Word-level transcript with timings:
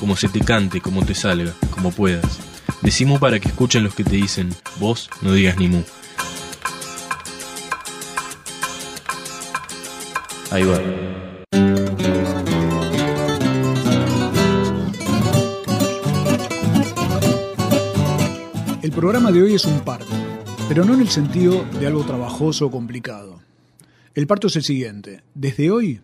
como 0.00 0.16
se 0.16 0.30
te 0.30 0.40
cante, 0.40 0.80
como 0.80 1.04
te 1.04 1.14
salga, 1.14 1.54
como 1.70 1.92
puedas. 1.92 2.40
Decimos 2.80 3.20
para 3.20 3.38
que 3.38 3.48
escuchen 3.48 3.84
los 3.84 3.94
que 3.94 4.02
te 4.02 4.16
dicen, 4.16 4.48
vos 4.80 5.10
no 5.20 5.34
digas 5.34 5.58
ni 5.58 5.68
mu. 5.68 5.82
Ahí 10.50 10.64
va. 10.64 10.80
El 18.82 18.90
programa 18.92 19.30
de 19.30 19.42
hoy 19.42 19.54
es 19.54 19.66
un 19.66 19.80
parto, 19.80 20.06
pero 20.66 20.86
no 20.86 20.94
en 20.94 21.02
el 21.02 21.10
sentido 21.10 21.64
de 21.78 21.86
algo 21.86 22.04
trabajoso 22.04 22.66
o 22.66 22.70
complicado. 22.70 23.40
El 24.14 24.26
parto 24.26 24.46
es 24.46 24.56
el 24.56 24.64
siguiente. 24.64 25.22
Desde 25.34 25.70
hoy, 25.70 26.00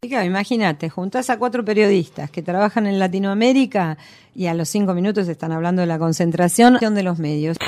Imagínate, 0.00 0.88
juntas 0.88 1.28
a 1.28 1.38
cuatro 1.38 1.66
periodistas 1.66 2.30
que 2.30 2.42
trabajan 2.42 2.86
en 2.86 2.98
Latinoamérica 2.98 3.98
y 4.34 4.46
a 4.46 4.54
los 4.54 4.70
cinco 4.70 4.94
minutos 4.94 5.28
están 5.28 5.52
hablando 5.52 5.82
de 5.82 5.86
la 5.86 5.98
concentración 5.98 6.78
de 6.80 7.02
los 7.02 7.18
medios. 7.18 7.58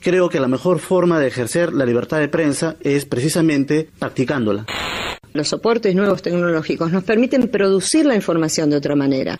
Creo 0.00 0.28
que 0.28 0.40
la 0.40 0.48
mejor 0.48 0.78
forma 0.78 1.18
de 1.18 1.28
ejercer 1.28 1.72
la 1.72 1.84
libertad 1.84 2.20
de 2.20 2.28
prensa 2.28 2.76
es 2.80 3.04
precisamente 3.04 3.88
practicándola. 3.98 4.66
Los 5.34 5.48
soportes 5.48 5.94
nuevos 5.94 6.22
tecnológicos 6.22 6.90
nos 6.90 7.04
permiten 7.04 7.48
producir 7.48 8.06
la 8.06 8.14
información 8.14 8.70
de 8.70 8.76
otra 8.76 8.96
manera. 8.96 9.36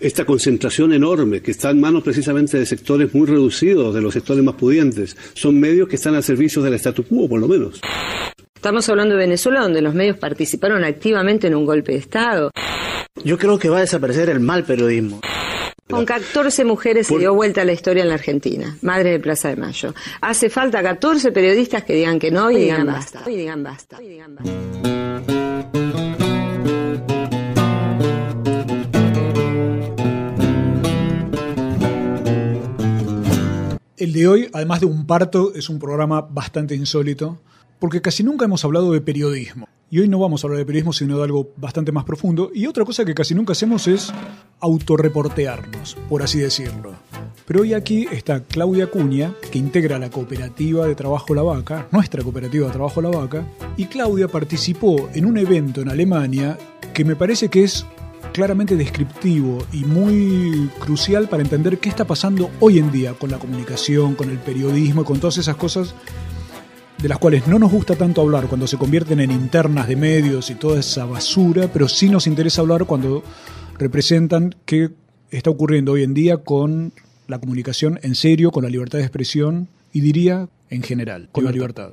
Esta 0.00 0.24
concentración 0.24 0.92
enorme 0.92 1.42
que 1.42 1.50
está 1.50 1.70
en 1.70 1.80
manos 1.80 2.02
precisamente 2.02 2.58
de 2.58 2.66
sectores 2.66 3.12
muy 3.14 3.26
reducidos, 3.26 3.94
de 3.94 4.00
los 4.00 4.14
sectores 4.14 4.42
más 4.42 4.54
pudientes, 4.54 5.16
son 5.34 5.58
medios 5.58 5.88
que 5.88 5.96
están 5.96 6.14
al 6.14 6.22
servicio 6.22 6.62
del 6.62 6.74
statu 6.74 7.04
quo, 7.04 7.28
por 7.28 7.40
lo 7.40 7.48
menos. 7.48 7.80
Estamos 8.54 8.88
hablando 8.88 9.14
de 9.14 9.20
Venezuela, 9.20 9.60
donde 9.60 9.82
los 9.82 9.94
medios 9.94 10.16
participaron 10.16 10.84
activamente 10.84 11.46
en 11.46 11.54
un 11.54 11.66
golpe 11.66 11.92
de 11.92 11.98
Estado. 11.98 12.50
Yo 13.24 13.38
creo 13.38 13.58
que 13.58 13.68
va 13.68 13.78
a 13.78 13.80
desaparecer 13.80 14.30
el 14.30 14.40
mal 14.40 14.64
periodismo. 14.64 15.20
Con 15.88 16.04
14 16.04 16.64
mujeres 16.64 17.06
se 17.06 17.18
dio 17.18 17.34
vuelta 17.34 17.62
a 17.62 17.64
la 17.64 17.72
historia 17.72 18.02
en 18.02 18.10
la 18.10 18.14
Argentina, 18.14 18.76
madre 18.82 19.12
de 19.12 19.20
Plaza 19.20 19.48
de 19.48 19.56
Mayo. 19.56 19.94
Hace 20.20 20.50
falta 20.50 20.82
14 20.82 21.32
periodistas 21.32 21.82
que 21.84 21.94
digan 21.94 22.18
que 22.18 22.30
no 22.30 22.50
y 22.50 22.56
digan 22.56 22.86
basta. 22.86 23.22
Y 23.26 23.36
digan 23.36 23.62
basta. 23.62 24.02
Y 24.02 24.08
digan 24.08 24.36
basta. 24.36 24.52
El 33.96 34.12
de 34.12 34.28
hoy, 34.28 34.50
además 34.52 34.80
de 34.80 34.86
un 34.86 35.06
parto, 35.06 35.54
es 35.54 35.70
un 35.70 35.78
programa 35.78 36.20
bastante 36.20 36.74
insólito, 36.74 37.40
porque 37.78 38.02
casi 38.02 38.22
nunca 38.22 38.44
hemos 38.44 38.64
hablado 38.64 38.92
de 38.92 39.00
periodismo. 39.00 39.68
Y 39.90 40.00
hoy 40.00 40.08
no 40.08 40.18
vamos 40.18 40.44
a 40.44 40.46
hablar 40.46 40.58
de 40.58 40.66
periodismo, 40.66 40.92
sino 40.92 41.16
de 41.16 41.24
algo 41.24 41.50
bastante 41.56 41.92
más 41.92 42.04
profundo. 42.04 42.50
Y 42.54 42.66
otra 42.66 42.84
cosa 42.84 43.06
que 43.06 43.14
casi 43.14 43.34
nunca 43.34 43.52
hacemos 43.52 43.88
es 43.88 44.12
autorreportearnos, 44.60 45.96
por 46.10 46.22
así 46.22 46.40
decirlo. 46.40 46.92
Pero 47.46 47.62
hoy 47.62 47.72
aquí 47.72 48.06
está 48.12 48.44
Claudia 48.44 48.90
Cuña, 48.90 49.32
que 49.50 49.58
integra 49.58 49.98
la 49.98 50.10
cooperativa 50.10 50.86
de 50.86 50.94
trabajo 50.94 51.34
La 51.34 51.42
Vaca, 51.42 51.88
nuestra 51.90 52.22
cooperativa 52.22 52.66
de 52.66 52.72
trabajo 52.72 53.00
La 53.00 53.08
Vaca, 53.08 53.46
y 53.78 53.86
Claudia 53.86 54.28
participó 54.28 55.08
en 55.14 55.24
un 55.24 55.38
evento 55.38 55.80
en 55.80 55.88
Alemania 55.88 56.58
que 56.92 57.06
me 57.06 57.16
parece 57.16 57.48
que 57.48 57.64
es 57.64 57.86
claramente 58.34 58.76
descriptivo 58.76 59.64
y 59.72 59.84
muy 59.84 60.68
crucial 60.80 61.30
para 61.30 61.42
entender 61.42 61.78
qué 61.78 61.88
está 61.88 62.06
pasando 62.06 62.50
hoy 62.60 62.78
en 62.78 62.92
día 62.92 63.14
con 63.14 63.30
la 63.30 63.38
comunicación, 63.38 64.14
con 64.16 64.28
el 64.28 64.38
periodismo 64.38 65.04
con 65.04 65.18
todas 65.18 65.38
esas 65.38 65.56
cosas 65.56 65.94
de 67.02 67.08
las 67.08 67.18
cuales 67.18 67.46
no 67.46 67.58
nos 67.58 67.70
gusta 67.70 67.94
tanto 67.94 68.20
hablar 68.20 68.48
cuando 68.48 68.66
se 68.66 68.76
convierten 68.76 69.20
en 69.20 69.30
internas 69.30 69.86
de 69.86 69.96
medios 69.96 70.50
y 70.50 70.56
toda 70.56 70.80
esa 70.80 71.04
basura, 71.04 71.68
pero 71.72 71.88
sí 71.88 72.08
nos 72.08 72.26
interesa 72.26 72.60
hablar 72.60 72.86
cuando 72.86 73.22
representan 73.78 74.56
qué 74.64 74.90
está 75.30 75.50
ocurriendo 75.50 75.92
hoy 75.92 76.02
en 76.02 76.14
día 76.14 76.38
con 76.38 76.92
la 77.28 77.38
comunicación 77.38 78.00
en 78.02 78.14
serio, 78.14 78.50
con 78.50 78.64
la 78.64 78.70
libertad 78.70 78.98
de 78.98 79.04
expresión 79.04 79.68
y 79.92 80.00
diría 80.00 80.48
en 80.70 80.82
general, 80.82 81.28
con 81.30 81.44
la 81.44 81.52
libertad. 81.52 81.90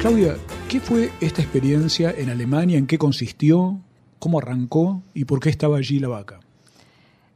Claudia, 0.00 0.36
¿qué 0.68 0.80
fue 0.80 1.10
esta 1.22 1.40
experiencia 1.40 2.14
en 2.16 2.28
Alemania? 2.28 2.76
¿En 2.76 2.86
qué 2.86 2.98
consistió? 2.98 3.80
¿Cómo 4.18 4.38
arrancó? 4.38 5.02
¿Y 5.14 5.24
por 5.24 5.40
qué 5.40 5.48
estaba 5.48 5.78
allí 5.78 5.98
la 5.98 6.08
vaca? 6.08 6.40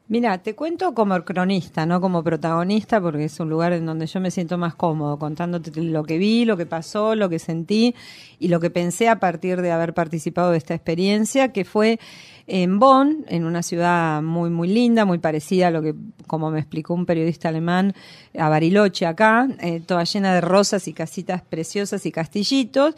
Mira, 0.09 0.37
te 0.43 0.55
cuento 0.55 0.93
como 0.93 1.19
cronista, 1.25 1.87
no 1.87 2.03
como 2.03 2.23
protagonista, 2.23 3.01
porque 3.01 3.25
es 3.25 3.41
un 3.41 3.49
lugar 3.49 3.73
en 3.73 3.87
donde 3.87 4.07
yo 4.07 4.21
me 4.21 4.31
siento 4.31 4.59
más 4.59 4.75
cómodo, 4.75 5.19
contándote 5.19 5.71
lo 5.81 6.05
que 6.05 6.19
vi, 6.19 6.45
lo 6.45 6.59
que 6.59 6.67
pasó, 6.67 7.15
lo 7.15 7.31
que 7.31 7.39
sentí 7.39 7.95
y 8.39 8.49
lo 8.49 8.61
que 8.61 8.69
pensé 8.69 9.09
a 9.09 9.19
partir 9.19 9.63
de 9.63 9.73
haber 9.73 9.95
participado 9.95 10.51
de 10.51 10.59
esta 10.59 10.75
experiencia, 10.75 11.53
que 11.53 11.65
fue 11.65 11.99
en 12.47 12.79
Bonn, 12.79 13.25
en 13.29 13.45
una 13.45 13.63
ciudad 13.63 14.23
muy, 14.23 14.51
muy 14.51 14.69
linda, 14.69 15.05
muy 15.05 15.19
parecida 15.19 15.69
a 15.69 15.71
lo 15.71 15.83
que, 15.83 15.95
como 16.27 16.51
me 16.51 16.59
explicó 16.59 16.95
un 16.95 17.07
periodista 17.07 17.49
alemán, 17.49 17.95
a 18.39 18.49
Bariloche 18.49 19.07
acá, 19.07 19.49
eh, 19.61 19.81
toda 19.81 20.05
llena 20.05 20.35
de 20.35 20.41
rosas 20.41 20.89
y 20.89 20.93
casitas 20.93 21.43
preciosas 21.43 22.05
y 22.07 22.13
castillitos 22.13 22.95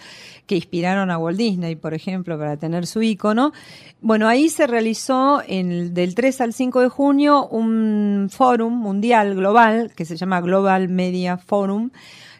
que 0.46 0.56
inspiraron 0.56 1.10
a 1.10 1.18
Walt 1.18 1.38
Disney, 1.38 1.76
por 1.76 1.94
ejemplo, 1.94 2.38
para 2.38 2.56
tener 2.56 2.86
su 2.86 3.02
ícono. 3.02 3.52
Bueno, 4.00 4.28
ahí 4.28 4.48
se 4.48 4.66
realizó 4.66 5.42
en, 5.46 5.94
del 5.94 6.14
3 6.14 6.40
al 6.40 6.52
5 6.52 6.80
de 6.80 6.88
junio 6.88 7.46
un 7.48 8.28
fórum 8.30 8.72
mundial 8.74 9.34
global 9.34 9.92
que 9.94 10.04
se 10.04 10.16
llama 10.16 10.40
Global 10.40 10.88
Media 10.88 11.36
Forum, 11.36 11.90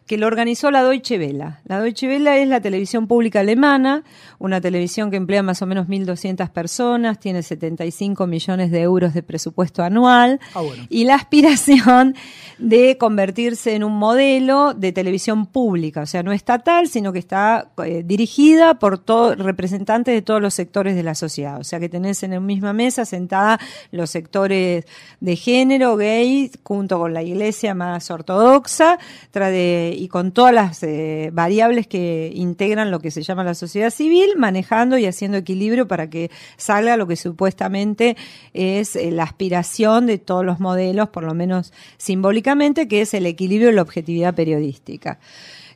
que 0.07 0.19
lo 0.19 0.27
organizó 0.27 0.71
la 0.71 0.83
Deutsche 0.83 1.19
Welle. 1.19 1.55
La 1.65 1.81
Deutsche 1.81 2.07
Welle 2.07 2.43
es 2.43 2.49
la 2.49 2.61
televisión 2.61 3.07
pública 3.07 3.41
alemana, 3.41 4.05
una 4.39 4.61
televisión 4.61 5.11
que 5.11 5.17
emplea 5.17 5.43
más 5.43 5.63
o 5.63 5.67
menos 5.67 5.87
1.200 5.89 6.51
personas, 6.51 7.19
tiene 7.19 7.43
75 7.43 8.27
millones 8.27 8.71
de 8.71 8.83
euros 8.83 9.15
de 9.15 9.23
presupuesto 9.23 9.83
anual 9.83 10.41
Ah, 10.55 10.61
bueno. 10.61 10.85
y 10.91 11.05
la 11.05 11.15
aspiración 11.15 12.15
de 12.59 12.99
convertirse 12.99 13.75
en 13.75 13.83
un 13.83 13.95
modelo 13.99 14.75
de 14.75 14.93
televisión 14.93 15.47
pública, 15.47 16.03
o 16.03 16.07
sea, 16.07 16.23
no 16.23 16.33
estatal, 16.33 16.87
sino 16.89 17.13
que 17.13 17.19
está 17.19 17.71
eh, 17.85 18.03
dirigida 18.05 18.75
por 18.79 18.99
todo, 18.99 19.35
representantes 19.35 20.15
de 20.15 20.21
todos 20.23 20.43
los 20.43 20.53
sectores 20.53 20.95
de 20.97 21.03
la 21.03 21.15
sociedad. 21.15 21.59
O 21.59 21.65
sea, 21.65 21.81
que 21.81 21.89
tenés 21.89 22.23
en 22.23 22.33
la 22.33 22.41
misma 22.41 22.73
mesa 22.75 23.05
sentada 23.07 23.59
los 23.91 24.11
sectores 24.11 24.85
de 25.21 25.37
género, 25.37 25.97
gay, 25.97 26.51
junto 26.63 26.99
con 26.99 27.15
la 27.15 27.23
iglesia 27.23 27.75
más 27.75 28.11
ortodoxa, 28.11 28.99
tra- 29.33 29.94
y 29.95 30.09
con 30.09 30.33
todas 30.33 30.53
las 30.53 30.83
eh, 30.83 31.31
variables 31.33 31.87
que 31.87 32.31
integran 32.35 32.91
lo 32.91 33.01
que 33.01 33.11
se 33.11 33.23
llama 33.23 33.45
la 33.45 33.55
sociedad 33.55 33.91
civil, 33.91 34.31
manejando 34.37 34.99
y 34.99 35.07
haciendo 35.07 35.39
equilibrio 35.39 35.89
para 35.89 36.11
que 36.11 36.31
salga 36.57 36.97
lo 36.97 37.07
que 37.07 37.17
supuestamente 37.17 38.17
es 38.53 38.97
eh, 38.97 39.11
la 39.11 39.23
aspiración 39.23 40.07
de 40.07 40.19
todos 40.19 40.45
los 40.45 40.61
modelos, 40.61 41.09
por 41.09 41.25
lo 41.25 41.35
menos 41.35 41.73
simbólicamente, 41.97 42.89
que 42.89 43.01
es 43.01 43.15
el 43.15 43.27
equilibrio 43.27 43.71
y 43.71 43.75
la 43.75 43.83
objetividad 43.83 44.35
periodística. 44.35 45.19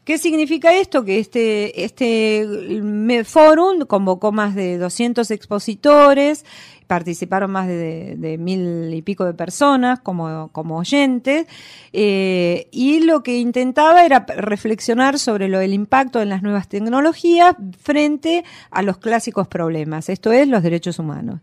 ¿Qué 0.04 0.16
significa 0.16 0.74
esto? 0.74 1.04
Que 1.04 1.18
este, 1.18 1.84
este 1.84 2.46
me- 2.82 3.24
fórum 3.24 3.80
convocó 3.86 4.32
más 4.32 4.54
de 4.54 4.78
200 4.78 5.30
expositores, 5.30 6.46
participaron 6.88 7.52
más 7.52 7.68
de, 7.68 8.36
mil 8.40 8.92
y 8.92 9.02
pico 9.02 9.24
de 9.24 9.34
personas 9.34 10.00
como, 10.00 10.48
como 10.50 10.78
oyentes, 10.78 11.46
eh, 11.92 12.66
y 12.72 13.00
lo 13.00 13.22
que 13.22 13.38
intentaba 13.38 14.04
era 14.04 14.26
reflexionar 14.26 15.20
sobre 15.20 15.48
lo 15.48 15.60
del 15.60 15.74
impacto 15.74 16.20
en 16.20 16.30
las 16.30 16.42
nuevas 16.42 16.66
tecnologías 16.66 17.54
frente 17.80 18.44
a 18.70 18.82
los 18.82 18.98
clásicos 18.98 19.46
problemas, 19.46 20.08
esto 20.08 20.32
es, 20.32 20.48
los 20.48 20.64
derechos 20.64 20.98
humanos 20.98 21.40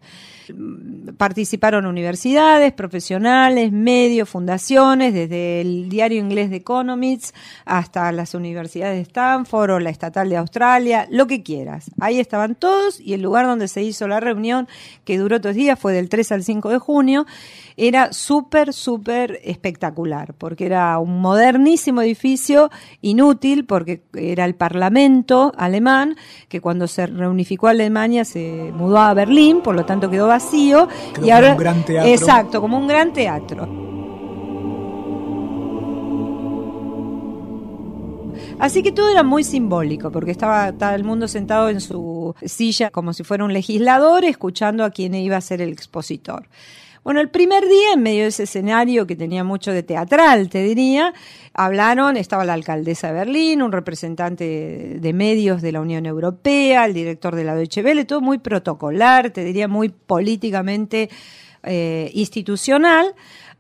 participaron 1.18 1.86
universidades, 1.86 2.74
profesionales, 2.74 3.72
medios, 3.72 4.30
fundaciones, 4.30 5.14
desde 5.14 5.62
el 5.62 5.90
diario 5.90 6.20
inglés 6.20 6.50
de 6.50 6.58
Economics 6.58 7.34
hasta 7.66 8.12
las 8.12 8.34
universidades 8.34 8.96
de 8.98 9.02
Stanford 9.02 9.72
o 9.72 9.80
la 9.80 9.90
estatal 9.90 10.30
de 10.30 10.38
Australia, 10.38 11.08
lo 11.10 11.28
que 11.28 11.44
quieras. 11.44 11.92
Ahí 12.00 12.20
estaban 12.20 12.56
todos 12.56 13.00
y 13.00 13.14
el 13.14 13.22
lugar 13.22 13.46
donde 13.46 13.68
se 13.68 13.84
hizo 13.84 14.08
la 14.08 14.20
reunión, 14.20 14.68
que 15.04 15.18
duró 15.18 15.35
dos 15.42 15.56
días, 15.56 15.80
fue 15.80 15.94
del 15.94 16.10
3 16.10 16.32
al 16.32 16.44
5 16.44 16.70
de 16.70 16.80
junio, 16.80 17.26
era 17.78 18.14
súper, 18.14 18.74
súper 18.74 19.40
espectacular, 19.44 20.34
porque 20.38 20.66
era 20.66 20.98
un 21.00 21.20
modernísimo 21.22 22.02
edificio, 22.02 22.72
inútil, 23.02 23.66
porque 23.66 24.04
era 24.14 24.46
el 24.46 24.56
Parlamento 24.56 25.52
alemán, 25.58 26.16
que 26.48 26.62
cuando 26.62 26.88
se 26.88 27.08
reunificó 27.08 27.68
Alemania 27.68 28.26
se 28.26 28.72
mudó 28.74 29.00
a 29.00 29.14
Berlín, 29.14 29.62
por 29.62 29.76
lo 29.76 29.86
tanto 29.86 30.10
quedó 30.10 30.28
vacío. 30.28 30.88
Y 31.12 31.14
como 31.16 31.34
ahora, 31.34 31.52
un 31.52 31.58
gran 31.58 31.84
teatro. 31.84 32.12
Exacto, 32.12 32.62
como 32.62 32.78
un 32.78 32.88
gran 32.88 33.14
teatro. 33.14 33.95
Así 38.58 38.84
que 38.84 38.92
todo 38.92 39.10
era 39.10 39.24
muy 39.24 39.44
simbólico, 39.44 40.12
porque 40.12 40.32
estaba 40.32 40.72
todo 40.72 40.92
el 40.92 41.04
mundo 41.04 41.28
sentado 41.28 41.70
en 41.70 41.82
su 41.82 42.34
silla 42.44 42.90
como 42.90 43.14
si 43.14 43.24
fuera 43.24 43.44
un 43.44 43.54
legislador, 43.54 44.24
escuchando 44.24 44.84
a 44.86 44.92
quien 44.92 45.14
iba 45.14 45.38
a 45.38 45.42
ser 45.42 45.62
el 45.62 45.70
expositor. 45.70 46.48
Bueno, 47.04 47.20
el 47.20 47.30
primer 47.30 47.68
día, 47.68 47.94
en 47.94 48.02
medio 48.02 48.24
de 48.24 48.30
ese 48.30 48.44
escenario 48.44 49.06
que 49.06 49.16
tenía 49.16 49.44
mucho 49.44 49.72
de 49.72 49.84
teatral, 49.84 50.50
te 50.50 50.64
diría, 50.64 51.14
hablaron, 51.54 52.18
estaba 52.18 52.46
la 52.46 52.54
alcaldesa 52.54 53.10
de 53.10 53.14
Berlín, 53.14 53.62
un 53.62 53.72
representante 53.72 54.98
de 55.00 55.14
medios 55.14 55.62
de 55.62 55.72
la 55.72 55.82
Unión 55.82 56.08
Europea, 56.08 56.86
el 56.86 56.96
director 56.96 57.36
de 57.36 57.44
la 57.44 57.54
Deutsche 57.54 57.84
Welle, 57.84 58.06
todo 58.06 58.22
muy 58.22 58.40
protocolar, 58.40 59.30
te 59.30 59.44
diría 59.44 59.68
muy 59.68 59.90
políticamente 59.90 61.10
eh, 61.62 62.10
institucional. 62.16 63.14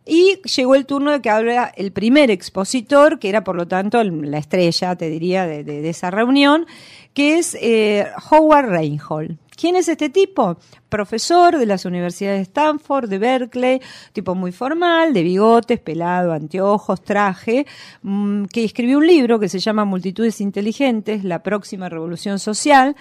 Y 0.05 0.39
llegó 0.55 0.75
el 0.75 0.85
turno 0.85 1.11
de 1.11 1.21
que 1.21 1.29
habla 1.29 1.71
el 1.75 1.91
primer 1.91 2.29
expositor, 2.29 3.17
que 3.17 3.29
era 3.29 3.43
por 3.43 3.55
lo 3.55 3.67
tanto 3.67 4.03
la 4.03 4.37
estrella, 4.37 4.95
te 4.95 5.09
diría, 5.09 5.47
de 5.47 5.89
esa 5.89 6.11
reunión, 6.11 6.67
que 7.15 7.39
es 7.39 7.57
eh, 7.61 8.05
Howard 8.29 8.69
Reinhold. 8.69 9.37
¿Quién 9.55 9.77
es 9.77 9.87
este 9.87 10.09
tipo? 10.09 10.57
Profesor 10.89 11.57
de 11.57 11.65
las 11.65 11.85
universidades 11.85 12.39
de 12.39 12.43
Stanford, 12.43 13.09
de 13.09 13.17
Berkeley, 13.19 13.81
tipo 14.11 14.35
muy 14.35 14.51
formal, 14.51 15.13
de 15.13 15.23
bigotes, 15.23 15.79
pelado, 15.79 16.33
anteojos, 16.33 17.01
traje, 17.01 17.65
mm, 18.01 18.45
que 18.45 18.65
escribió 18.65 18.97
un 18.97 19.07
libro 19.07 19.39
que 19.39 19.47
se 19.47 19.59
llama 19.59 19.85
Multitudes 19.85 20.41
Inteligentes, 20.41 21.23
la 21.23 21.41
próxima 21.41 21.87
revolución 21.87 22.37
social, 22.37 22.97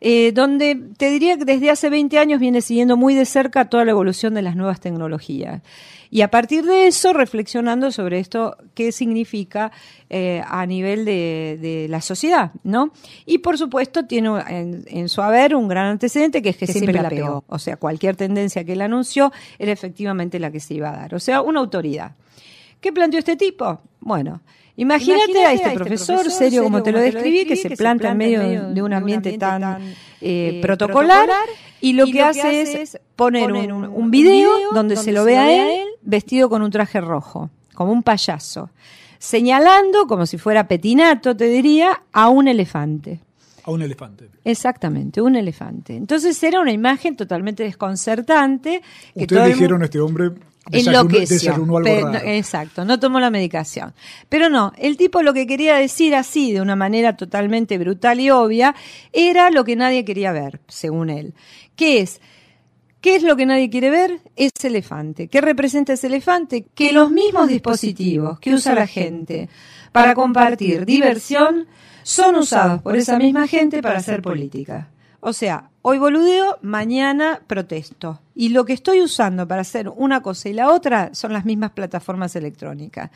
eh, 0.00 0.32
donde 0.32 0.78
te 0.96 1.10
diría 1.10 1.36
que 1.38 1.44
desde 1.44 1.70
hace 1.70 1.90
20 1.90 2.18
años 2.18 2.40
viene 2.40 2.60
siguiendo 2.60 2.96
muy 2.96 3.14
de 3.14 3.24
cerca 3.24 3.66
toda 3.66 3.84
la 3.84 3.92
evolución 3.92 4.34
de 4.34 4.42
las 4.42 4.56
nuevas 4.56 4.80
tecnologías. 4.80 5.62
Y 6.10 6.22
a 6.22 6.30
partir 6.30 6.64
de 6.64 6.86
eso, 6.86 7.12
reflexionando 7.12 7.90
sobre 7.90 8.20
esto, 8.20 8.56
qué 8.74 8.92
significa 8.92 9.72
eh, 10.08 10.42
a 10.46 10.64
nivel 10.66 11.04
de, 11.04 11.58
de 11.60 11.88
la 11.88 12.00
sociedad, 12.00 12.52
¿no? 12.62 12.92
Y 13.24 13.38
por 13.38 13.58
supuesto 13.58 14.04
tiene 14.06 14.30
en, 14.48 14.84
en 14.86 15.08
su 15.08 15.20
haber 15.22 15.56
un 15.56 15.68
gran 15.68 15.86
antecedente 15.86 16.42
que 16.42 16.50
es 16.50 16.56
que, 16.56 16.66
siempre, 16.66 16.94
la 16.94 17.08
pegó. 17.08 17.44
O 17.48 17.58
sea, 17.58 17.76
cualquier 17.76 18.16
tendencia 18.16 18.64
que 18.64 18.74
él 18.74 18.82
anunció 18.82 19.32
era 19.58 19.72
efectivamente 19.72 20.38
la 20.38 20.50
que 20.50 20.60
se 20.60 20.74
iba 20.74 20.90
a 20.90 20.96
dar. 20.96 21.14
O 21.14 21.20
sea, 21.20 21.42
una 21.42 21.60
autoridad. 21.60 22.12
¿Qué 22.80 22.92
planteó 22.92 23.18
este 23.18 23.36
tipo? 23.36 23.80
Bueno, 24.00 24.42
imagínate, 24.76 25.44
a 25.44 25.52
este, 25.52 25.70
profesor, 25.70 26.30
serio 26.30 26.62
como 26.62 26.82
te 26.82 26.92
lo 26.92 27.00
describí, 27.00 27.44
que 27.44 27.56
se 27.56 27.70
planta 27.76 28.10
en 28.10 28.16
medio 28.16 28.70
de 28.70 28.82
un 28.82 28.92
ambiente 28.92 29.36
tan 29.38 29.94
eh, 30.20 30.58
protocolar, 30.62 31.28
y 31.80 31.92
lo 31.92 32.06
que 32.06 32.22
hace 32.22 32.82
es 32.82 32.98
poner 33.14 33.52
un, 33.52 33.84
un 33.84 34.10
video 34.10 34.50
donde 34.72 34.96
se 34.96 35.12
lo 35.12 35.24
ve 35.24 35.36
a 35.36 35.52
él 35.52 35.86
vestido 36.02 36.48
con 36.48 36.62
un 36.62 36.70
traje 36.70 37.00
rojo, 37.00 37.50
como 37.74 37.92
un 37.92 38.02
payaso, 38.02 38.70
señalando, 39.18 40.06
como 40.06 40.26
si 40.26 40.38
fuera 40.38 40.68
petinato, 40.68 41.36
te 41.36 41.46
diría, 41.46 42.02
a 42.12 42.28
un 42.28 42.48
elefante. 42.48 43.20
A 43.64 43.72
un 43.72 43.82
elefante. 43.82 44.28
Exactamente, 44.44 45.20
un 45.20 45.34
elefante. 45.34 45.96
Entonces 45.96 46.40
era 46.44 46.60
una 46.60 46.72
imagen 46.72 47.16
totalmente 47.16 47.64
desconcertante. 47.64 48.80
Que 49.12 49.22
Ustedes 49.22 49.48
dijeron 49.48 49.82
este 49.82 50.00
hombre 50.00 50.30
enloqueció. 50.72 51.36
desayunó 51.52 51.76
algo 51.78 51.82
Pe- 51.88 52.00
raro. 52.02 52.12
no, 52.12 52.18
exacto, 52.32 52.84
no 52.84 52.98
tomó 52.98 53.20
la 53.20 53.30
medicación. 53.30 53.94
Pero 54.28 54.48
no, 54.48 54.72
el 54.78 54.96
tipo 54.96 55.22
lo 55.22 55.32
que 55.34 55.46
quería 55.46 55.76
decir 55.76 56.14
así, 56.14 56.52
de 56.52 56.60
una 56.60 56.76
manera 56.76 57.16
totalmente 57.16 57.78
brutal 57.78 58.20
y 58.20 58.30
obvia, 58.30 58.74
era 59.12 59.50
lo 59.50 59.64
que 59.64 59.76
nadie 59.76 60.04
quería 60.04 60.32
ver, 60.32 60.60
según 60.68 61.10
él. 61.10 61.34
¿Qué 61.76 62.00
es? 62.00 62.20
¿Qué 63.00 63.14
es 63.16 63.22
lo 63.22 63.36
que 63.36 63.46
nadie 63.46 63.70
quiere 63.70 63.90
ver? 63.90 64.20
Ese 64.34 64.66
elefante. 64.66 65.28
¿Qué 65.28 65.40
representa 65.40 65.92
ese 65.92 66.08
elefante? 66.08 66.66
Que 66.74 66.92
los 66.92 67.10
mismos 67.10 67.48
dispositivos 67.48 68.40
que 68.40 68.52
usa 68.52 68.74
la 68.74 68.86
gente 68.88 69.48
para 69.92 70.14
compartir 70.14 70.84
diversión 70.84 71.66
son 72.02 72.36
usados 72.36 72.82
por 72.82 72.96
esa 72.96 73.18
misma 73.18 73.46
gente 73.46 73.80
para 73.82 73.98
hacer 73.98 74.22
política. 74.22 74.88
O 75.20 75.32
sea, 75.32 75.70
hoy 75.88 75.98
boludeo, 75.98 76.58
mañana 76.62 77.42
protesto. 77.46 78.20
Y 78.34 78.48
lo 78.48 78.64
que 78.64 78.72
estoy 78.72 79.02
usando 79.02 79.46
para 79.46 79.60
hacer 79.60 79.88
una 79.88 80.20
cosa 80.20 80.48
y 80.48 80.52
la 80.52 80.72
otra 80.72 81.10
son 81.14 81.32
las 81.32 81.44
mismas 81.44 81.70
plataformas 81.70 82.34
electrónicas. 82.34 83.12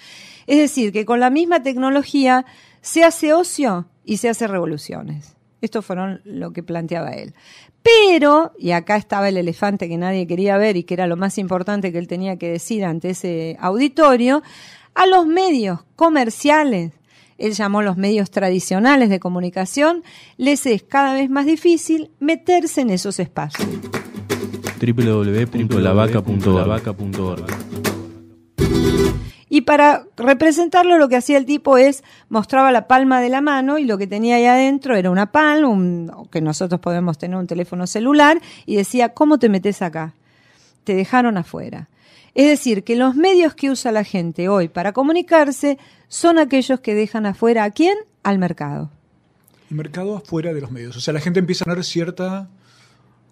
Es 0.47 0.57
decir, 0.59 0.93
que 0.93 1.05
con 1.05 1.19
la 1.19 1.31
misma 1.31 1.65
tecnología 1.65 2.47
se 2.81 3.03
hace 3.03 3.33
ocio 3.33 3.89
y 4.05 4.19
se 4.19 4.29
hace 4.29 4.47
revoluciones. 4.47 5.35
Esto 5.61 5.83
fueron 5.83 6.21
lo 6.23 6.53
que 6.53 6.62
planteaba 6.62 7.11
él. 7.11 7.35
Pero, 7.83 8.53
y 8.57 8.71
acá 8.71 8.95
estaba 8.95 9.29
el 9.29 9.37
elefante 9.37 9.89
que 9.89 9.99
nadie 9.99 10.29
quería 10.29 10.57
ver 10.57 10.77
y 10.77 10.85
que 10.85 10.95
era 10.95 11.09
lo 11.09 11.17
más 11.17 11.39
importante 11.39 11.91
que 11.91 11.99
él 11.99 12.07
tenía 12.07 12.37
que 12.37 12.53
decir 12.53 12.85
ante 12.85 13.11
ese 13.11 13.57
auditorio, 13.59 14.45
a 14.95 15.07
los 15.07 15.27
medios 15.27 15.81
comerciales, 15.97 16.93
él 17.40 17.54
llamó 17.54 17.82
los 17.82 17.97
medios 17.97 18.30
tradicionales 18.30 19.09
de 19.09 19.18
comunicación, 19.18 20.04
les 20.37 20.66
es 20.66 20.82
cada 20.82 21.14
vez 21.14 21.30
más 21.30 21.47
difícil 21.47 22.11
meterse 22.20 22.82
en 22.82 22.90
esos 22.90 23.18
espacios. 23.18 23.66
www.lavaca.org 24.80 27.47
Y 29.49 29.62
para 29.62 30.04
representarlo 30.18 30.99
lo 30.99 31.09
que 31.09 31.16
hacía 31.16 31.38
el 31.38 31.47
tipo 31.47 31.78
es 31.78 32.04
mostraba 32.28 32.70
la 32.73 32.87
palma 32.87 33.23
de 33.23 33.30
la 33.30 33.40
mano 33.40 33.78
y 33.78 33.85
lo 33.85 33.97
que 33.97 34.06
tenía 34.06 34.37
ahí 34.37 34.44
adentro 34.44 34.94
era 34.94 35.11
una 35.11 35.32
palma, 35.32 35.68
un, 35.68 36.12
que 36.30 36.42
nosotros 36.42 36.78
podemos 36.80 37.16
tener 37.16 37.38
un 37.38 37.47
teléfono 37.47 37.87
celular 37.87 38.38
y 38.66 38.76
decía, 38.76 39.14
¿cómo 39.14 39.38
te 39.38 39.49
metes 39.49 39.80
acá? 39.80 40.12
Te 40.85 40.94
dejaron 40.94 41.38
afuera. 41.38 41.88
Es 42.35 42.47
decir, 42.47 42.85
que 42.85 42.97
los 42.97 43.15
medios 43.15 43.55
que 43.55 43.71
usa 43.71 43.93
la 43.93 44.05
gente 44.05 44.49
hoy 44.49 44.69
para 44.69 44.93
comunicarse 44.93 45.79
son 46.09 46.39
aquellos 46.39 46.81
que 46.81 46.95
dejan 46.95 47.27
afuera 47.27 47.65
a 47.65 47.71
quién? 47.71 47.97
Al 48.23 48.39
mercado. 48.39 48.91
El 49.71 49.77
mercado 49.77 50.17
afuera 50.17 50.53
de 50.53 50.61
los 50.61 50.71
medios. 50.71 50.97
O 50.97 51.01
sea, 51.01 51.15
la 51.15 51.21
gente 51.21 51.41
empieza 51.41 51.65
a 51.65 51.71
tener 51.71 51.85
cierta 51.85 52.49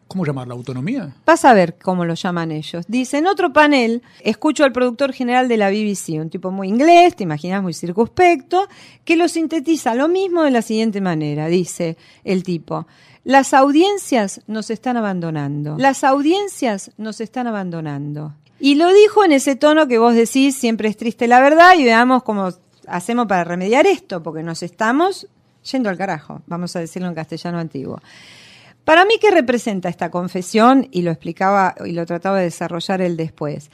¿Cómo 0.09 0.25
llamarla? 0.25 0.55
¿Autonomía? 0.55 1.15
Vas 1.27 1.45
a 1.45 1.53
ver 1.53 1.77
cómo 1.77 2.07
lo 2.07 2.15
llaman 2.15 2.51
ellos. 2.51 2.87
Dice, 2.89 3.19
en 3.19 3.27
otro 3.27 3.53
panel, 3.53 4.03
escucho 4.21 4.65
al 4.65 4.73
productor 4.73 5.13
general 5.13 5.49
de 5.49 5.59
la 5.59 5.69
BBC, 5.69 6.19
un 6.19 6.31
tipo 6.31 6.51
muy 6.51 6.69
inglés, 6.69 7.15
te 7.15 7.25
imaginas 7.25 7.63
muy 7.63 7.75
circunspecto, 7.75 8.69
que 9.05 9.17
lo 9.17 9.29
sintetiza 9.29 9.95
lo 9.95 10.09
mismo 10.09 10.45
de 10.45 10.51
la 10.51 10.63
siguiente 10.63 11.03
manera. 11.03 11.49
Dice 11.49 11.99
el 12.25 12.43
tipo, 12.43 12.87
las 13.23 13.53
audiencias 13.53 14.41
nos 14.47 14.71
están 14.71 14.97
abandonando. 14.97 15.77
Las 15.77 16.03
audiencias 16.05 16.91
nos 16.97 17.21
están 17.21 17.47
abandonando. 17.47 18.33
Y 18.61 18.75
lo 18.75 18.93
dijo 18.93 19.25
en 19.25 19.33
ese 19.33 19.57
tono 19.57 19.87
que 19.87 19.99
vos 19.99 20.15
decís, 20.15 20.57
siempre 20.57 20.89
es 20.89 20.97
triste 20.97 21.29
la 21.29 21.41
verdad, 21.41 21.75
y 21.77 21.85
veamos 21.85 22.23
cómo 22.23 22.51
hacemos 22.87 23.27
para 23.27 23.45
remediar 23.45 23.87
esto, 23.87 24.23
porque 24.23 24.43
nos 24.43 24.63
estamos 24.63 25.29
yendo 25.71 25.91
al 25.91 25.99
carajo, 25.99 26.43
vamos 26.47 26.75
a 26.77 26.81
decirlo 26.81 27.09
en 27.09 27.15
castellano 27.15 27.59
antiguo. 27.59 28.01
Para 28.85 29.05
mí, 29.05 29.15
¿qué 29.21 29.31
representa 29.31 29.89
esta 29.89 30.11
confesión? 30.11 30.89
Y 30.91 31.03
lo 31.03 31.11
explicaba 31.11 31.75
y 31.85 31.93
lo 31.93 32.07
trataba 32.07 32.39
de 32.39 32.45
desarrollar 32.45 33.03
él 33.03 33.17
después. 33.19 33.71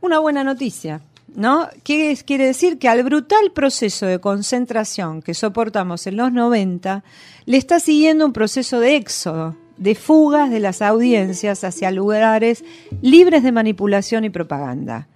Una 0.00 0.18
buena 0.18 0.42
noticia, 0.42 1.00
¿no? 1.34 1.68
¿Qué 1.84 2.18
quiere 2.26 2.46
decir? 2.46 2.78
Que 2.78 2.88
al 2.88 3.04
brutal 3.04 3.52
proceso 3.52 4.06
de 4.06 4.18
concentración 4.18 5.22
que 5.22 5.34
soportamos 5.34 6.06
en 6.08 6.16
los 6.16 6.32
90, 6.32 7.04
le 7.46 7.56
está 7.56 7.78
siguiendo 7.78 8.26
un 8.26 8.32
proceso 8.32 8.80
de 8.80 8.96
éxodo, 8.96 9.56
de 9.78 9.94
fugas 9.94 10.50
de 10.50 10.60
las 10.60 10.82
audiencias 10.82 11.64
hacia 11.64 11.90
lugares 11.90 12.64
libres 13.00 13.42
de 13.42 13.52
manipulación 13.52 14.24
y 14.24 14.30
propaganda. 14.30 15.08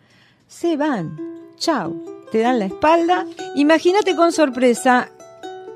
Se 0.46 0.76
van, 0.76 1.18
chao, 1.56 1.94
te 2.30 2.38
dan 2.38 2.58
la 2.58 2.66
espalda. 2.66 3.26
Imagínate 3.56 4.16
con 4.16 4.32
sorpresa 4.32 5.10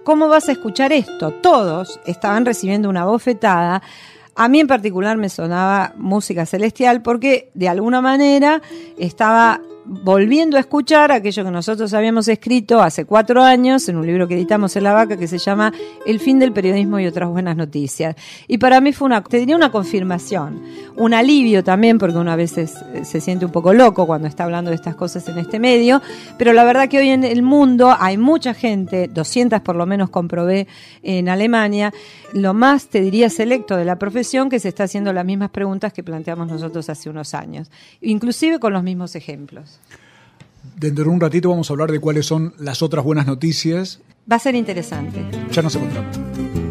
¿Cómo 0.06 0.28
vas 0.28 0.48
a 0.48 0.52
escuchar 0.52 0.92
esto? 0.92 1.32
Todos 1.32 1.98
estaban 2.06 2.46
recibiendo 2.46 2.88
una 2.88 3.06
bofetada. 3.06 3.82
A 4.36 4.48
mí 4.48 4.60
en 4.60 4.68
particular 4.68 5.16
me 5.16 5.28
sonaba 5.28 5.94
música 5.96 6.46
celestial 6.46 7.02
porque 7.02 7.50
de 7.54 7.68
alguna 7.68 8.00
manera 8.00 8.62
estaba 8.98 9.60
volviendo 9.88 10.56
a 10.56 10.60
escuchar 10.60 11.12
aquello 11.12 11.44
que 11.44 11.50
nosotros 11.50 11.94
habíamos 11.94 12.26
escrito 12.28 12.82
hace 12.82 13.04
cuatro 13.04 13.42
años 13.42 13.88
en 13.88 13.96
un 13.96 14.06
libro 14.06 14.26
que 14.26 14.34
editamos 14.34 14.74
en 14.76 14.82
La 14.82 14.92
Vaca 14.92 15.16
que 15.16 15.28
se 15.28 15.38
llama 15.38 15.72
El 16.04 16.18
fin 16.18 16.38
del 16.38 16.52
periodismo 16.52 16.98
y 16.98 17.06
otras 17.06 17.30
buenas 17.30 17.56
noticias. 17.56 18.16
Y 18.48 18.58
para 18.58 18.80
mí 18.80 18.92
fue 18.92 19.06
una, 19.06 19.22
te 19.22 19.38
diría 19.38 19.54
una 19.54 19.70
confirmación, 19.70 20.62
un 20.96 21.14
alivio 21.14 21.62
también, 21.62 21.98
porque 21.98 22.16
uno 22.16 22.32
a 22.32 22.36
veces 22.36 22.74
eh, 22.94 23.04
se 23.04 23.20
siente 23.20 23.46
un 23.46 23.52
poco 23.52 23.72
loco 23.72 24.06
cuando 24.06 24.26
está 24.26 24.44
hablando 24.44 24.70
de 24.70 24.76
estas 24.76 24.96
cosas 24.96 25.26
en 25.28 25.38
este 25.38 25.58
medio, 25.60 26.02
pero 26.36 26.52
la 26.52 26.64
verdad 26.64 26.88
que 26.88 26.98
hoy 26.98 27.10
en 27.10 27.24
el 27.24 27.42
mundo 27.42 27.94
hay 27.98 28.18
mucha 28.18 28.54
gente, 28.54 29.08
200 29.08 29.60
por 29.60 29.76
lo 29.76 29.86
menos 29.86 30.10
comprobé 30.10 30.66
en 31.02 31.28
Alemania, 31.28 31.92
lo 32.32 32.54
más, 32.54 32.88
te 32.88 33.00
diría, 33.00 33.30
selecto 33.30 33.76
de 33.76 33.84
la 33.84 33.98
profesión 33.98 34.50
que 34.50 34.58
se 34.58 34.68
está 34.68 34.84
haciendo 34.84 35.12
las 35.12 35.24
mismas 35.24 35.50
preguntas 35.50 35.92
que 35.92 36.02
planteamos 36.02 36.48
nosotros 36.48 36.88
hace 36.90 37.08
unos 37.08 37.34
años, 37.34 37.70
inclusive 38.00 38.58
con 38.58 38.72
los 38.72 38.82
mismos 38.82 39.14
ejemplos. 39.14 39.75
Dentro 40.76 41.04
de 41.04 41.10
un 41.10 41.20
ratito 41.20 41.50
vamos 41.50 41.70
a 41.70 41.72
hablar 41.72 41.90
de 41.90 42.00
cuáles 42.00 42.26
son 42.26 42.54
las 42.58 42.82
otras 42.82 43.04
buenas 43.04 43.26
noticias. 43.26 44.00
Va 44.30 44.36
a 44.36 44.40
ser 44.40 44.54
interesante. 44.54 45.24
Ya 45.52 45.62
nos 45.62 45.74
encontramos. 45.76 46.65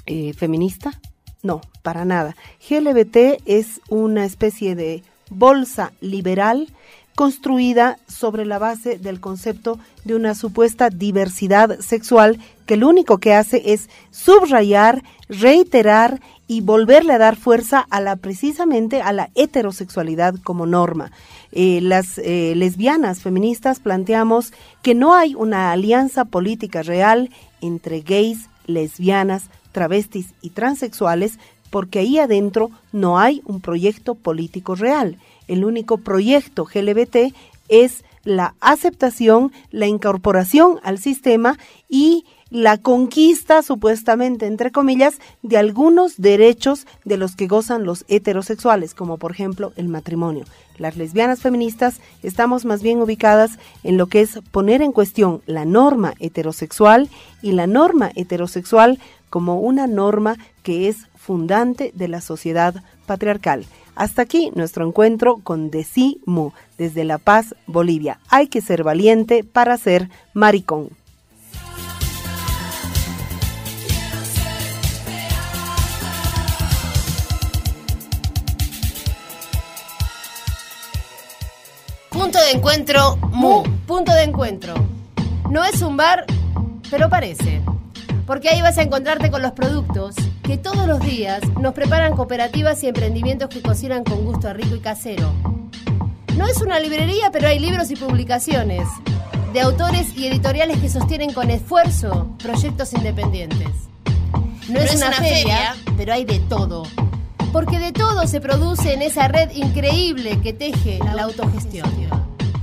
eh, 0.07 0.33
feminista? 0.33 1.00
No, 1.43 1.61
para 1.83 2.05
nada. 2.05 2.37
GLBT 2.69 3.43
es 3.47 3.81
una 3.88 4.25
especie 4.25 4.75
de 4.75 5.02
bolsa 5.31 5.93
liberal 6.00 6.69
construida 7.14 7.99
sobre 8.09 8.47
la 8.47 8.59
base 8.59 8.99
del 8.99 9.21
concepto 9.21 9.79
de 10.05 10.14
una 10.14 10.35
supuesta 10.35 10.90
diversidad 10.90 11.79
sexual 11.81 12.38
que 12.67 12.76
lo 12.76 12.88
único 12.88 13.19
que 13.19 13.35
hace 13.35 13.73
es 13.73 13.88
subrayar, 14.11 15.02
reiterar 15.29 16.21
y 16.47 16.62
volverle 16.62 17.12
a 17.12 17.19
dar 17.19 17.37
fuerza 17.37 17.87
a 17.90 18.00
la 18.00 18.17
precisamente 18.17 19.02
a 19.02 19.12
la 19.12 19.31
heterosexualidad 19.35 20.35
como 20.43 20.67
norma. 20.67 21.12
Eh, 21.52 21.81
las 21.83 22.19
eh, 22.19 22.55
lesbianas 22.57 23.21
feministas 23.21 23.81
planteamos 23.81 24.52
que 24.83 24.95
no 24.95 25.14
hay 25.14 25.35
una 25.35 25.73
alianza 25.73 26.25
política 26.25 26.83
real 26.83 27.31
entre 27.61 28.00
gays, 28.00 28.49
lesbianas, 28.67 29.50
travestis 29.73 30.35
y 30.43 30.50
transexuales 30.50 31.38
porque 31.71 32.00
ahí 32.00 32.19
adentro 32.19 32.71
no 32.93 33.19
hay 33.19 33.43
un 33.45 33.61
proyecto 33.61 34.14
político 34.14 34.75
real 34.75 35.19
el 35.50 35.64
único 35.64 35.99
proyecto 35.99 36.64
GLBT 36.64 37.35
es 37.69 38.04
la 38.25 38.54
aceptación, 38.61 39.52
la 39.71 39.87
incorporación 39.87 40.78
al 40.83 40.99
sistema 40.99 41.59
y 41.88 42.25
la 42.50 42.78
conquista, 42.78 43.62
supuestamente, 43.62 44.47
entre 44.47 44.73
comillas, 44.73 45.19
de 45.42 45.57
algunos 45.57 46.21
derechos 46.21 46.87
de 47.04 47.16
los 47.16 47.37
que 47.37 47.47
gozan 47.47 47.85
los 47.85 48.04
heterosexuales, 48.09 48.92
como 48.92 49.19
por 49.19 49.30
ejemplo 49.30 49.73
el 49.76 49.88
matrimonio. 49.88 50.45
Las 50.76 50.97
lesbianas 50.97 51.40
feministas 51.40 52.00
estamos 52.23 52.64
más 52.64 52.83
bien 52.83 53.00
ubicadas 53.00 53.52
en 53.85 53.97
lo 53.97 54.07
que 54.07 54.23
es 54.23 54.40
poner 54.50 54.83
en 54.83 54.92
cuestión 54.92 55.42
la 55.47 55.64
norma 55.64 56.14
heterosexual 56.19 57.09
y 57.40 57.52
la 57.52 57.66
norma 57.66 58.11
heterosexual 58.16 58.99
como 59.30 59.61
una 59.61 59.87
norma 59.87 60.37
que 60.64 60.88
es 60.88 61.07
fundante 61.16 61.92
de 61.95 62.09
la 62.09 62.21
sociedad 62.21 62.83
patriarcal. 63.07 63.64
Hasta 63.94 64.23
aquí 64.23 64.50
nuestro 64.54 64.87
encuentro 64.87 65.40
con 65.42 65.70
Decimu 65.70 66.52
desde 66.78 67.04
La 67.04 67.18
Paz, 67.18 67.54
Bolivia. 67.66 68.18
Hay 68.28 68.49
que 68.49 68.61
ser 68.61 68.82
valiente 68.82 69.44
para 69.44 69.76
ser 69.76 70.09
maricón. 70.35 70.90
Punto 82.11 82.38
de 82.38 82.50
encuentro, 82.52 83.16
Mu. 83.32 83.62
Punto 83.87 84.12
de 84.12 84.25
encuentro. 84.25 84.75
No 85.49 85.64
es 85.64 85.80
un 85.82 85.97
bar, 85.97 86.26
pero 86.90 87.09
parece 87.09 87.61
porque 88.31 88.49
ahí 88.49 88.63
vas 88.63 88.79
a 88.79 88.83
encontrarte 88.83 89.29
con 89.29 89.43
los 89.43 89.51
productos 89.51 90.15
que 90.45 90.57
todos 90.57 90.87
los 90.87 91.01
días 91.01 91.41
nos 91.61 91.75
preparan 91.75 92.15
cooperativas 92.15 92.81
y 92.85 92.87
emprendimientos 92.87 93.49
que 93.49 93.61
cocinan 93.61 94.05
con 94.05 94.25
gusto 94.25 94.47
a 94.47 94.53
rico 94.53 94.77
y 94.77 94.79
casero. 94.79 95.33
No 96.37 96.47
es 96.47 96.63
una 96.63 96.79
librería, 96.79 97.33
pero 97.33 97.49
hay 97.49 97.59
libros 97.59 97.91
y 97.91 97.97
publicaciones 97.97 98.87
de 99.53 99.61
autores 99.61 100.17
y 100.17 100.29
editoriales 100.29 100.79
que 100.79 100.89
sostienen 100.89 101.33
con 101.33 101.51
esfuerzo 101.51 102.37
proyectos 102.41 102.93
independientes. 102.93 103.67
No, 104.69 104.79
es, 104.79 104.95
una, 104.95 105.11
feria, 105.11 105.75
pero 105.97 106.13
hay 106.13 106.25
de 106.25 106.39
todo. 106.39 106.85
Porque 107.53 107.81
de 107.81 107.91
todo 107.91 108.29
se 108.29 108.41
produce 108.41 108.95
en 108.95 109.03
esa 109.03 109.27
red 109.27 109.51
increíble 109.57 110.41
que 110.41 110.53
teje 110.53 111.01
la 111.01 111.25
autogestión. 111.25 111.91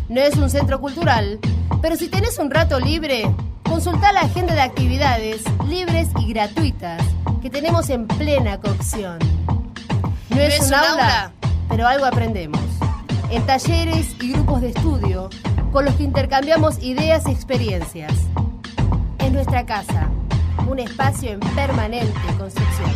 No 0.08 0.22
es 0.22 0.38
un 0.38 0.50
centro 0.50 0.80
cultural, 0.80 1.40
pero 1.82 1.98
si 1.98 2.08
tenés 2.08 2.40
un 2.40 2.52
rato 2.52 2.80
libre, 2.80 3.30
Consulta 3.70 4.12
la 4.12 4.22
agenda 4.22 4.54
de 4.54 4.62
actividades 4.62 5.44
libres 5.68 6.10
y 6.20 6.34
gratuitas 6.34 7.02
que 7.42 7.50
tenemos 7.50 7.90
en 7.90 8.08
plena 8.08 8.60
cocción. 8.60 9.20
No, 10.30 10.40
es, 10.40 10.60
un 10.68 10.74
aula, 10.74 11.32
pero 11.70 11.88
algo 11.88 12.06
aprendemos. 12.06 12.62
En 13.30 13.46
talleres 13.46 14.16
y 14.22 14.34
grupos 14.34 14.62
de 14.62 14.70
estudio 14.70 15.30
con 15.72 15.86
los 15.86 15.96
que 15.96 16.04
intercambiamos 16.04 16.82
ideas 16.82 17.28
y 17.28 17.32
experiencias. 17.32 18.14
En 19.20 19.34
nuestra 19.34 19.66
casa, 19.66 20.10
un 20.68 20.80
espacio 20.80 21.32
en 21.32 21.40
permanente 21.40 22.14
construcción. 22.38 22.92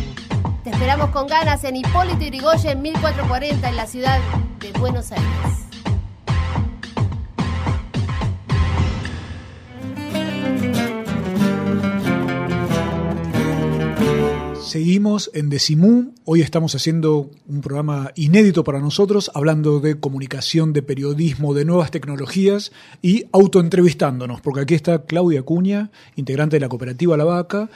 Te 0.64 0.70
esperamos 0.70 1.10
con 1.10 1.26
ganas 1.26 1.64
en 1.64 1.76
Hipólito 1.76 2.24
Yrigoyen 2.24 2.80
1440 2.80 3.68
en 3.68 3.76
la 3.76 3.86
ciudad 3.86 4.18
de 4.60 4.72
Buenos 4.78 5.12
Aires. 5.12 5.61
Seguimos 14.72 15.30
en 15.34 15.50
Decimú. 15.50 16.14
Hoy 16.24 16.40
estamos 16.40 16.74
haciendo 16.74 17.28
un 17.46 17.60
programa 17.60 18.10
inédito 18.14 18.64
para 18.64 18.80
nosotros, 18.80 19.30
hablando 19.34 19.80
de 19.80 20.00
comunicación, 20.00 20.72
de 20.72 20.80
periodismo, 20.80 21.52
de 21.52 21.66
nuevas 21.66 21.90
tecnologías 21.90 22.72
y 23.02 23.26
autoentrevistándonos, 23.32 24.40
porque 24.40 24.62
aquí 24.62 24.72
está 24.72 25.02
Claudia 25.04 25.42
Cuña, 25.42 25.90
integrante 26.16 26.56
de 26.56 26.60
la 26.60 26.70
cooperativa 26.70 27.18
La 27.18 27.24
Vaca, 27.24 27.68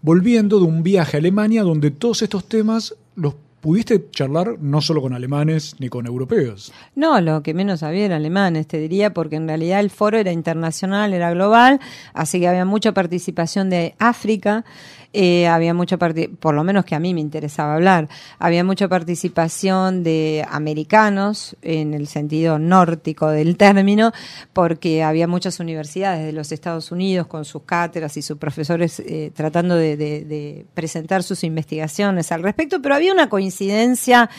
volviendo 0.00 0.58
de 0.58 0.64
un 0.64 0.82
viaje 0.82 1.18
a 1.18 1.20
Alemania 1.20 1.64
donde 1.64 1.90
todos 1.90 2.22
estos 2.22 2.48
temas 2.48 2.94
los 3.14 3.34
pudiste 3.60 4.08
charlar 4.10 4.56
no 4.60 4.80
solo 4.80 5.02
con 5.02 5.12
alemanes 5.12 5.76
ni 5.78 5.88
con 5.88 6.06
europeos. 6.06 6.72
No, 6.94 7.20
lo 7.20 7.42
que 7.42 7.54
menos 7.54 7.82
había 7.82 8.06
era 8.06 8.16
alemanes, 8.16 8.66
te 8.66 8.78
diría, 8.78 9.12
porque 9.12 9.36
en 9.36 9.48
realidad 9.48 9.80
el 9.80 9.90
foro 9.90 10.16
era 10.16 10.32
internacional, 10.32 11.12
era 11.12 11.30
global, 11.32 11.80
así 12.14 12.40
que 12.40 12.48
había 12.48 12.64
mucha 12.64 12.92
participación 12.92 13.68
de 13.68 13.94
África, 13.98 14.64
eh, 15.20 15.48
había 15.48 15.74
mucha 15.74 15.98
por 15.98 16.54
lo 16.54 16.62
menos 16.62 16.84
que 16.84 16.94
a 16.94 17.00
mí 17.00 17.12
me 17.12 17.20
interesaba 17.20 17.74
hablar, 17.74 18.08
había 18.38 18.62
mucha 18.62 18.86
participación 18.86 20.04
de 20.04 20.46
americanos 20.48 21.56
en 21.60 21.92
el 21.92 22.06
sentido 22.06 22.60
nórtico 22.60 23.28
del 23.28 23.56
término, 23.56 24.12
porque 24.52 25.02
había 25.02 25.26
muchas 25.26 25.58
universidades 25.58 26.24
de 26.24 26.30
los 26.30 26.52
Estados 26.52 26.92
Unidos 26.92 27.26
con 27.26 27.44
sus 27.44 27.62
cátedras 27.64 28.16
y 28.16 28.22
sus 28.22 28.38
profesores 28.38 29.00
eh, 29.00 29.32
tratando 29.34 29.74
de, 29.74 29.96
de 29.96 30.66
presentar 30.72 31.24
sus 31.24 31.42
investigaciones 31.42 32.30
al 32.30 32.44
respecto, 32.44 32.80
pero 32.80 32.94
había 32.94 33.12
una 33.12 33.28
coincidencia 33.28 34.30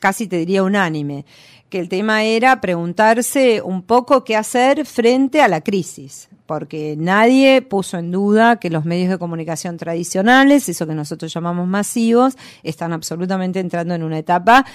casi 0.00 0.26
te 0.26 0.36
diría 0.36 0.62
unánime, 0.62 1.24
que 1.68 1.78
el 1.80 1.88
tema 1.88 2.22
era 2.24 2.60
preguntarse 2.60 3.62
un 3.62 3.82
poco 3.82 4.24
qué 4.24 4.36
hacer 4.36 4.86
frente 4.86 5.42
a 5.42 5.48
la 5.48 5.60
crisis 5.60 6.28
porque 6.46 6.94
nadie 6.98 7.62
puso 7.62 7.96
en 7.98 8.10
duda 8.10 8.56
que 8.56 8.68
los 8.68 8.84
medios 8.84 9.08
de 9.08 9.18
comunicación 9.18 9.78
tradicionales, 9.78 10.68
eso 10.68 10.86
que 10.86 10.94
nosotros 10.94 11.32
llamamos 11.32 11.66
masivos, 11.66 12.36
están 12.62 12.92
absolutamente 12.92 13.60
entrando 13.60 13.94
en 13.94 14.02
una 14.02 14.18
etapa 14.18 14.66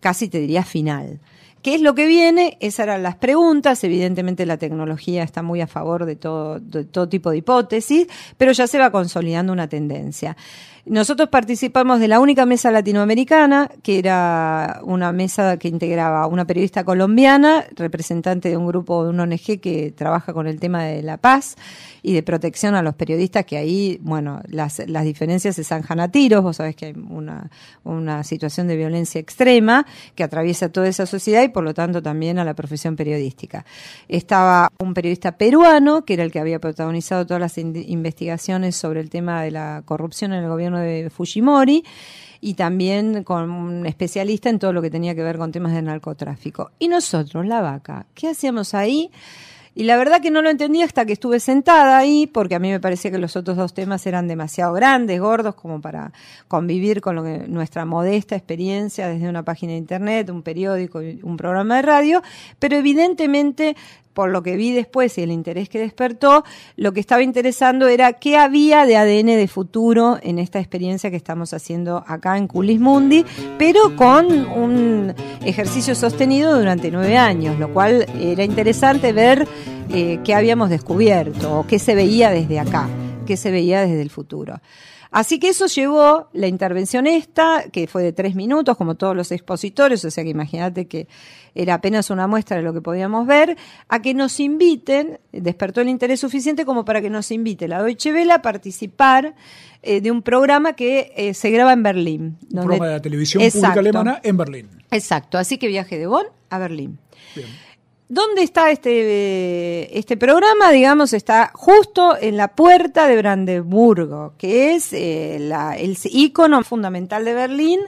casi 0.00 0.28
te 0.28 0.38
diría 0.38 0.64
final. 0.64 1.20
¿Qué 1.62 1.74
es 1.74 1.80
lo 1.80 1.94
que 1.94 2.06
viene? 2.06 2.56
Esas 2.60 2.84
eran 2.84 3.02
las 3.02 3.16
preguntas. 3.16 3.82
Evidentemente 3.82 4.46
la 4.46 4.58
tecnología 4.58 5.24
está 5.24 5.42
muy 5.42 5.60
a 5.60 5.66
favor 5.66 6.04
de 6.04 6.14
todo, 6.14 6.60
de 6.60 6.84
todo 6.84 7.08
tipo 7.08 7.30
de 7.30 7.38
hipótesis, 7.38 8.06
pero 8.36 8.52
ya 8.52 8.68
se 8.68 8.78
va 8.78 8.92
consolidando 8.92 9.52
una 9.52 9.68
tendencia. 9.68 10.36
Nosotros 10.88 11.28
participamos 11.28 12.00
de 12.00 12.08
la 12.08 12.18
única 12.18 12.46
mesa 12.46 12.70
latinoamericana, 12.70 13.70
que 13.82 13.98
era 13.98 14.80
una 14.84 15.12
mesa 15.12 15.58
que 15.58 15.68
integraba 15.68 16.26
una 16.26 16.46
periodista 16.46 16.82
colombiana, 16.82 17.66
representante 17.76 18.48
de 18.48 18.56
un 18.56 18.66
grupo 18.66 19.04
de 19.04 19.10
un 19.10 19.20
ONG 19.20 19.60
que 19.60 19.92
trabaja 19.94 20.32
con 20.32 20.46
el 20.46 20.58
tema 20.58 20.84
de 20.84 21.02
la 21.02 21.18
paz 21.18 21.56
y 22.02 22.14
de 22.14 22.22
protección 22.22 22.74
a 22.74 22.82
los 22.82 22.94
periodistas, 22.94 23.44
que 23.44 23.58
ahí, 23.58 23.98
bueno, 24.00 24.40
las, 24.46 24.82
las 24.86 25.04
diferencias 25.04 25.56
se 25.56 25.64
zanjan 25.64 26.00
a 26.00 26.10
tiros, 26.10 26.42
vos 26.42 26.56
sabés 26.56 26.74
que 26.74 26.86
hay 26.86 26.94
una, 26.94 27.50
una 27.84 28.24
situación 28.24 28.66
de 28.66 28.76
violencia 28.76 29.20
extrema 29.20 29.84
que 30.14 30.24
atraviesa 30.24 30.70
toda 30.70 30.88
esa 30.88 31.04
sociedad 31.04 31.42
y 31.42 31.48
por 31.48 31.64
lo 31.64 31.74
tanto 31.74 32.02
también 32.02 32.38
a 32.38 32.44
la 32.44 32.54
profesión 32.54 32.96
periodística. 32.96 33.66
Estaba 34.08 34.68
un 34.78 34.94
periodista 34.94 35.32
peruano, 35.32 36.06
que 36.06 36.14
era 36.14 36.24
el 36.24 36.32
que 36.32 36.40
había 36.40 36.60
protagonizado 36.60 37.26
todas 37.26 37.40
las 37.40 37.58
investigaciones 37.58 38.76
sobre 38.76 39.00
el 39.00 39.10
tema 39.10 39.42
de 39.42 39.50
la 39.50 39.82
corrupción 39.84 40.32
en 40.32 40.44
el 40.44 40.48
gobierno 40.48 40.77
de 40.80 41.10
Fujimori 41.10 41.84
y 42.40 42.54
también 42.54 43.24
con 43.24 43.50
un 43.50 43.86
especialista 43.86 44.48
en 44.48 44.58
todo 44.58 44.72
lo 44.72 44.82
que 44.82 44.90
tenía 44.90 45.14
que 45.14 45.22
ver 45.22 45.38
con 45.38 45.52
temas 45.52 45.72
de 45.72 45.82
narcotráfico. 45.82 46.70
Y 46.78 46.88
nosotros, 46.88 47.46
la 47.46 47.60
vaca, 47.60 48.06
¿qué 48.14 48.28
hacíamos 48.28 48.74
ahí? 48.74 49.10
Y 49.74 49.84
la 49.84 49.96
verdad 49.96 50.20
que 50.20 50.32
no 50.32 50.42
lo 50.42 50.50
entendí 50.50 50.82
hasta 50.82 51.06
que 51.06 51.12
estuve 51.12 51.38
sentada 51.38 51.98
ahí, 51.98 52.26
porque 52.26 52.56
a 52.56 52.58
mí 52.58 52.68
me 52.68 52.80
parecía 52.80 53.12
que 53.12 53.18
los 53.18 53.36
otros 53.36 53.56
dos 53.56 53.74
temas 53.74 54.04
eran 54.08 54.26
demasiado 54.26 54.72
grandes, 54.72 55.20
gordos, 55.20 55.54
como 55.54 55.80
para 55.80 56.12
convivir 56.48 57.00
con 57.00 57.14
lo 57.14 57.22
que, 57.22 57.44
nuestra 57.46 57.84
modesta 57.84 58.34
experiencia 58.34 59.06
desde 59.06 59.28
una 59.28 59.44
página 59.44 59.72
de 59.72 59.78
internet, 59.78 60.30
un 60.30 60.42
periódico, 60.42 60.98
un 60.98 61.36
programa 61.36 61.76
de 61.76 61.82
radio, 61.82 62.22
pero 62.58 62.76
evidentemente 62.76 63.76
por 64.18 64.30
lo 64.30 64.42
que 64.42 64.56
vi 64.56 64.72
después 64.72 65.16
y 65.16 65.22
el 65.22 65.30
interés 65.30 65.68
que 65.68 65.78
despertó, 65.78 66.42
lo 66.74 66.90
que 66.90 66.98
estaba 66.98 67.22
interesando 67.22 67.86
era 67.86 68.14
qué 68.14 68.36
había 68.36 68.84
de 68.84 68.96
ADN 68.96 69.26
de 69.26 69.46
futuro 69.46 70.18
en 70.20 70.40
esta 70.40 70.58
experiencia 70.58 71.08
que 71.08 71.16
estamos 71.16 71.54
haciendo 71.54 72.02
acá 72.04 72.36
en 72.36 72.48
Culismundi, 72.48 73.24
pero 73.58 73.94
con 73.94 74.26
un 74.48 75.14
ejercicio 75.44 75.94
sostenido 75.94 76.58
durante 76.58 76.90
nueve 76.90 77.16
años, 77.16 77.60
lo 77.60 77.72
cual 77.72 78.06
era 78.20 78.42
interesante 78.42 79.12
ver 79.12 79.46
eh, 79.88 80.18
qué 80.24 80.34
habíamos 80.34 80.68
descubierto 80.68 81.60
o 81.60 81.66
qué 81.68 81.78
se 81.78 81.94
veía 81.94 82.30
desde 82.30 82.58
acá, 82.58 82.88
qué 83.24 83.36
se 83.36 83.52
veía 83.52 83.82
desde 83.82 84.02
el 84.02 84.10
futuro. 84.10 84.60
Así 85.10 85.38
que 85.38 85.48
eso 85.48 85.66
llevó 85.66 86.28
la 86.32 86.46
intervención 86.46 87.06
esta, 87.06 87.64
que 87.72 87.86
fue 87.86 88.02
de 88.02 88.12
tres 88.12 88.34
minutos, 88.34 88.76
como 88.76 88.94
todos 88.94 89.16
los 89.16 89.32
expositores, 89.32 90.04
o 90.04 90.10
sea 90.10 90.24
que 90.24 90.30
imagínate 90.30 90.86
que 90.86 91.08
era 91.54 91.74
apenas 91.74 92.10
una 92.10 92.26
muestra 92.26 92.58
de 92.58 92.62
lo 92.62 92.72
que 92.72 92.80
podíamos 92.80 93.26
ver, 93.26 93.56
a 93.88 94.02
que 94.02 94.14
nos 94.14 94.38
inviten, 94.38 95.18
despertó 95.32 95.80
el 95.80 95.88
interés 95.88 96.20
suficiente 96.20 96.64
como 96.64 96.84
para 96.84 97.00
que 97.00 97.10
nos 97.10 97.30
invite 97.30 97.68
la 97.68 97.82
Deutsche 97.82 98.12
Welle 98.12 98.32
a 98.32 98.42
participar 98.42 99.34
eh, 99.82 100.00
de 100.00 100.10
un 100.10 100.22
programa 100.22 100.74
que 100.74 101.12
eh, 101.16 101.34
se 101.34 101.50
graba 101.50 101.72
en 101.72 101.82
Berlín. 101.82 102.38
Un 102.50 102.60
programa 102.60 102.86
de 102.86 102.92
la 102.92 103.02
televisión 103.02 103.42
pública 103.42 103.80
alemana 103.80 104.20
en 104.22 104.36
Berlín. 104.36 104.68
Exacto, 104.90 105.38
así 105.38 105.58
que 105.58 105.68
viaje 105.68 105.98
de 105.98 106.06
Bonn 106.06 106.26
a 106.50 106.58
Berlín. 106.58 106.98
Bien. 107.34 107.48
¿Dónde 108.10 108.42
está 108.42 108.70
este, 108.70 109.98
este 109.98 110.16
programa? 110.16 110.70
Digamos, 110.70 111.12
está 111.12 111.50
justo 111.52 112.16
en 112.18 112.38
la 112.38 112.48
puerta 112.48 113.06
de 113.06 113.18
Brandeburgo, 113.18 114.32
que 114.38 114.74
es 114.74 114.94
eh, 114.94 115.36
la, 115.38 115.76
el 115.76 115.98
icono 116.04 116.64
fundamental 116.64 117.26
de 117.26 117.34
Berlín, 117.34 117.80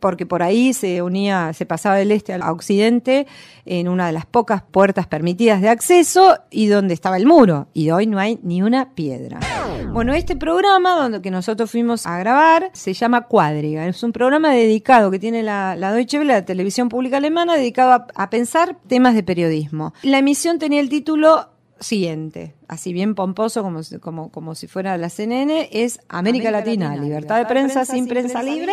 porque 0.00 0.24
por 0.24 0.42
ahí 0.42 0.72
se 0.72 1.02
unía, 1.02 1.52
se 1.52 1.66
pasaba 1.66 1.96
del 1.96 2.12
este 2.12 2.32
al 2.32 2.42
occidente 2.42 3.26
en 3.66 3.88
una 3.88 4.06
de 4.06 4.12
las 4.14 4.24
pocas 4.24 4.62
puertas 4.62 5.06
permitidas 5.06 5.60
de 5.60 5.68
acceso 5.68 6.38
y 6.50 6.68
donde 6.68 6.94
estaba 6.94 7.18
el 7.18 7.26
muro. 7.26 7.68
Y 7.74 7.90
hoy 7.90 8.06
no 8.06 8.18
hay 8.18 8.38
ni 8.42 8.62
una 8.62 8.94
piedra. 8.94 9.38
Bueno, 9.92 10.14
este 10.14 10.36
programa 10.36 10.96
donde 10.96 11.22
que 11.22 11.30
nosotros 11.30 11.70
fuimos 11.70 12.06
a 12.06 12.18
grabar 12.18 12.70
se 12.72 12.92
llama 12.92 13.22
Cuadriga. 13.22 13.86
Es 13.86 14.02
un 14.02 14.12
programa 14.12 14.52
dedicado 14.52 15.10
que 15.10 15.18
tiene 15.18 15.42
la, 15.42 15.76
la 15.76 15.92
Deutsche 15.92 16.18
Welle, 16.18 16.32
la 16.32 16.44
televisión 16.44 16.88
pública 16.88 17.16
alemana, 17.16 17.56
dedicado 17.56 17.92
a, 17.92 18.06
a 18.14 18.30
pensar 18.30 18.76
temas 18.86 19.14
de 19.14 19.22
periodismo. 19.22 19.94
La 20.02 20.18
emisión 20.18 20.58
tenía 20.58 20.80
el 20.80 20.88
título 20.88 21.48
siguiente, 21.80 22.54
así 22.66 22.92
bien 22.92 23.14
pomposo 23.14 23.62
como, 23.62 23.80
como, 24.00 24.30
como 24.30 24.54
si 24.54 24.66
fuera 24.66 24.96
la 24.98 25.10
CNN, 25.10 25.68
es 25.72 26.00
América, 26.08 26.50
Latina, 26.50 26.96
libertad, 26.96 27.38
de 27.38 27.46
prensa, 27.46 27.84
sin 27.84 28.06
prensa, 28.08 28.42
libre. 28.42 28.72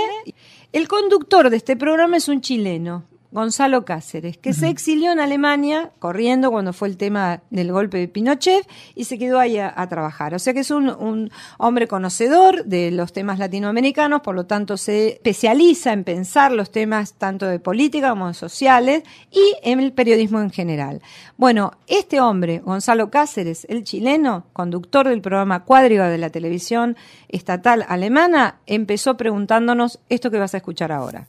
El 0.71 0.87
conductor 0.87 1.49
de 1.49 1.57
este 1.57 1.75
programa 1.75 2.17
es 2.17 2.27
un 2.27 2.41
chileno, 2.41 3.05
Gonzalo 3.35 3.83
Cáceres, 3.83 4.37
que 4.37 4.53
se 4.53 4.69
exilió 4.69 5.11
en 5.11 5.19
Alemania 5.19 5.91
corriendo 5.99 6.51
cuando 6.51 6.71
fue 6.71 6.87
el 6.87 6.95
tema 6.95 7.41
del 7.49 7.69
golpe 7.69 7.97
de 7.97 8.07
Pinochet 8.07 8.65
y 8.95 9.03
se 9.03 9.19
quedó 9.19 9.39
ahí 9.39 9.57
a, 9.59 9.85
trabajar. 9.89 10.33
O 10.33 10.39
sea 10.39 10.53
que 10.53 10.61
es 10.61 10.71
un, 10.71 11.29
hombre 11.57 11.89
conocedor 11.89 12.63
de 12.63 12.91
los 12.91 13.11
temas 13.11 13.37
latinoamericanos, 13.37 14.21
por 14.21 14.35
lo 14.35 14.45
tanto 14.45 14.77
se 14.77 15.09
especializa 15.09 15.91
en 15.91 16.05
pensar 16.05 16.53
los 16.53 16.71
temas 16.71 17.15
tanto 17.15 17.45
de 17.45 17.59
política 17.59 18.11
como 18.11 18.29
de 18.29 18.35
sociales 18.35 19.03
y 19.31 19.57
en 19.63 19.81
el 19.81 19.91
periodismo 19.91 20.39
en 20.39 20.49
general. 20.49 21.01
Bueno, 21.35 21.73
este 21.87 22.21
hombre, 22.21 22.59
Gonzalo 22.59 23.11
Cáceres, 23.11 23.67
el 23.69 23.83
chileno, 23.83 24.45
conductor 24.53 25.09
del 25.09 25.19
programa 25.19 25.65
Cuadriga 25.65 26.07
de 26.07 26.19
la 26.19 26.29
televisión 26.29 26.95
estatal 27.27 27.85
alemana, 27.89 28.59
empezó 28.65 29.17
preguntándonos 29.17 29.99
esto 30.07 30.31
que 30.31 30.39
vas 30.39 30.53
a 30.53 30.57
escuchar 30.57 30.93
ahora. 30.93 31.27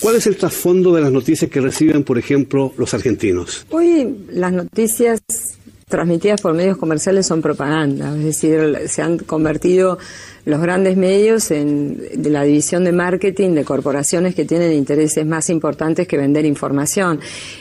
¿Cuál 0.00 0.16
es 0.16 0.26
el 0.26 0.36
trasfondo 0.36 0.94
de 0.94 1.02
las 1.02 1.10
noticias 1.10 1.50
que 1.50 1.60
reciben, 1.60 2.04
por 2.04 2.18
ejemplo, 2.18 2.72
los 2.76 2.94
argentinos? 2.94 3.66
Hoy 3.70 4.16
las 4.30 4.52
noticias 4.52 5.20
transmitidas 5.88 6.40
por 6.40 6.54
medios 6.54 6.76
comerciales 6.76 7.26
son 7.26 7.42
propaganda, 7.42 8.14
es 8.16 8.24
decir, 8.24 8.82
se 8.86 9.02
han 9.02 9.18
convertido 9.18 9.98
los 10.48 10.62
grandes 10.62 10.96
medios 10.96 11.50
en, 11.50 11.98
de 12.14 12.30
la 12.30 12.42
división 12.42 12.82
de 12.82 12.92
marketing 12.92 13.50
de 13.50 13.64
corporaciones 13.64 14.34
que 14.34 14.46
tienen 14.46 14.72
intereses 14.72 15.26
más 15.26 15.50
importantes 15.50 16.08
que 16.08 16.16
vender 16.16 16.46
información. 16.46 17.20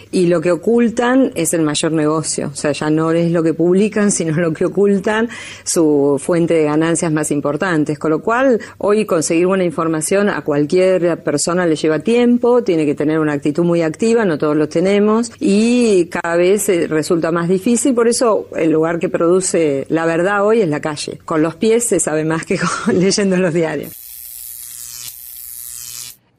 Y 0.10 0.28
lo 0.28 0.40
que 0.40 0.52
ocultan 0.54 1.34
es 1.36 1.54
el 1.54 1.64
mayor 1.64 1.92
negocio. 1.92 2.48
O 2.48 2.56
sea, 2.56 2.72
ya 2.72 2.90
no 2.90 3.12
es 3.12 3.30
lo 3.30 3.44
que 3.44 3.54
publican, 3.54 4.10
sino 4.18 4.38
lo 4.38 4.54
que 4.54 4.64
ocultan, 4.64 5.28
su 5.66 6.18
fuente 6.18 6.54
de 6.54 6.64
ganancias 6.64 7.12
más 7.12 7.30
importantes. 7.30 8.00
Con 8.00 8.12
lo 8.12 8.22
cual, 8.22 8.62
hoy 8.78 9.06
conseguir 9.06 9.48
buena 9.48 9.66
información 9.66 10.30
a 10.30 10.42
cualquier 10.42 11.22
persona 11.24 11.66
le 11.66 11.76
lleva 11.76 12.00
tiempo, 12.00 12.64
tiene 12.64 12.86
que 12.86 12.96
tener 12.96 13.20
una 13.20 13.34
actitud 13.34 13.66
muy 13.66 13.82
activa, 13.82 14.24
no 14.24 14.38
todos 14.38 14.56
lo 14.56 14.70
tenemos, 14.70 15.32
y 15.42 16.06
cada 16.06 16.38
vez 16.38 16.70
eh, 16.70 16.88
resulta 16.88 17.34
más 17.34 17.50
difícil. 17.50 17.94
Por 17.94 18.08
eso 18.08 18.17
eso 18.18 18.48
el 18.56 18.72
lugar 18.72 18.98
que 18.98 19.10
produce 19.10 19.86
la 19.90 20.08
verdad 20.08 20.44
hoy 20.44 20.62
es 20.62 20.68
la 20.68 20.82
calle. 20.82 21.20
Con 21.24 21.44
los 21.44 21.56
pies 21.56 21.84
se 21.84 22.00
sabe 22.00 22.26
más 22.26 22.46
que 22.46 22.60
leyendo 22.92 23.38
los 23.38 23.54
diarios. 23.54 23.94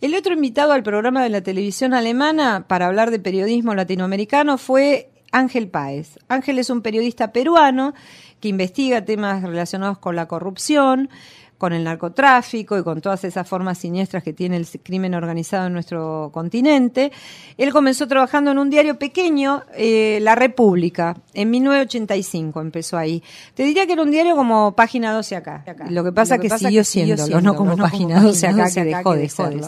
El 0.00 0.14
otro 0.16 0.34
invitado 0.34 0.72
al 0.72 0.82
programa 0.82 1.22
de 1.22 1.28
la 1.28 1.40
televisión 1.40 1.94
alemana 1.94 2.66
para 2.66 2.86
hablar 2.86 3.12
de 3.12 3.20
periodismo 3.20 3.76
latinoamericano 3.76 4.58
fue 4.58 5.10
Ángel 5.30 5.68
Páez. 5.68 6.18
Ángel 6.28 6.58
es 6.58 6.68
un 6.68 6.82
periodista 6.82 7.32
peruano 7.32 7.94
que 8.40 8.48
investiga 8.48 9.04
temas 9.04 9.42
relacionados 9.42 9.98
con 9.98 10.16
la 10.16 10.26
corrupción, 10.26 11.10
con 11.58 11.72
el 11.72 11.84
narcotráfico 11.84 12.78
y 12.78 12.84
con 12.84 13.00
todas 13.00 13.24
esas 13.24 13.46
formas 13.46 13.78
siniestras 13.78 14.22
que 14.22 14.32
tiene 14.32 14.56
el 14.56 14.66
crimen 14.82 15.14
organizado 15.14 15.66
en 15.66 15.72
nuestro 15.72 16.30
continente. 16.32 17.12
Él 17.56 17.72
comenzó 17.72 18.06
trabajando 18.06 18.52
en 18.52 18.58
un 18.58 18.70
diario 18.70 18.98
pequeño, 18.98 19.64
eh, 19.74 20.20
La 20.22 20.36
República, 20.36 21.16
en 21.34 21.50
1985 21.50 22.60
empezó 22.60 22.96
ahí. 22.96 23.22
Te 23.54 23.64
diría 23.64 23.86
que 23.86 23.94
era 23.94 24.02
un 24.02 24.10
diario 24.10 24.36
como 24.36 24.72
Página 24.72 25.12
12 25.12 25.36
acá. 25.36 25.64
Lo 25.90 26.04
que 26.04 26.12
pasa 26.12 26.36
es 26.36 26.40
que, 26.40 26.50
siguió 26.50 26.84
siendo, 26.84 27.40
no 27.40 27.56
como 27.56 27.76
Página 27.76 28.22
12 28.22 28.46
acá, 28.46 28.70
que 28.72 28.84
dejó, 28.84 29.14
de, 29.14 29.28
serlo. 29.28 29.66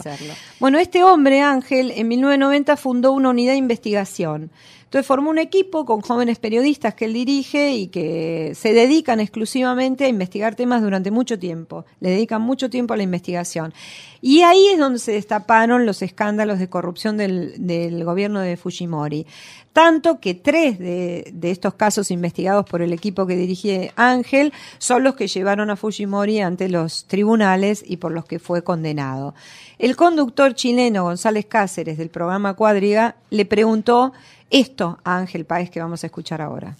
Bueno, 0.59 0.79
este 0.79 1.03
hombre, 1.03 1.41
Ángel, 1.41 1.91
en 1.91 2.07
1990 2.07 2.77
fundó 2.77 3.11
una 3.11 3.29
unidad 3.29 3.51
de 3.51 3.57
investigación 3.57 4.49
entonces 4.91 5.07
formó 5.07 5.29
un 5.29 5.37
equipo 5.37 5.85
con 5.85 6.01
jóvenes 6.01 6.37
periodistas 6.37 6.95
que 6.95 7.05
él 7.05 7.13
dirige 7.13 7.71
y 7.71 7.87
que 7.87 8.51
se 8.55 8.73
dedican 8.73 9.21
exclusivamente 9.21 10.03
a 10.03 10.09
investigar 10.09 10.55
temas 10.55 10.81
durante 10.81 11.11
mucho 11.11 11.39
tiempo, 11.39 11.85
le 12.01 12.09
dedican 12.09 12.41
mucho 12.41 12.69
tiempo 12.69 12.93
a 12.93 12.97
la 12.97 13.03
investigación. 13.03 13.73
Y 14.19 14.41
ahí 14.41 14.67
es 14.67 14.77
donde 14.77 14.99
se 14.99 15.13
destaparon 15.13 15.85
los 15.85 16.01
escándalos 16.01 16.59
de 16.59 16.67
corrupción 16.67 17.15
del, 17.15 18.03
gobierno 18.03 18.41
de 18.41 18.57
Fujimori. 18.57 19.25
Tanto 19.71 20.19
que 20.19 20.33
tres 20.33 20.77
de, 20.77 21.33
estos 21.43 21.75
casos 21.75 22.11
investigados 22.11 22.65
por 22.65 22.81
el 22.81 22.91
equipo 22.91 23.25
que 23.25 23.37
dirige 23.37 23.93
Ángel 23.95 24.51
son 24.77 25.05
los 25.05 25.15
que 25.15 25.27
llevaron 25.29 25.69
a 25.69 25.77
Fujimori 25.77 26.41
ante 26.41 26.67
los 26.67 27.05
tribunales 27.05 27.81
y 27.87 27.95
por 27.95 28.11
los 28.11 28.25
que 28.25 28.39
fue 28.39 28.65
condenado. 28.65 29.35
El 29.79 29.95
conductor 29.95 30.53
chileno 30.53 31.05
González 31.05 31.45
Cáceres 31.45 31.97
del 31.97 32.09
programa 32.09 32.55
Cuadriga 32.55 33.15
le 33.29 33.45
preguntó 33.45 34.11
esto 34.51 34.99
Ángel 35.03 35.45
Páez 35.45 35.69
que 35.69 35.79
vamos 35.79 36.03
a 36.03 36.07
escuchar 36.07 36.41
ahora. 36.41 36.75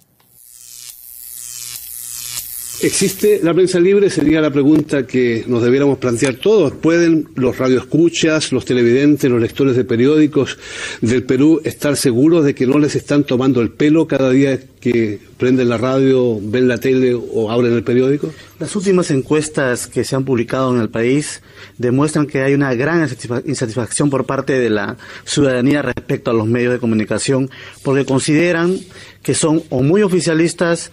¿Existe 2.82 3.38
la 3.44 3.54
prensa 3.54 3.78
libre? 3.78 4.10
Sería 4.10 4.40
la 4.40 4.50
pregunta 4.50 5.06
que 5.06 5.44
nos 5.46 5.62
debiéramos 5.62 5.98
plantear 5.98 6.34
todos. 6.34 6.72
¿Pueden 6.72 7.28
los 7.36 7.56
radioescuchas, 7.56 8.50
los 8.50 8.64
televidentes, 8.64 9.30
los 9.30 9.40
lectores 9.40 9.76
de 9.76 9.84
periódicos 9.84 10.58
del 11.00 11.22
Perú 11.22 11.60
estar 11.62 11.96
seguros 11.96 12.44
de 12.44 12.56
que 12.56 12.66
no 12.66 12.80
les 12.80 12.96
están 12.96 13.22
tomando 13.22 13.60
el 13.60 13.70
pelo 13.70 14.08
cada 14.08 14.30
día 14.30 14.58
que 14.80 15.20
prenden 15.38 15.68
la 15.68 15.78
radio, 15.78 16.40
ven 16.42 16.66
la 16.66 16.78
tele 16.78 17.14
o 17.14 17.52
abren 17.52 17.72
el 17.72 17.84
periódico? 17.84 18.32
Las 18.58 18.74
últimas 18.74 19.12
encuestas 19.12 19.86
que 19.86 20.02
se 20.02 20.16
han 20.16 20.24
publicado 20.24 20.74
en 20.74 20.80
el 20.80 20.90
país 20.90 21.40
demuestran 21.78 22.26
que 22.26 22.42
hay 22.42 22.54
una 22.54 22.74
gran 22.74 23.08
insatisfacción 23.46 24.10
por 24.10 24.26
parte 24.26 24.58
de 24.58 24.70
la 24.70 24.96
ciudadanía 25.24 25.82
respecto 25.82 26.32
a 26.32 26.34
los 26.34 26.48
medios 26.48 26.72
de 26.72 26.80
comunicación 26.80 27.48
porque 27.84 28.04
consideran 28.04 28.76
que 29.22 29.34
son 29.34 29.62
o 29.70 29.82
muy 29.82 30.02
oficialistas, 30.02 30.90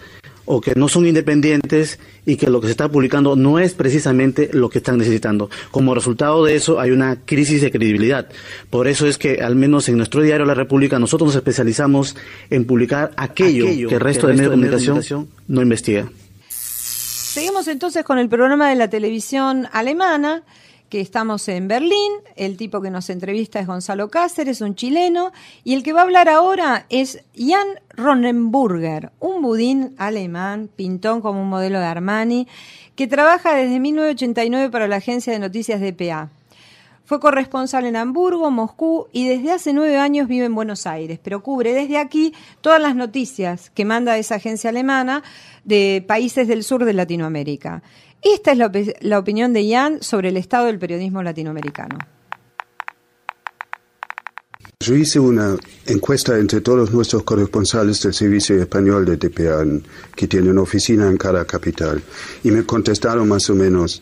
o 0.52 0.62
que 0.62 0.74
no 0.74 0.90
son 0.90 1.06
independientes 1.06 2.00
y 2.26 2.36
que 2.36 2.50
lo 2.50 2.60
que 2.60 2.66
se 2.66 2.72
está 2.72 2.90
publicando 2.90 3.36
no 3.36 3.60
es 3.60 3.76
precisamente 3.76 4.50
lo 4.52 4.68
que 4.68 4.80
están 4.80 4.98
necesitando. 4.98 5.48
Como 5.70 5.94
resultado 5.94 6.44
de 6.44 6.56
eso 6.56 6.80
hay 6.80 6.90
una 6.90 7.18
crisis 7.24 7.62
de 7.62 7.70
credibilidad. 7.70 8.28
Por 8.72 8.88
eso 8.88 9.06
es 9.06 9.20
que 9.20 9.44
al 9.44 9.56
menos 9.56 9.88
en 9.90 9.98
nuestro 9.98 10.24
diario 10.24 10.48
La 10.48 10.56
República 10.56 10.98
nosotros 10.98 11.28
nos 11.28 11.36
especializamos 11.36 12.16
en 12.50 12.66
publicar 12.66 13.12
aquello, 13.16 13.68
que 13.88 13.94
el 13.94 14.00
resto, 14.00 14.26
de 14.26 14.34
medios 14.34 14.50
de 14.50 14.58
comunicación 14.58 15.28
no 15.48 15.62
investiga. 15.62 16.10
Seguimos 16.48 17.68
entonces 17.68 18.04
con 18.04 18.18
el 18.18 18.28
programa 18.28 18.70
de 18.70 18.76
la 18.76 18.90
televisión 18.90 19.68
alemana 19.72 20.42
que 20.90 21.02
estamos 21.02 21.48
en 21.48 21.68
Berlín, 21.68 22.12
el 22.36 22.58
tipo 22.58 22.82
que 22.82 22.90
nos 22.90 23.10
entrevista 23.10 23.60
es 23.60 23.68
Gonzalo 23.68 24.10
Cáceres, 24.10 24.62
un 24.62 24.76
chileno, 24.76 25.32
y 25.64 25.76
el 25.76 25.84
que 25.84 25.94
va 25.94 26.02
a 26.02 26.04
hablar 26.04 26.28
ahora 26.28 26.86
es 26.90 27.24
Jan 27.38 27.68
Ronenburger, 27.96 29.12
un 29.20 29.42
budín 29.42 29.94
alemán, 29.98 30.70
pintón 30.76 31.22
como 31.22 31.42
un 31.42 31.50
modelo 31.50 31.80
de 31.80 31.86
Armani, 31.86 32.48
que 32.96 33.08
trabaja 33.08 33.54
desde 33.54 33.80
1989 33.80 34.70
para 34.70 34.88
la 34.88 34.98
agencia 34.98 35.32
de 35.32 35.40
noticias 35.40 35.80
DPA. 35.80 36.30
Fue 37.06 37.20
corresponsal 37.20 37.86
en 37.86 37.96
Hamburgo, 37.96 38.52
Moscú 38.52 39.08
y 39.12 39.28
desde 39.28 39.52
hace 39.52 39.74
nueve 39.74 39.98
años 39.98 40.28
vive 40.28 40.46
en 40.46 40.54
Buenos 40.54 40.86
Aires, 40.86 41.20
pero 41.24 41.42
cubre 41.42 41.74
desde 41.74 41.98
aquí 41.98 42.36
todas 42.62 42.80
las 42.80 42.96
noticias 42.96 43.72
que 43.72 43.84
manda 43.84 44.18
esa 44.20 44.36
agencia 44.36 44.70
alemana 44.70 45.24
de 45.64 46.04
países 46.08 46.48
del 46.48 46.64
sur 46.64 46.86
de 46.86 46.94
Latinoamérica. 46.94 47.82
Esta 48.22 48.52
es 48.52 48.58
la, 49.02 49.20
opinión 49.20 49.54
de 49.54 49.66
Ian 49.66 50.04
sobre 50.04 50.30
el 50.30 50.38
estado 50.38 50.66
del 50.66 50.78
periodismo 50.78 51.24
latinoamericano. 51.24 51.98
Yo 54.82 54.96
hice 54.96 55.20
una 55.20 55.56
encuesta 55.88 56.38
entre 56.38 56.62
todos 56.62 56.92
nuestros 56.92 57.24
corresponsales 57.24 58.02
del 58.02 58.14
Servicio 58.14 58.62
Español 58.62 59.06
de 59.06 59.18
TPA, 59.18 59.66
que 60.16 60.28
tiene 60.28 60.50
una 60.50 60.62
oficina 60.62 61.08
en 61.08 61.18
cada 61.18 61.46
capital, 61.46 62.02
y 62.44 62.52
me 62.52 62.66
contestaron 62.66 63.28
más 63.28 63.50
o 63.50 63.56
menos, 63.56 64.02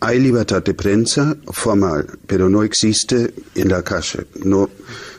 hay 0.00 0.20
libertad 0.20 0.62
de 0.62 0.74
prensa 0.74 1.36
formal, 1.46 2.06
pero 2.26 2.48
no 2.48 2.62
existe 2.62 3.32
en 3.54 3.68
la 3.68 3.82
calle. 3.82 4.26
No, 4.44 4.68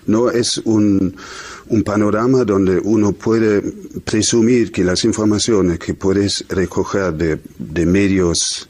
no 0.06 0.30
es 0.30 0.58
un, 0.60 1.16
un 1.70 1.84
panorama 1.84 2.44
donde 2.44 2.80
uno 2.80 3.14
puede 3.14 3.62
presumir 4.04 4.72
que 4.72 4.84
las 4.84 5.04
informaciones 5.04 5.80
que 5.80 5.94
puedes 5.94 6.46
recoger 6.50 7.14
de, 7.14 7.86
medios 7.86 8.70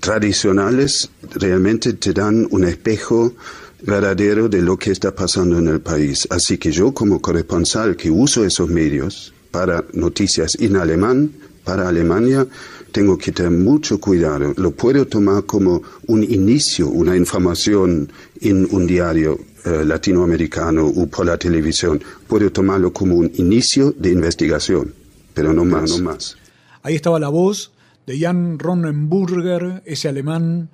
tradicionales 0.00 1.10
realmente 1.34 1.94
te 1.94 2.12
dan 2.12 2.46
un 2.50 2.64
espejo 2.64 3.34
verdadero 3.82 4.48
de 4.48 4.62
lo 4.62 4.76
que 4.76 4.90
está 4.90 5.14
pasando 5.14 5.58
en 5.58 5.68
el 5.68 5.80
país. 5.80 6.26
Así 6.30 6.58
que 6.58 6.72
yo 6.72 6.92
como 6.92 7.20
corresponsal 7.20 7.96
que 7.96 8.10
uso 8.10 8.44
esos 8.44 8.68
medios 8.68 9.32
para 9.50 9.84
noticias 9.92 10.56
en 10.58 10.76
alemán, 10.76 11.30
para 11.64 11.88
Alemania, 11.88 12.46
tengo 12.92 13.18
que 13.18 13.32
tener 13.32 13.50
mucho 13.50 13.98
cuidado. 13.98 14.52
Lo 14.56 14.70
puedo 14.70 15.06
tomar 15.06 15.44
como 15.44 15.82
un 16.06 16.22
inicio, 16.22 16.88
una 16.88 17.16
información 17.16 18.12
en 18.40 18.68
un 18.70 18.86
diario 18.86 19.38
eh, 19.64 19.84
latinoamericano 19.84 20.86
o 20.86 21.06
por 21.06 21.24
la 21.24 21.38
televisión, 21.38 22.02
puedo 22.28 22.52
tomarlo 22.52 22.92
como 22.92 23.16
un 23.16 23.32
inicio 23.36 23.92
de 23.92 24.10
investigación, 24.10 24.94
pero 25.32 25.54
no 25.54 25.64
más. 25.64 25.90
no 25.98 26.04
más. 26.04 26.36
Ahí 26.82 26.94
estaba 26.94 27.18
la 27.18 27.30
voz 27.30 27.72
de 28.06 28.18
Jan 28.20 28.58
Ronenburger, 28.58 29.82
ese 29.86 30.08
alemán 30.08 30.68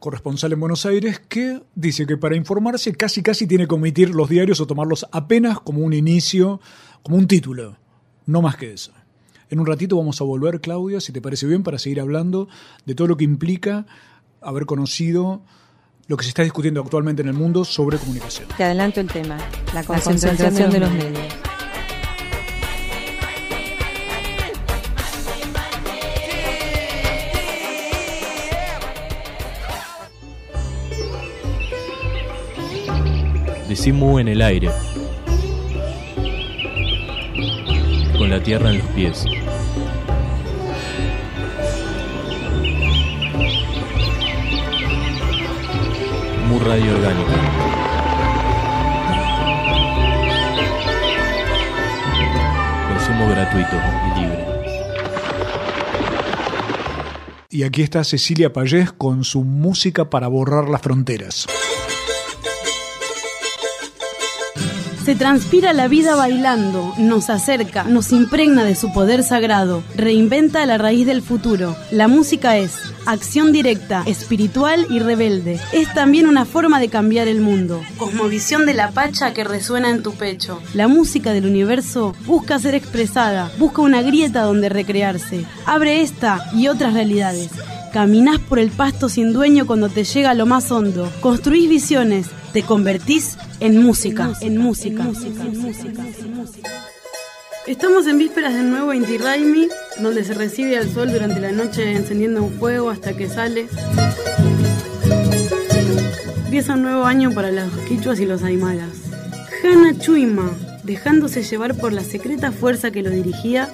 corresponsal 0.00 0.52
en 0.52 0.58
Buenos 0.58 0.84
Aires, 0.84 1.22
que 1.28 1.62
dice 1.76 2.04
que 2.04 2.16
para 2.16 2.34
informarse 2.34 2.92
casi 2.92 3.22
casi 3.22 3.46
tiene 3.46 3.68
que 3.68 3.74
omitir 3.74 4.10
los 4.10 4.28
diarios 4.28 4.60
o 4.60 4.66
tomarlos 4.66 5.06
apenas 5.12 5.60
como 5.60 5.82
un 5.82 5.92
inicio, 5.92 6.60
como 7.04 7.16
un 7.18 7.28
título, 7.28 7.76
no 8.26 8.42
más 8.42 8.56
que 8.56 8.72
eso. 8.72 8.92
En 9.52 9.60
un 9.60 9.66
ratito 9.66 9.98
vamos 9.98 10.18
a 10.18 10.24
volver, 10.24 10.62
Claudia, 10.62 10.98
si 10.98 11.12
te 11.12 11.20
parece 11.20 11.46
bien, 11.46 11.62
para 11.62 11.78
seguir 11.78 12.00
hablando 12.00 12.48
de 12.86 12.94
todo 12.94 13.06
lo 13.06 13.18
que 13.18 13.24
implica 13.24 13.84
haber 14.40 14.64
conocido 14.64 15.42
lo 16.06 16.16
que 16.16 16.22
se 16.22 16.30
está 16.30 16.42
discutiendo 16.42 16.80
actualmente 16.80 17.20
en 17.20 17.28
el 17.28 17.34
mundo 17.34 17.66
sobre 17.66 17.98
comunicación. 17.98 18.48
Te 18.56 18.64
adelanto 18.64 19.00
el 19.00 19.08
tema, 19.08 19.36
la 19.74 19.84
concentración, 19.84 20.70
de, 20.70 20.80
los 20.80 20.90
medios. 20.90 21.20
Decimos 33.68 34.18
en 34.18 34.28
el 34.28 34.40
aire, 34.40 34.70
con 38.16 38.30
la 38.30 38.42
tierra 38.42 38.70
en 38.70 38.78
los 38.78 38.86
pies. 38.92 39.26
Radio 46.60 46.94
Orgánica. 46.94 47.32
Consumo 52.88 53.28
gratuito 53.28 53.76
y 53.76 54.20
libre. 54.20 54.46
Y 57.50 57.62
aquí 57.64 57.82
está 57.82 58.04
Cecilia 58.04 58.52
Payés 58.52 58.92
con 58.92 59.24
su 59.24 59.44
música 59.44 60.10
para 60.10 60.28
borrar 60.28 60.68
las 60.68 60.82
fronteras. 60.82 61.46
Se 65.04 65.16
transpira 65.16 65.72
la 65.72 65.88
vida 65.88 66.14
bailando, 66.14 66.94
nos 66.96 67.28
acerca, 67.28 67.82
nos 67.82 68.12
impregna 68.12 68.62
de 68.62 68.76
su 68.76 68.92
poder 68.92 69.24
sagrado, 69.24 69.82
reinventa 69.96 70.64
la 70.64 70.78
raíz 70.78 71.06
del 71.06 71.22
futuro. 71.22 71.74
La 71.90 72.06
música 72.06 72.56
es 72.56 72.72
acción 73.04 73.50
directa, 73.50 74.04
espiritual 74.06 74.86
y 74.90 75.00
rebelde. 75.00 75.58
Es 75.72 75.92
también 75.92 76.28
una 76.28 76.44
forma 76.44 76.78
de 76.78 76.88
cambiar 76.88 77.26
el 77.26 77.40
mundo. 77.40 77.82
Cosmovisión 77.98 78.64
de 78.64 78.74
la 78.74 78.92
pacha 78.92 79.34
que 79.34 79.42
resuena 79.42 79.90
en 79.90 80.04
tu 80.04 80.12
pecho. 80.14 80.62
La 80.72 80.86
música 80.86 81.32
del 81.32 81.46
universo 81.46 82.14
busca 82.24 82.60
ser 82.60 82.76
expresada, 82.76 83.50
busca 83.58 83.82
una 83.82 84.02
grieta 84.02 84.42
donde 84.42 84.68
recrearse. 84.68 85.44
Abre 85.66 86.02
esta 86.02 86.48
y 86.54 86.68
otras 86.68 86.94
realidades. 86.94 87.50
Caminás 87.92 88.38
por 88.38 88.58
el 88.58 88.70
pasto 88.70 89.10
sin 89.10 89.34
dueño 89.34 89.66
cuando 89.66 89.90
te 89.90 90.04
llega 90.04 90.32
lo 90.32 90.46
más 90.46 90.70
hondo. 90.72 91.12
Construís 91.20 91.68
visiones, 91.68 92.26
te 92.54 92.62
convertís 92.62 93.36
en 93.60 93.82
música, 93.82 94.32
en 94.40 94.56
música, 94.56 95.02
en 95.02 95.60
música. 95.60 96.02
Estamos 97.66 98.06
en 98.06 98.16
vísperas 98.16 98.54
del 98.54 98.70
nuevo 98.70 98.94
Inti 98.94 99.18
Raimi, 99.18 99.68
donde 100.00 100.24
se 100.24 100.32
recibe 100.32 100.78
al 100.78 100.90
sol 100.90 101.12
durante 101.12 101.38
la 101.38 101.52
noche 101.52 101.92
encendiendo 101.92 102.42
un 102.42 102.52
fuego 102.54 102.88
hasta 102.88 103.14
que 103.14 103.28
sale. 103.28 103.68
Empieza 106.46 106.72
un 106.72 106.82
nuevo 106.82 107.04
año 107.04 107.30
para 107.32 107.50
los 107.50 107.70
quichuas 107.88 108.20
y 108.20 108.26
los 108.26 108.42
aymaras. 108.42 108.88
Hana 109.62 109.98
Chuima, 109.98 110.50
dejándose 110.82 111.42
llevar 111.42 111.76
por 111.76 111.92
la 111.92 112.02
secreta 112.02 112.52
fuerza 112.52 112.90
que 112.90 113.02
lo 113.02 113.10
dirigía, 113.10 113.68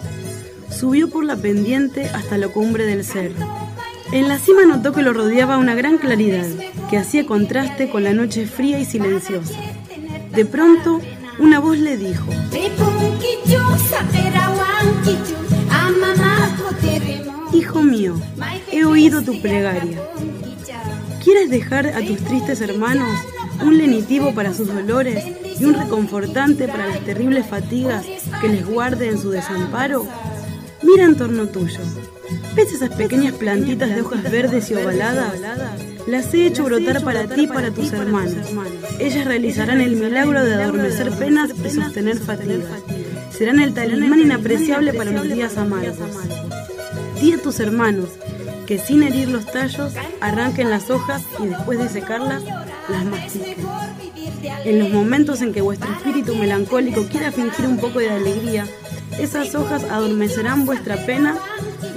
subió 0.76 1.08
por 1.08 1.24
la 1.24 1.36
pendiente 1.36 2.06
hasta 2.06 2.36
la 2.36 2.48
cumbre 2.48 2.84
del 2.84 3.04
cerro. 3.04 3.57
En 4.10 4.26
la 4.26 4.38
cima 4.38 4.64
notó 4.64 4.92
que 4.92 5.02
lo 5.02 5.12
rodeaba 5.12 5.58
una 5.58 5.74
gran 5.74 5.98
claridad, 5.98 6.46
que 6.88 6.96
hacía 6.96 7.26
contraste 7.26 7.90
con 7.90 8.04
la 8.04 8.14
noche 8.14 8.46
fría 8.46 8.80
y 8.80 8.86
silenciosa. 8.86 9.54
De 10.34 10.46
pronto, 10.46 11.00
una 11.38 11.60
voz 11.60 11.78
le 11.78 11.98
dijo, 11.98 12.26
Hijo 17.52 17.82
mío, 17.82 18.14
he 18.72 18.84
oído 18.84 19.22
tu 19.22 19.40
plegaria. 19.42 20.00
¿Quieres 21.22 21.50
dejar 21.50 21.88
a 21.88 22.00
tus 22.00 22.18
tristes 22.24 22.62
hermanos 22.62 23.10
un 23.62 23.76
lenitivo 23.76 24.34
para 24.34 24.54
sus 24.54 24.68
dolores 24.68 25.22
y 25.60 25.64
un 25.66 25.74
reconfortante 25.74 26.66
para 26.66 26.86
las 26.86 27.00
terribles 27.00 27.46
fatigas 27.46 28.06
que 28.40 28.48
les 28.48 28.66
guarde 28.66 29.10
en 29.10 29.18
su 29.18 29.30
desamparo? 29.30 30.06
Mira 30.82 31.04
en 31.04 31.16
torno 31.16 31.46
tuyo. 31.48 31.80
¿Ves 32.58 32.72
esas 32.72 32.90
pequeñas 32.90 33.34
plantitas 33.34 33.88
de 33.88 34.02
hojas 34.02 34.28
verdes 34.32 34.68
y 34.68 34.74
ovaladas? 34.74 35.34
Las 36.08 36.34
he 36.34 36.44
hecho 36.44 36.64
brotar 36.64 37.04
para 37.04 37.28
ti 37.28 37.42
y 37.42 37.46
para 37.46 37.70
tus 37.70 37.92
hermanos. 37.92 38.48
Ellas 38.98 39.26
realizarán 39.26 39.80
el 39.80 39.94
milagro 39.94 40.44
de 40.44 40.54
adormecer 40.54 41.12
penas 41.12 41.52
y 41.64 41.70
sostener 41.70 42.18
fatigas. 42.18 42.82
Serán 43.30 43.60
el 43.60 43.74
talismán 43.74 44.18
inapreciable 44.18 44.92
para 44.92 45.12
los 45.12 45.32
días 45.32 45.56
amargos. 45.56 45.98
Di 47.20 47.32
a 47.32 47.40
tus 47.40 47.60
hermanos 47.60 48.08
que 48.66 48.78
sin 48.78 49.04
herir 49.04 49.28
los 49.28 49.46
tallos 49.46 49.92
arranquen 50.20 50.68
las 50.68 50.90
hojas 50.90 51.22
y 51.38 51.46
después 51.46 51.78
de 51.78 51.88
secarlas 51.88 52.42
las 52.88 53.04
mastiquen. 53.04 53.54
En 54.64 54.80
los 54.80 54.90
momentos 54.90 55.42
en 55.42 55.52
que 55.52 55.60
vuestro 55.60 55.92
espíritu 55.92 56.34
melancólico 56.34 57.04
quiera 57.04 57.30
fingir 57.30 57.68
un 57.68 57.78
poco 57.78 58.00
de 58.00 58.10
alegría, 58.10 58.66
esas 59.20 59.54
hojas 59.54 59.84
adormecerán 59.84 60.66
vuestra 60.66 60.96
pena 61.06 61.36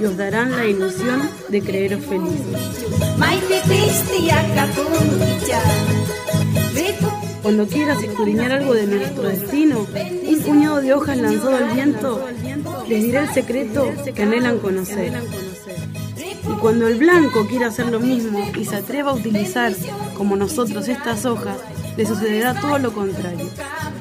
y 0.00 0.04
os 0.04 0.16
darán 0.16 0.52
la 0.52 0.66
ilusión 0.66 1.22
de 1.48 1.62
creeros 1.62 2.04
felices. 2.04 2.82
Cuando 7.42 7.66
quieras 7.66 8.02
escudriñar 8.02 8.52
algo 8.52 8.74
de 8.74 8.86
nuestro 8.86 9.24
destino, 9.24 9.86
un 10.28 10.40
puñado 10.42 10.80
de 10.80 10.94
hojas 10.94 11.18
lanzado 11.18 11.56
al 11.56 11.70
viento 11.74 12.24
les 12.88 13.02
dirá 13.02 13.22
el 13.22 13.30
secreto 13.30 13.90
que 14.14 14.22
anhelan 14.22 14.58
conocer. 14.58 15.12
Y 16.16 16.58
cuando 16.60 16.86
el 16.86 16.98
blanco 16.98 17.46
quiera 17.48 17.68
hacer 17.68 17.86
lo 17.86 17.98
mismo 17.98 18.48
y 18.58 18.64
se 18.64 18.76
atreva 18.76 19.10
a 19.10 19.14
utilizar, 19.14 19.72
como 20.16 20.36
nosotros, 20.36 20.88
estas 20.88 21.24
hojas, 21.24 21.58
le 21.96 22.06
sucederá 22.06 22.54
todo 22.54 22.78
lo 22.78 22.92
contrario. 22.92 23.48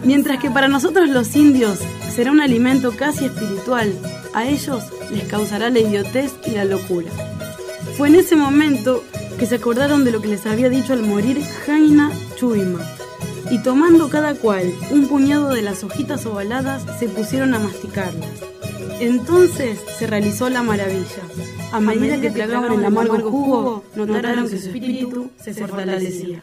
Mientras 0.03 0.39
que 0.39 0.51
para 0.51 0.67
nosotros 0.67 1.09
los 1.09 1.35
indios 1.35 1.79
será 2.13 2.31
un 2.31 2.41
alimento 2.41 2.95
casi 2.95 3.25
espiritual, 3.25 3.93
a 4.33 4.47
ellos 4.47 4.83
les 5.11 5.23
causará 5.25 5.69
la 5.69 5.79
idiotez 5.79 6.33
y 6.45 6.51
la 6.51 6.65
locura. 6.65 7.09
Fue 7.97 8.07
en 8.07 8.15
ese 8.15 8.35
momento 8.35 9.03
que 9.37 9.45
se 9.45 9.55
acordaron 9.55 10.03
de 10.03 10.11
lo 10.11 10.21
que 10.21 10.27
les 10.27 10.45
había 10.45 10.69
dicho 10.69 10.93
al 10.93 11.03
morir 11.03 11.43
Jaina 11.65 12.11
Chuima, 12.35 12.79
y 13.49 13.59
tomando 13.59 14.09
cada 14.09 14.33
cual 14.35 14.71
un 14.91 15.07
puñado 15.07 15.49
de 15.49 15.61
las 15.61 15.83
hojitas 15.83 16.25
ovaladas 16.25 16.83
se 16.99 17.09
pusieron 17.09 17.53
a 17.53 17.59
masticarlas. 17.59 18.29
Entonces 18.99 19.79
se 19.97 20.07
realizó 20.07 20.49
la 20.49 20.63
maravilla. 20.63 21.23
A 21.71 21.79
medida 21.79 22.21
que 22.21 22.29
tragaban 22.29 22.73
el 22.73 22.85
amargo 22.85 23.31
jugo, 23.31 23.83
notaron 23.95 24.47
que 24.47 24.57
su 24.57 24.67
espíritu 24.67 25.31
se 25.41 25.53
fortalecía. 25.53 26.41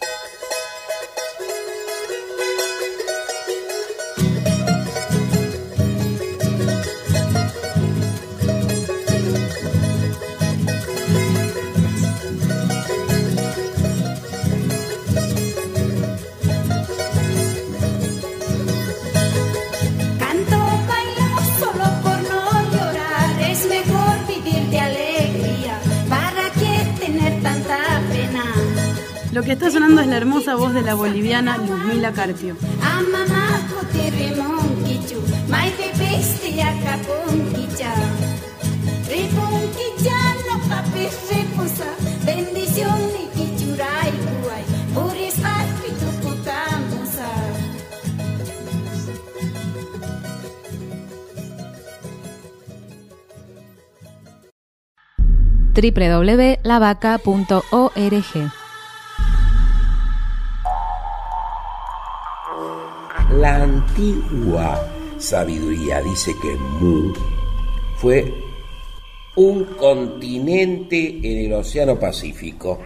Que 29.48 29.54
está 29.54 29.70
sonando 29.70 30.02
es 30.02 30.06
la 30.08 30.18
hermosa 30.18 30.56
voz 30.56 30.74
de 30.74 30.82
la 30.82 30.92
boliviana 30.92 31.56
Luzmila 31.56 32.12
Carpio. 32.12 32.54
Amama 32.82 33.48
La 63.38 63.62
antigua 63.62 64.84
sabiduría 65.16 66.02
dice 66.02 66.34
que 66.42 66.56
Mu 66.56 67.12
fue 67.98 68.34
un 69.36 69.64
continente 69.76 71.20
en 71.22 71.46
el 71.46 71.52
Océano 71.52 72.00
Pacífico. 72.00 72.80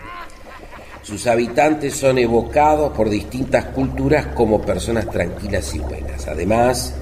Sus 1.01 1.27
habitantes 1.27 1.95
son 1.95 2.19
evocados 2.19 2.93
por 2.95 3.09
distintas 3.09 3.65
culturas 3.67 4.27
como 4.35 4.61
personas 4.61 5.09
tranquilas 5.09 5.75
y 5.75 5.79
buenas. 5.79 6.29
Además, 6.29 6.97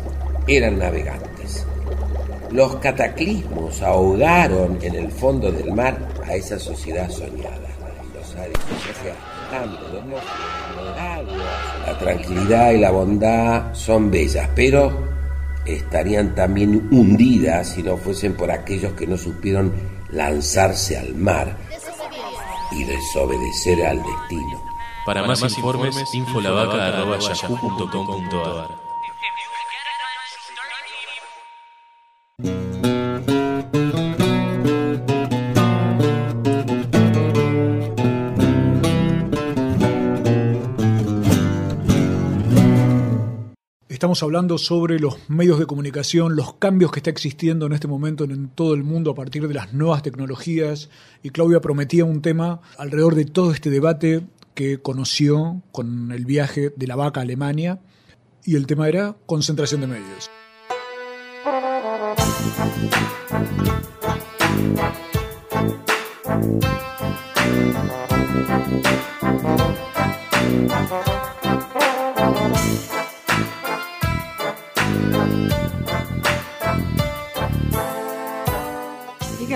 eran 0.47 0.79
navegantes. 0.79 1.67
Los 2.53 2.77
cataclismos 2.77 3.83
ahogaron 3.83 4.79
en 4.81 4.95
el 4.95 5.11
fondo 5.11 5.51
del 5.51 5.73
mar 5.73 5.99
a 6.25 6.37
esa 6.37 6.57
sociedad 6.57 7.11
soñada. 7.11 7.69
Los 8.15 8.33
aires, 8.37 8.59
o 8.59 9.03
sea, 9.03 9.17
La 11.87 11.99
tranquilidad 11.99 12.73
y 12.73 12.79
la 12.79 12.91
bondad 12.91 13.73
son 13.75 14.11
bellas, 14.11 14.51
pero 14.55 15.09
estarían 15.67 16.35
también 16.35 16.89
hundidas 16.91 17.69
si 17.71 17.83
no 17.83 17.97
fuesen 17.97 18.35
por 18.35 18.51
aquellos 18.51 18.93
que 18.95 19.07
no 19.07 19.17
supieron 19.17 19.73
lanzarse 20.11 20.99
al 20.99 21.15
mar 21.15 21.57
y 22.73 22.85
desobedecer 22.85 23.87
al 23.87 24.03
destino. 24.03 24.61
Para 25.05 25.23
más 25.25 25.43
informes, 25.43 25.97
infolavaca.yahoo.com.ar 26.13 28.90
Estamos 44.11 44.25
hablando 44.25 44.59
sobre 44.59 44.99
los 44.99 45.19
medios 45.29 45.61
de 45.61 45.67
comunicación, 45.67 46.35
los 46.35 46.55
cambios 46.55 46.91
que 46.91 46.99
está 46.99 47.11
existiendo 47.11 47.67
en 47.67 47.75
este 47.75 47.87
momento 47.87 48.25
en 48.25 48.49
todo 48.49 48.75
el 48.75 48.83
mundo 48.83 49.13
a 49.13 49.15
partir 49.15 49.47
de 49.47 49.55
las 49.55 49.73
nuevas 49.73 50.03
tecnologías. 50.03 50.91
Y 51.23 51.31
Claudia 51.31 51.61
prometía 51.61 52.05
un 52.05 52.21
tema 52.21 52.61
alrededor 52.77 53.15
de 53.15 53.25
todo 53.25 53.53
este 53.53 53.71
debate 53.71 54.27
que 54.55 54.83
conoció 54.83 55.63
con 55.71 56.11
el 56.11 56.25
viaje 56.25 56.73
de 56.75 56.87
la 56.89 56.97
vaca 56.97 57.21
a 57.21 57.23
Alemania. 57.23 57.79
y 58.45 58.57
el 58.57 58.67
tema 58.67 58.89
era 58.89 59.15
concentración 59.27 59.81
de 59.83 59.87
medios. 59.87 60.29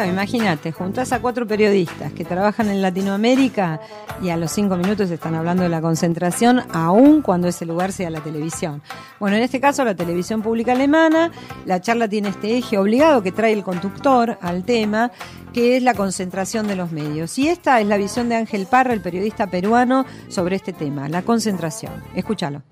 Imagínate, 0.02 0.72
juntas 0.72 1.12
a 1.12 1.20
cuatro 1.20 1.46
periodistas 1.46 2.12
que 2.12 2.24
trabajan 2.24 2.68
en 2.68 2.82
Latinoamérica 2.82 3.80
y 4.20 4.30
a 4.30 4.36
los 4.36 4.50
cinco 4.50 4.76
minutos 4.76 5.08
están 5.08 5.36
hablando 5.36 5.62
de 5.62 5.68
la 5.68 5.80
concentración, 5.80 6.62
aun 6.72 7.22
cuando 7.22 7.46
ese 7.46 7.64
lugar 7.64 7.92
sea 7.92 8.10
la 8.10 8.20
televisión. 8.20 8.82
Bueno, 9.20 9.36
en 9.36 9.44
este 9.44 9.60
caso 9.60 9.84
la 9.84 9.94
televisión 9.94 10.42
pública 10.42 10.72
alemana, 10.72 11.30
la 11.64 11.80
charla 11.80 12.08
tiene 12.08 12.30
este 12.30 12.58
eje 12.58 12.76
obligado 12.76 13.22
que 13.22 13.30
trae 13.30 13.52
el 13.52 13.62
conductor 13.62 14.36
al 14.40 14.64
tema, 14.64 15.12
que 15.52 15.76
es 15.76 15.82
la 15.84 15.94
concentración 15.94 16.66
de 16.66 16.74
los 16.74 16.90
medios. 16.90 17.38
Y 17.38 17.46
esta 17.46 17.80
es 17.80 17.86
la 17.86 17.96
visión 17.96 18.28
de 18.28 18.34
Ángel 18.34 18.66
Parra, 18.66 18.94
el 18.94 19.00
periodista 19.00 19.46
peruano, 19.48 20.06
sobre 20.28 20.56
este 20.56 20.72
tema, 20.72 21.08
la 21.08 21.22
concentración. 21.22 21.92
Escúchalo. 22.16 22.62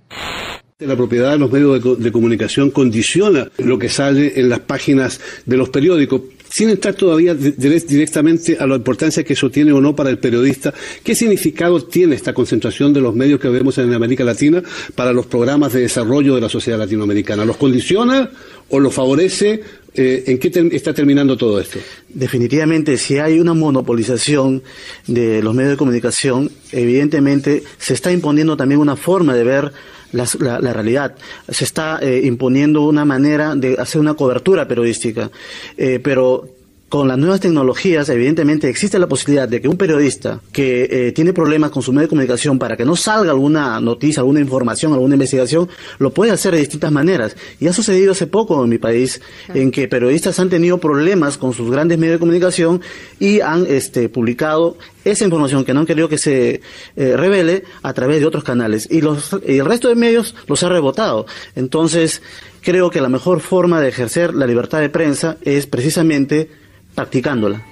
La 0.81 0.97
propiedad 0.97 1.31
de 1.31 1.39
los 1.39 1.53
medios 1.53 2.03
de 2.03 2.11
comunicación 2.11 2.73
condiciona 2.73 3.47
lo 3.59 3.79
que 3.79 3.89
sale 3.89 4.41
en 4.41 4.49
las 4.49 4.59
páginas 4.59 5.21
de 5.47 5.57
los 5.57 5.69
periódicos. 5.69 6.23
Sin 6.53 6.69
entrar 6.69 6.95
todavía 6.95 7.35
di- 7.35 7.53
direct- 7.53 7.87
directamente 7.87 8.57
a 8.61 8.67
la 8.67 8.77
importancia 8.77 9.25
que 9.25 9.33
eso 9.33 9.51
tiene 9.51 9.73
o 9.73 9.81
no 9.81 9.97
para 9.97 10.11
el 10.11 10.19
periodista, 10.19 10.75
¿qué 11.03 11.15
significado 11.15 11.83
tiene 11.83 12.15
esta 12.15 12.35
concentración 12.35 12.93
de 12.93 13.01
los 13.01 13.15
medios 13.15 13.41
que 13.41 13.49
vemos 13.49 13.79
en 13.79 13.93
América 13.95 14.23
Latina 14.23 14.63
para 14.95 15.13
los 15.15 15.25
programas 15.27 15.73
de 15.73 15.81
desarrollo 15.81 16.35
de 16.35 16.43
la 16.43 16.51
sociedad 16.51 16.79
latinoamericana? 16.79 17.47
¿Los 17.47 17.57
condiciona 17.57 18.31
o 18.69 18.79
los 18.81 18.93
favorece? 18.93 19.63
Eh, 19.95 20.25
¿En 20.27 20.39
qué 20.39 20.51
ter- 20.51 20.75
está 20.75 20.93
terminando 20.95 21.37
todo 21.37 21.59
esto? 21.61 21.79
Definitivamente, 22.09 22.97
si 22.99 23.19
hay 23.19 23.41
una 23.41 23.55
monopolización 23.55 24.63
de 25.07 25.43
los 25.43 25.55
medios 25.55 25.73
de 25.73 25.77
comunicación, 25.79 26.51
evidentemente 26.71 27.63
se 27.79 27.95
está 27.95 28.13
imponiendo 28.13 28.57
también 28.57 28.81
una 28.81 28.97
forma 28.97 29.35
de 29.35 29.45
ver 29.45 29.73
las- 30.13 30.35
la, 30.41 30.61
la 30.61 30.73
realidad. 30.73 31.15
Se 31.49 31.65
está 31.65 31.99
eh, 32.01 32.23
imponiendo 32.25 32.83
una 32.83 33.05
manera 33.05 33.55
de 33.55 33.77
hacer 33.79 34.01
una 34.01 34.15
cobertura 34.15 34.67
periodística. 34.69 35.31
Eh, 35.77 36.01
pero 36.03 36.49
con 36.93 37.09
las 37.09 37.17
nuevas 37.17 37.41
tecnologías, 37.41 38.07
evidentemente 38.11 38.69
existe 38.69 38.99
la 38.99 39.07
posibilidad 39.07 39.49
de 39.49 39.63
que 39.63 39.67
un 39.67 39.79
periodista 39.79 40.41
que 40.53 40.87
eh, 40.91 41.13
tiene 41.13 41.33
problemas 41.33 41.71
con 41.71 41.83
su 41.83 41.91
medio 41.91 42.03
de 42.03 42.11
comunicación 42.11 42.59
para 42.59 42.77
que 42.77 42.85
no 42.85 42.97
salga 42.97 43.31
alguna 43.31 43.81
noticia, 43.81 44.21
alguna 44.21 44.41
información, 44.41 44.93
alguna 44.93 45.15
investigación, 45.15 45.71
lo 45.99 46.13
puede 46.13 46.33
hacer 46.33 46.53
de 46.53 46.61
distintas 46.61 46.93
maneras. 46.93 47.35
Y 47.61 47.67
ha 47.67 47.73
sucedido 47.73 48.13
hace 48.13 48.27
poco 48.27 48.63
en 48.63 48.69
mi 48.69 48.77
país, 48.77 49.23
en 49.55 49.71
que 49.71 49.89
periodistas 49.89 50.39
han 50.39 50.51
tenido 50.51 50.77
problemas 50.77 51.39
con 51.39 51.55
sus 51.55 51.71
grandes 51.71 51.99
medios 51.99 52.17
de 52.17 52.21
comunicación 52.21 52.83
y 53.19 53.41
han 53.41 53.65
este, 53.71 54.11
publicado 54.11 54.77
esa 55.03 55.25
información 55.25 55.65
que 55.65 55.73
no 55.73 55.81
han 55.81 55.87
querido 55.87 56.11
que 56.11 56.19
se 56.19 56.61
eh, 56.97 57.17
revele 57.17 57.65
a 57.83 57.95
través 57.95 58.21
de 58.21 58.27
otros 58.27 58.45
canales. 58.45 58.87
Y, 58.91 59.01
los, 59.01 59.35
y 59.49 59.57
el 59.57 59.65
resto 59.65 59.89
de 59.89 59.95
medios 59.95 60.35
los 60.47 60.63
ha 60.63 60.69
rebotado. 60.69 61.25
Entonces, 61.57 62.21
creo 62.61 62.91
que 62.91 63.01
la 63.01 63.09
mejor 63.09 63.41
forma 63.41 63.81
de 63.81 63.89
ejercer 63.89 64.35
la 64.35 64.47
libertad 64.47 64.81
de 64.81 64.91
prensa 64.91 65.39
es 65.41 65.67
precisamente 65.67 66.61
practicándola. 66.95 67.63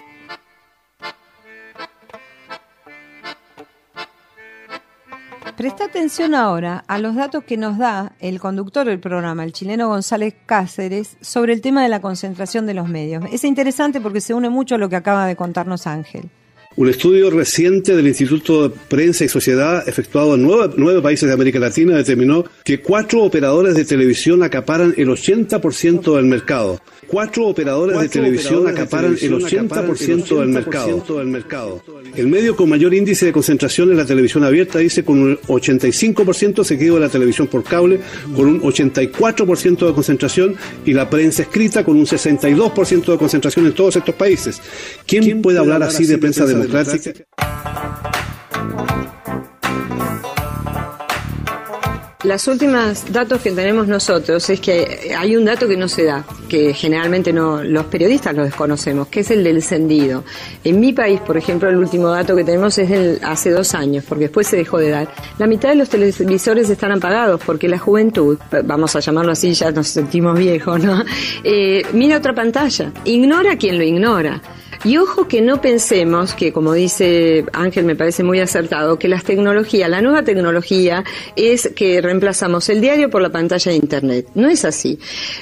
Presta 5.60 5.84
atención 5.84 6.34
ahora 6.34 6.84
a 6.88 6.98
los 6.98 7.14
datos 7.14 7.44
que 7.44 7.58
nos 7.58 7.76
da 7.76 8.14
el 8.18 8.40
conductor 8.40 8.86
del 8.86 8.98
programa, 8.98 9.44
el 9.44 9.52
chileno 9.52 9.88
González 9.88 10.34
Cáceres, 10.46 11.18
sobre 11.20 11.52
el 11.52 11.60
tema 11.60 11.82
de 11.82 11.90
la 11.90 12.00
concentración 12.00 12.66
de 12.66 12.72
los 12.72 12.88
medios. 12.88 13.24
Es 13.30 13.44
interesante 13.44 14.00
porque 14.00 14.22
se 14.22 14.32
une 14.32 14.48
mucho 14.48 14.76
a 14.76 14.78
lo 14.78 14.88
que 14.88 14.96
acaba 14.96 15.26
de 15.26 15.36
contarnos 15.36 15.86
Ángel. 15.86 16.30
Un 16.76 16.88
estudio 16.88 17.28
reciente 17.28 17.94
del 17.94 18.06
Instituto 18.06 18.68
de 18.68 18.74
Prensa 18.88 19.24
y 19.24 19.28
Sociedad, 19.28 19.86
efectuado 19.86 20.36
en 20.36 20.44
nueve, 20.44 20.72
nueve 20.78 21.02
países 21.02 21.28
de 21.28 21.34
América 21.34 21.58
Latina, 21.58 21.94
determinó 21.94 22.44
que 22.64 22.80
cuatro 22.80 23.22
operadores 23.22 23.74
de 23.74 23.84
televisión 23.84 24.42
acaparan 24.42 24.94
el 24.96 25.08
80% 25.08 26.16
del 26.16 26.24
mercado. 26.24 26.80
Cuatro 27.10 27.48
operadores 27.48 28.00
de 28.00 28.08
televisión 28.08 28.68
acaparan 28.68 29.16
el 29.20 29.32
80% 29.32 30.38
del 30.38 30.48
mercado. 30.48 31.18
del 31.18 31.26
mercado. 31.26 31.82
El 32.14 32.28
medio 32.28 32.54
con 32.54 32.68
mayor 32.68 32.94
índice 32.94 33.26
de 33.26 33.32
concentración 33.32 33.90
es 33.90 33.96
la 33.96 34.04
televisión 34.04 34.44
abierta, 34.44 34.78
dice, 34.78 35.04
con 35.04 35.18
un 35.18 35.36
85% 35.38 36.62
seguido 36.62 36.94
de 36.94 37.00
la 37.00 37.08
televisión 37.08 37.48
por 37.48 37.64
cable, 37.64 38.00
con 38.34 38.46
un 38.46 38.60
84% 38.60 39.86
de 39.86 39.92
concentración, 39.92 40.54
y 40.84 40.92
la 40.92 41.10
prensa 41.10 41.42
escrita 41.42 41.84
con 41.84 41.96
un 41.96 42.06
62% 42.06 43.12
de 43.12 43.18
concentración 43.18 43.66
en 43.66 43.72
todos 43.72 43.96
estos 43.96 44.14
países. 44.14 44.60
¿Quién, 45.04 45.42
puede 45.42 45.58
hablar 45.58 45.82
así 45.82 46.06
de 46.06 46.18
prensa 46.18 46.46
democrática? 46.46 47.12
Las 52.30 52.46
últimas 52.46 53.12
datos 53.12 53.40
que 53.40 53.50
tenemos 53.50 53.88
nosotros 53.88 54.48
es 54.50 54.60
que 54.60 55.12
hay 55.18 55.34
un 55.34 55.44
dato 55.44 55.66
que 55.66 55.76
no 55.76 55.88
se 55.88 56.04
da, 56.04 56.24
que 56.48 56.72
generalmente 56.72 57.32
no 57.32 57.64
los 57.64 57.86
periodistas 57.86 58.36
lo 58.36 58.44
desconocemos, 58.44 59.08
que 59.08 59.20
es 59.20 59.32
el 59.32 59.42
del 59.42 59.56
encendido. 59.56 60.22
En 60.62 60.78
mi 60.78 60.92
país, 60.92 61.18
por 61.22 61.36
ejemplo, 61.36 61.68
el 61.68 61.76
último 61.76 62.06
dato 62.06 62.36
que 62.36 62.44
tenemos 62.44 62.78
es 62.78 62.88
del 62.88 63.18
hace 63.24 63.50
dos 63.50 63.74
años, 63.74 64.04
porque 64.08 64.26
después 64.26 64.46
se 64.46 64.56
dejó 64.56 64.78
de 64.78 64.90
dar. 64.90 65.08
La 65.38 65.48
mitad 65.48 65.70
de 65.70 65.74
los 65.74 65.88
televisores 65.88 66.70
están 66.70 66.92
apagados 66.92 67.40
porque 67.44 67.68
la 67.68 67.78
juventud, 67.78 68.38
vamos 68.62 68.94
a 68.94 69.00
llamarlo 69.00 69.32
así, 69.32 69.52
ya 69.52 69.72
nos 69.72 69.88
sentimos 69.88 70.38
viejos, 70.38 70.80
¿no? 70.84 71.02
Eh, 71.42 71.82
mira 71.94 72.18
otra 72.18 72.32
pantalla, 72.32 72.92
ignora 73.06 73.56
quien 73.56 73.76
lo 73.76 73.82
ignora. 73.82 74.40
Y 74.82 74.96
ojo 74.96 75.28
que 75.28 75.42
no 75.42 75.60
pensemos 75.60 76.32
que, 76.32 76.54
como 76.54 76.72
dice 76.72 77.44
Ángel, 77.52 77.84
me 77.84 77.96
parece 77.96 78.22
muy 78.22 78.40
acertado, 78.40 78.98
que 78.98 79.08
las 79.08 79.24
tecnologías, 79.24 79.90
la 79.90 80.00
nueva 80.00 80.22
tecnología 80.22 81.04
es 81.36 81.70
que 81.76 82.00
reemplazamos 82.00 82.66
el 82.70 82.80
diario 82.80 83.10
por 83.10 83.20
la 83.20 83.28
pantalla 83.28 83.72
de 83.72 83.76
Internet. 83.76 84.28
No 84.34 84.48
es 84.48 84.64
así. 84.64 84.98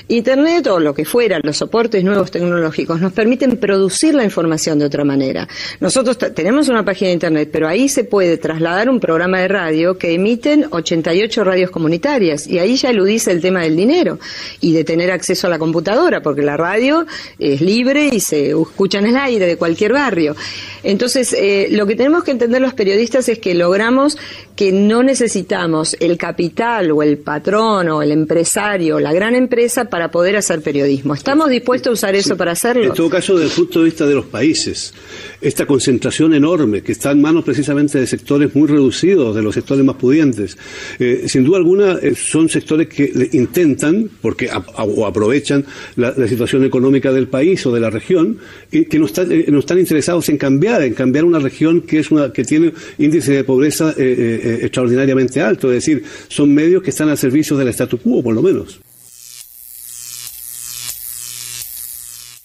Internet 0.09 0.67
o 0.67 0.81
lo 0.81 0.93
que 0.93 1.05
fuera, 1.05 1.39
los 1.41 1.57
soportes 1.57 2.03
nuevos 2.03 2.33
tecnológicos 2.33 3.01
nos 3.01 3.13
permiten 3.13 3.59
producir 3.59 4.13
la 4.13 4.25
información 4.25 4.81
de 4.81 4.87
otra 4.87 5.05
manera. 5.05 5.47
Nosotros 5.79 6.19
tenemos 6.35 6.69
una 6.69 6.85
página 6.85 7.11
de 7.11 7.15
Internet, 7.15 7.51
pero 7.53 7.69
ahí 7.69 7.89
se 7.89 8.03
puede 8.03 8.39
trasladar 8.39 8.91
un 8.91 8.99
programa 8.99 9.39
de 9.39 9.47
radio 9.47 9.99
que 9.99 10.15
emiten 10.15 10.67
88 10.69 11.45
radios 11.45 11.71
comunitarias 11.71 12.49
y 12.49 12.59
ahí 12.59 12.75
ya 12.75 12.91
eludice 12.91 13.31
el 13.31 13.41
tema 13.41 13.61
del 13.61 13.77
dinero 13.77 14.19
y 14.61 14.73
de 14.73 14.83
tener 14.83 15.13
acceso 15.13 15.47
a 15.47 15.51
la 15.51 15.61
computadora, 15.61 16.23
porque 16.23 16.43
la 16.43 16.57
radio 16.57 17.07
es 17.39 17.61
libre 17.61 18.09
y 18.11 18.19
se 18.19 18.51
escucha 18.51 18.99
en 18.99 19.07
el 19.07 19.28
de 19.37 19.57
cualquier 19.57 19.93
barrio. 19.93 20.35
Entonces, 20.83 21.35
eh, 21.35 21.69
lo 21.71 21.87
que 21.87 21.97
tenemos 21.97 22.25
que 22.25 22.31
entender 22.31 22.63
los 22.63 22.73
periodistas 22.73 23.29
es 23.29 23.39
que 23.39 23.55
logramos 23.55 24.17
que 24.57 24.73
no 24.73 25.03
necesitamos 25.03 25.97
el 26.01 26.17
capital 26.17 26.91
o 26.91 27.03
el 27.03 27.19
patrón 27.19 27.89
o 27.91 28.03
el 28.03 28.11
empresario 28.11 28.97
o 28.97 29.01
la 29.01 29.13
gran 29.13 29.35
empresa 29.35 29.85
para 29.85 30.11
poder 30.11 30.37
hacer 30.37 30.63
periodismo. 30.63 31.15
¿Estamos 31.15 31.51
dispuestos 31.51 31.91
a 31.91 31.93
usar 31.93 32.15
eso 32.15 32.37
para 32.37 32.53
hacerlo? 32.53 32.85
En 32.85 32.95
todo 32.95 33.11
caso, 33.11 33.37
desde 33.37 33.51
el 33.51 33.57
punto 33.57 33.81
de 33.81 33.85
vista 33.85 34.07
de 34.07 34.15
los 34.15 34.27
países, 34.27 34.95
esta 35.41 35.67
concentración 35.67 36.35
enorme 36.35 36.83
que 36.83 36.93
está 36.93 37.13
en 37.13 37.21
manos 37.21 37.45
precisamente 37.45 37.99
de 37.99 38.07
sectores 38.07 38.55
muy 38.55 38.67
reducidos, 38.69 39.37
de 39.37 39.43
los 39.43 39.55
sectores 39.55 39.85
más 39.85 39.97
pudientes, 39.97 40.59
eh, 40.99 41.25
sin 41.29 41.45
duda 41.45 41.59
alguna 41.59 41.99
eh, 42.03 42.15
son 42.17 42.49
sectores 42.49 42.89
que 42.89 43.29
intentan, 43.33 44.11
porque 44.21 44.51
a- 44.51 44.59
o 44.83 45.07
aprovechan 45.07 45.65
la, 45.97 46.13
situación 46.27 46.65
económica 46.65 47.13
del 47.13 47.29
país 47.29 47.65
o 47.67 47.73
de 47.73 47.81
la 47.81 47.91
región, 47.91 48.39
y 48.73 48.87
que 48.87 48.99
no 48.99 49.07
están, 49.07 49.31
eh, 49.31 49.47
no 49.49 49.61
están 49.61 49.79
interesados 49.79 50.29
en 50.29 50.39
cambiar, 50.39 50.83
en 50.83 50.95
cambiar 50.95 51.25
una 51.25 51.39
región 51.39 51.83
que 51.83 52.01
es 52.01 52.11
una 52.11 52.33
que 52.33 52.45
tiene 52.45 52.73
índice 52.99 53.33
de 53.33 53.45
pobreza 53.45 53.95
extraordinariamente 53.97 55.41
alto, 55.41 55.69
es 55.73 55.85
decir, 55.85 56.03
son 56.29 56.53
medios 56.53 56.83
que 56.83 56.91
están 56.91 57.09
al 57.09 57.19
servicio 57.19 57.57
del 57.57 57.69
statu 57.69 57.99
quo, 57.99 58.23
por 58.23 58.35
lo 58.35 58.43
menos. 58.43 58.81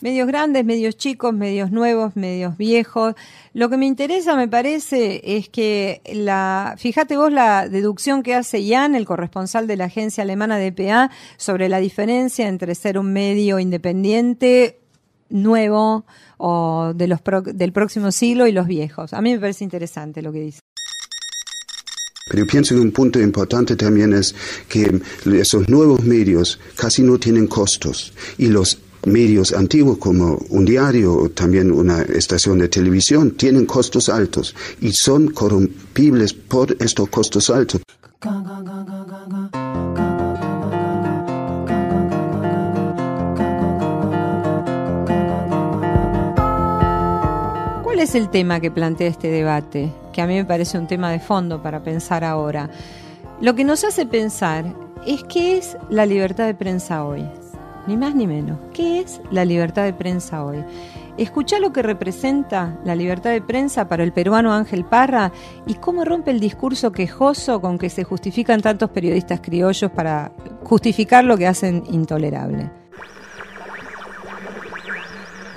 Medios 0.04 0.28
grandes, 0.28 0.66
medios 0.66 0.98
chicos, 0.98 1.34
medios 1.34 1.72
nuevos, 1.72 2.18
medios 2.18 2.58
viejos. 2.58 3.16
Lo 3.54 3.70
que 3.70 3.78
me 3.78 3.86
interesa, 3.86 4.36
me 4.36 4.50
parece, 4.50 5.22
es 5.38 5.48
que 5.48 6.02
la, 6.14 6.76
fíjate 6.78 7.16
vos 7.16 7.32
la 7.32 7.70
deducción 7.70 8.22
que 8.22 8.36
hace 8.36 8.68
Jan, 8.68 8.96
el 8.96 9.06
corresponsal 9.06 9.66
de 9.66 9.78
la 9.78 9.86
agencia 9.86 10.22
alemana 10.24 10.58
de 10.58 10.74
PA, 10.74 11.10
sobre 11.38 11.70
la 11.70 11.78
diferencia 11.80 12.50
entre 12.50 12.76
ser 12.76 13.00
un 13.00 13.14
medio 13.14 13.60
independiente, 13.60 14.78
nuevo, 15.30 16.04
o 16.38 16.92
de 16.94 17.08
los 17.08 17.22
pro- 17.22 17.42
del 17.42 17.72
próximo 17.72 18.12
siglo 18.12 18.46
y 18.46 18.52
los 18.52 18.68
viejos. 18.68 19.14
A 19.14 19.22
mí 19.22 19.32
me 19.32 19.40
parece 19.40 19.64
interesante 19.64 20.22
lo 20.22 20.34
que 20.34 20.42
dice. 20.42 20.60
Pero 22.30 22.46
pienso 22.46 22.76
que 22.76 22.82
un 22.82 22.92
punto 22.92 23.22
importante 23.22 23.78
también 23.78 24.12
es 24.12 24.36
que 24.68 25.00
esos 25.40 25.70
nuevos 25.70 26.04
medios 26.04 26.60
casi 26.76 27.04
no 27.04 27.18
tienen 27.18 27.48
costos 27.48 28.12
y 28.38 28.48
los 28.48 28.80
medios 29.06 29.54
antiguos 29.54 29.98
como 29.98 30.40
un 30.50 30.66
diario 30.66 31.14
o 31.14 31.30
también 31.30 31.72
una 31.72 32.02
estación 32.02 32.60
de 32.60 32.70
televisión 32.70 33.32
tienen 33.32 33.66
costos 33.66 34.10
altos 34.10 34.56
y 34.82 34.92
son 34.94 35.30
corrompibles 35.32 36.34
por 36.34 36.76
estos 36.80 37.10
costos 37.10 37.50
altos. 37.50 37.82
¿Cuál 47.84 48.00
es 48.00 48.16
el 48.16 48.30
tema 48.30 48.60
que 48.60 48.72
plantea 48.72 49.08
este 49.08 49.30
debate? 49.30 49.92
Que 50.14 50.22
a 50.22 50.28
mí 50.28 50.36
me 50.36 50.46
parece 50.46 50.78
un 50.78 50.88
tema 50.88 51.12
de 51.12 51.20
fondo 51.20 51.62
para 51.62 51.84
pensar 51.84 52.24
ahora. 52.24 52.70
Lo 53.42 53.56
que 53.56 53.64
nos 53.64 53.84
hace 53.84 54.06
pensar 54.06 54.74
es 55.06 55.24
qué 55.24 55.58
es 55.58 55.78
la 55.90 56.06
libertad 56.06 56.46
de 56.46 56.54
prensa 56.54 57.04
hoy. 57.04 57.26
Ni 57.88 57.98
más 57.98 58.16
ni 58.16 58.28
menos. 58.28 58.58
¿Qué 58.74 59.00
es 59.00 59.22
la 59.32 59.46
libertad 59.46 59.84
de 59.84 59.94
prensa 59.94 60.46
hoy? 60.46 60.64
Escucha 61.18 61.60
lo 61.60 61.72
que 61.74 61.84
representa 61.84 62.80
la 62.86 62.96
libertad 62.96 63.32
de 63.32 63.42
prensa 63.42 63.88
para 63.88 64.04
el 64.04 64.14
peruano 64.14 64.54
Ángel 64.54 64.84
Parra 64.84 65.32
y 65.68 65.76
cómo 65.76 66.06
rompe 66.06 66.32
el 66.32 66.40
discurso 66.40 66.92
quejoso 66.92 67.62
con 67.62 67.78
que 67.78 67.90
se 67.90 68.04
justifican 68.04 68.62
tantos 68.62 68.90
periodistas 68.90 69.40
criollos 69.42 69.92
para 69.92 70.32
justificar 70.64 71.24
lo 71.24 71.38
que 71.38 71.46
hacen 71.46 71.84
intolerable. 71.92 72.83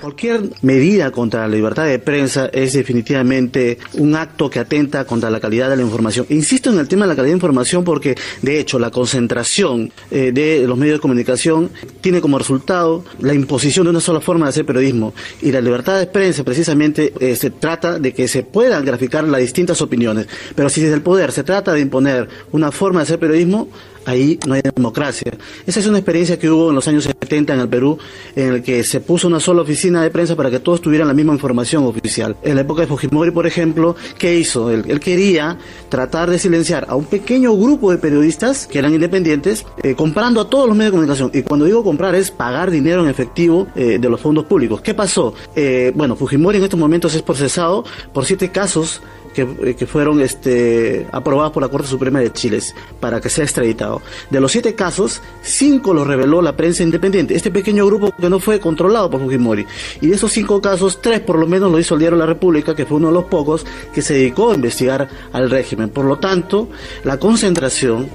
Cualquier 0.07 0.51
medida 0.61 1.11
contra 1.11 1.41
la 1.41 1.53
libertad 1.53 1.85
de 1.85 1.99
prensa 1.99 2.49
es 2.53 2.71
definitivamente 2.71 3.77
un 3.95 4.15
acto 4.15 4.49
que 4.49 4.59
atenta 4.59 5.03
contra 5.03 5.29
la 5.29 5.41
calidad 5.41 5.69
de 5.69 5.75
la 5.75 5.81
información. 5.81 6.25
Insisto 6.29 6.71
en 6.71 6.79
el 6.79 6.87
tema 6.87 7.03
de 7.03 7.09
la 7.09 7.15
calidad 7.17 7.33
de 7.33 7.39
información 7.39 7.83
porque, 7.83 8.15
de 8.41 8.57
hecho, 8.57 8.79
la 8.79 8.89
concentración 8.89 9.91
eh, 10.09 10.31
de 10.31 10.65
los 10.65 10.77
medios 10.77 10.99
de 10.99 11.01
comunicación 11.01 11.71
tiene 11.99 12.21
como 12.21 12.39
resultado 12.39 13.03
la 13.19 13.33
imposición 13.33 13.83
de 13.83 13.89
una 13.89 13.99
sola 13.99 14.21
forma 14.21 14.45
de 14.45 14.51
hacer 14.51 14.65
periodismo. 14.65 15.13
Y 15.41 15.51
la 15.51 15.59
libertad 15.59 15.99
de 15.99 16.07
prensa, 16.07 16.45
precisamente, 16.45 17.11
eh, 17.19 17.35
se 17.35 17.49
trata 17.49 17.99
de 17.99 18.13
que 18.13 18.29
se 18.29 18.43
puedan 18.43 18.85
graficar 18.85 19.25
las 19.25 19.41
distintas 19.41 19.81
opiniones. 19.81 20.27
Pero 20.55 20.69
si 20.69 20.79
desde 20.79 20.95
el 20.95 21.01
poder 21.01 21.33
se 21.33 21.43
trata 21.43 21.73
de 21.73 21.81
imponer 21.81 22.29
una 22.53 22.71
forma 22.71 23.01
de 23.01 23.03
hacer 23.03 23.19
periodismo, 23.19 23.67
ahí 24.07 24.39
no 24.47 24.53
hay 24.53 24.61
democracia. 24.61 25.33
Esa 25.65 25.81
es 25.81 25.85
una 25.85 25.97
experiencia 25.97 26.39
que 26.39 26.49
hubo 26.49 26.69
en 26.69 26.75
los 26.75 26.87
años 26.87 27.03
70 27.03 27.53
en 27.53 27.59
el 27.59 27.67
Perú, 27.67 27.99
en 28.35 28.53
el 28.53 28.63
que 28.63 28.83
se 28.85 29.01
puso 29.01 29.27
una 29.27 29.41
sola 29.41 29.61
oficina 29.61 29.96
de 30.01 30.11
prensa 30.11 30.35
para 30.35 30.49
que 30.49 30.59
todos 30.59 30.81
tuvieran 30.81 31.07
la 31.07 31.13
misma 31.13 31.33
información 31.33 31.85
oficial. 31.85 32.35
En 32.41 32.55
la 32.55 32.61
época 32.61 32.81
de 32.81 32.87
Fujimori, 32.87 33.31
por 33.31 33.47
ejemplo, 33.47 33.95
¿qué 34.17 34.37
hizo? 34.37 34.71
Él, 34.71 34.85
él 34.87 34.99
quería 34.99 35.57
tratar 35.89 36.29
de 36.29 36.39
silenciar 36.39 36.85
a 36.89 36.95
un 36.95 37.05
pequeño 37.05 37.55
grupo 37.55 37.91
de 37.91 37.97
periodistas 37.97 38.67
que 38.67 38.79
eran 38.79 38.93
independientes, 38.93 39.65
eh, 39.83 39.95
comprando 39.95 40.41
a 40.41 40.49
todos 40.49 40.67
los 40.67 40.75
medios 40.75 40.91
de 40.91 40.97
comunicación. 40.97 41.31
Y 41.33 41.43
cuando 41.43 41.65
digo 41.65 41.83
comprar 41.83 42.15
es 42.15 42.31
pagar 42.31 42.71
dinero 42.71 43.03
en 43.03 43.09
efectivo 43.09 43.67
eh, 43.75 43.97
de 43.99 44.09
los 44.09 44.19
fondos 44.19 44.45
públicos. 44.45 44.81
¿Qué 44.81 44.93
pasó? 44.93 45.33
Eh, 45.55 45.91
bueno, 45.95 46.15
Fujimori 46.15 46.57
en 46.57 46.63
estos 46.63 46.79
momentos 46.79 47.13
es 47.15 47.21
procesado 47.21 47.83
por 48.13 48.25
siete 48.25 48.49
casos 48.49 49.01
que, 49.45 49.75
que, 49.75 49.85
fueron 49.85 50.19
este, 50.19 51.05
aprobados 51.11 51.51
por 51.51 51.61
la 51.61 51.69
Corte 51.69 51.87
Suprema 51.87 52.19
de 52.19 52.33
Chile 52.33 52.57
para 52.99 53.21
que 53.21 53.29
sea 53.29 53.43
extraditado. 53.43 54.01
De 54.31 54.39
los 54.39 54.51
siete 54.51 54.73
casos, 54.73 55.21
cinco 55.43 55.93
los 55.93 56.07
reveló 56.07 56.41
la 56.41 56.55
prensa 56.55 56.81
independiente, 56.81 57.35
este 57.35 57.51
pequeño 57.51 57.85
grupo 57.85 58.11
que 58.19 58.29
no 58.29 58.39
fue 58.39 58.59
controlado 58.59 59.11
por 59.11 59.21
Fujimori. 59.21 59.67
Y 60.01 60.07
de 60.07 60.15
esos 60.15 60.31
cinco 60.31 60.59
casos, 60.59 61.01
tres 61.01 61.19
por 61.19 61.37
lo 61.37 61.45
menos 61.45 61.71
lo 61.71 61.77
hizo 61.77 61.93
el 61.93 61.99
diario 61.99 62.17
La 62.17 62.25
República, 62.25 62.75
que 62.75 62.85
fue 62.87 62.97
uno 62.97 63.09
de 63.09 63.13
los 63.13 63.25
pocos 63.25 63.63
que 63.93 64.01
se 64.01 64.15
dedicó 64.15 64.51
a 64.51 64.55
investigar 64.55 65.07
al 65.31 65.49
régimen. 65.51 65.89
Por 65.89 66.05
lo 66.05 66.17
tanto, 66.17 66.69
la 67.03 67.19
concentración, 67.19 68.09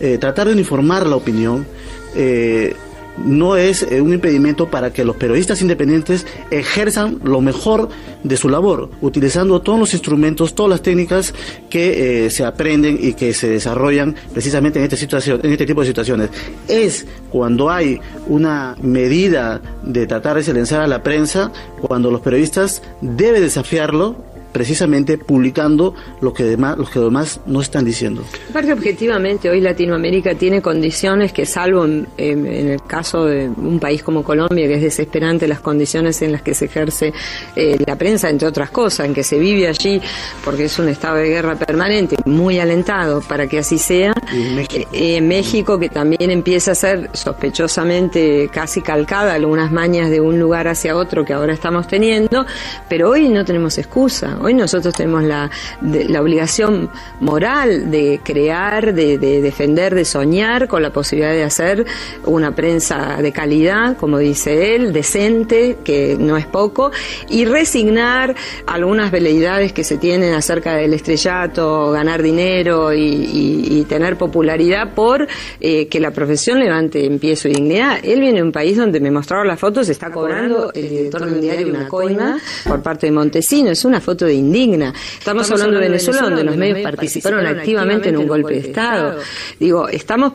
eh, 0.00 0.18
tratar 0.18 0.48
de 0.48 0.52
uniformar 0.52 1.06
la 1.06 1.16
opinión, 1.16 1.66
eh, 2.14 2.76
no 3.18 3.56
es 3.56 3.82
eh, 3.82 4.00
un 4.00 4.12
impedimento 4.12 4.70
para 4.70 4.92
que 4.92 5.04
los 5.04 5.16
periodistas 5.16 5.62
independientes 5.62 6.26
ejerzan 6.50 7.20
lo 7.24 7.40
mejor 7.40 7.88
de 8.22 8.36
su 8.36 8.48
labor, 8.48 8.90
utilizando 9.00 9.60
todos 9.60 9.78
los 9.78 9.94
instrumentos, 9.94 10.54
todas 10.54 10.70
las 10.70 10.82
técnicas 10.82 11.34
que 11.70 12.26
eh, 12.26 12.30
se 12.30 12.44
aprenden 12.44 12.98
y 13.00 13.14
que 13.14 13.32
se 13.34 13.48
desarrollan 13.48 14.14
precisamente 14.32 14.78
en, 14.78 14.84
esta 14.84 14.96
situación, 14.96 15.40
en 15.42 15.52
este 15.52 15.66
tipo 15.66 15.80
de 15.80 15.86
situaciones. 15.86 16.30
Es 16.68 17.06
cuando 17.30 17.70
hay 17.70 18.00
una 18.26 18.76
medida 18.82 19.60
de 19.82 20.06
tratar 20.06 20.36
de 20.36 20.42
silenciar 20.42 20.80
a 20.80 20.86
la 20.86 21.02
prensa, 21.02 21.52
cuando 21.80 22.10
los 22.10 22.20
periodistas 22.20 22.82
deben 23.00 23.42
desafiarlo 23.42 24.35
precisamente 24.56 25.18
publicando 25.18 25.94
lo 26.22 26.32
que 26.32 26.42
demás, 26.42 26.78
los 26.78 26.88
que 26.88 26.98
demás 26.98 27.40
no 27.44 27.60
están 27.60 27.84
diciendo. 27.84 28.24
Aparte, 28.48 28.72
objetivamente, 28.72 29.50
hoy 29.50 29.60
Latinoamérica 29.60 30.34
tiene 30.34 30.62
condiciones 30.62 31.30
que, 31.34 31.44
salvo 31.44 31.84
en, 31.84 32.06
en, 32.16 32.46
en, 32.46 32.68
el 32.70 32.82
caso 32.82 33.26
de 33.26 33.50
un 33.50 33.78
país 33.78 34.02
como 34.02 34.24
Colombia, 34.24 34.66
que 34.66 34.76
es 34.76 34.80
desesperante 34.80 35.46
las 35.46 35.60
condiciones 35.60 36.22
en 36.22 36.32
las 36.32 36.40
que 36.40 36.54
se 36.54 36.64
ejerce 36.64 37.12
eh, 37.54 37.76
la 37.86 37.96
prensa, 37.96 38.30
entre 38.30 38.48
otras 38.48 38.70
cosas, 38.70 39.04
en 39.04 39.12
que 39.12 39.22
se 39.22 39.38
vive 39.38 39.68
allí, 39.68 40.00
porque 40.42 40.64
es 40.64 40.78
un 40.78 40.88
estado 40.88 41.16
de 41.16 41.28
guerra 41.28 41.56
permanente, 41.56 42.16
muy 42.24 42.58
alentado 42.58 43.20
para 43.20 43.46
que 43.46 43.58
así 43.58 43.76
sea. 43.76 44.14
En 44.32 44.56
México. 44.56 44.88
Eh, 44.94 45.16
en 45.18 45.28
México, 45.28 45.78
que 45.78 45.90
también 45.90 46.30
empieza 46.30 46.72
a 46.72 46.74
ser 46.74 47.10
sospechosamente 47.12 48.48
casi 48.50 48.80
calcada 48.80 49.34
algunas 49.34 49.70
mañas 49.70 50.08
de 50.08 50.22
un 50.22 50.38
lugar 50.38 50.66
hacia 50.66 50.96
otro 50.96 51.26
que 51.26 51.34
ahora 51.34 51.52
estamos 51.52 51.86
teniendo, 51.86 52.46
pero 52.88 53.10
hoy 53.10 53.28
no 53.28 53.44
tenemos 53.44 53.76
excusa. 53.76 54.38
Hoy 54.46 54.54
nosotros 54.54 54.94
tenemos 54.94 55.24
la, 55.24 55.50
de, 55.80 56.04
la 56.08 56.22
obligación 56.22 56.88
moral 57.18 57.90
de 57.90 58.20
crear, 58.22 58.94
de, 58.94 59.18
de, 59.18 59.42
defender, 59.42 59.92
de 59.92 60.04
soñar 60.04 60.68
con 60.68 60.82
la 60.82 60.90
posibilidad 60.92 61.32
de 61.32 61.42
hacer 61.42 61.84
una 62.24 62.54
prensa 62.54 63.20
de 63.20 63.32
calidad, 63.32 63.96
como 63.96 64.18
dice 64.18 64.76
él, 64.76 64.92
decente, 64.92 65.78
que 65.82 66.16
no 66.16 66.36
es 66.36 66.46
poco, 66.46 66.92
y 67.28 67.44
resignar 67.44 68.36
algunas 68.68 69.10
veleidades 69.10 69.72
que 69.72 69.82
se 69.82 69.98
tienen 69.98 70.32
acerca 70.32 70.76
del 70.76 70.94
estrellato, 70.94 71.90
ganar 71.90 72.22
dinero 72.22 72.92
y, 72.92 73.00
y, 73.00 73.80
y 73.80 73.84
tener 73.86 74.16
popularidad 74.16 74.94
por 74.94 75.26
eh, 75.58 75.88
que 75.88 75.98
la 75.98 76.12
profesión 76.12 76.60
levante 76.60 77.04
en 77.04 77.18
pie 77.18 77.34
su 77.34 77.48
dignidad. 77.48 77.98
Él 78.00 78.20
viene 78.20 78.36
de 78.36 78.44
un 78.44 78.52
país 78.52 78.76
donde 78.76 79.00
me 79.00 79.10
mostraron 79.10 79.48
las 79.48 79.58
fotos, 79.58 79.88
está 79.88 80.12
cobrando 80.12 80.70
el 80.72 80.88
director 80.88 81.26
de 81.26 81.32
un 81.32 81.40
diario 81.40 81.66
una 81.66 81.88
coima 81.88 82.38
por 82.64 82.80
parte 82.80 83.06
de 83.06 83.12
Montesino, 83.12 83.70
es 83.70 83.84
una 83.84 84.00
foto 84.00 84.24
de 84.24 84.35
indigna. 84.36 84.92
Estamos, 85.18 85.42
estamos 85.42 85.50
hablando 85.52 85.80
de 85.80 85.88
Venezuela, 85.88 86.22
donde 86.22 86.44
los 86.44 86.56
medios 86.56 86.80
participaron, 86.80 87.40
participaron 87.40 87.58
activamente 87.58 88.08
en 88.10 88.16
un 88.16 88.26
golpe 88.26 88.54
de 88.54 88.60
Estado. 88.60 89.08
Estado. 89.10 89.22
Digo, 89.58 89.88
estamos 89.88 90.32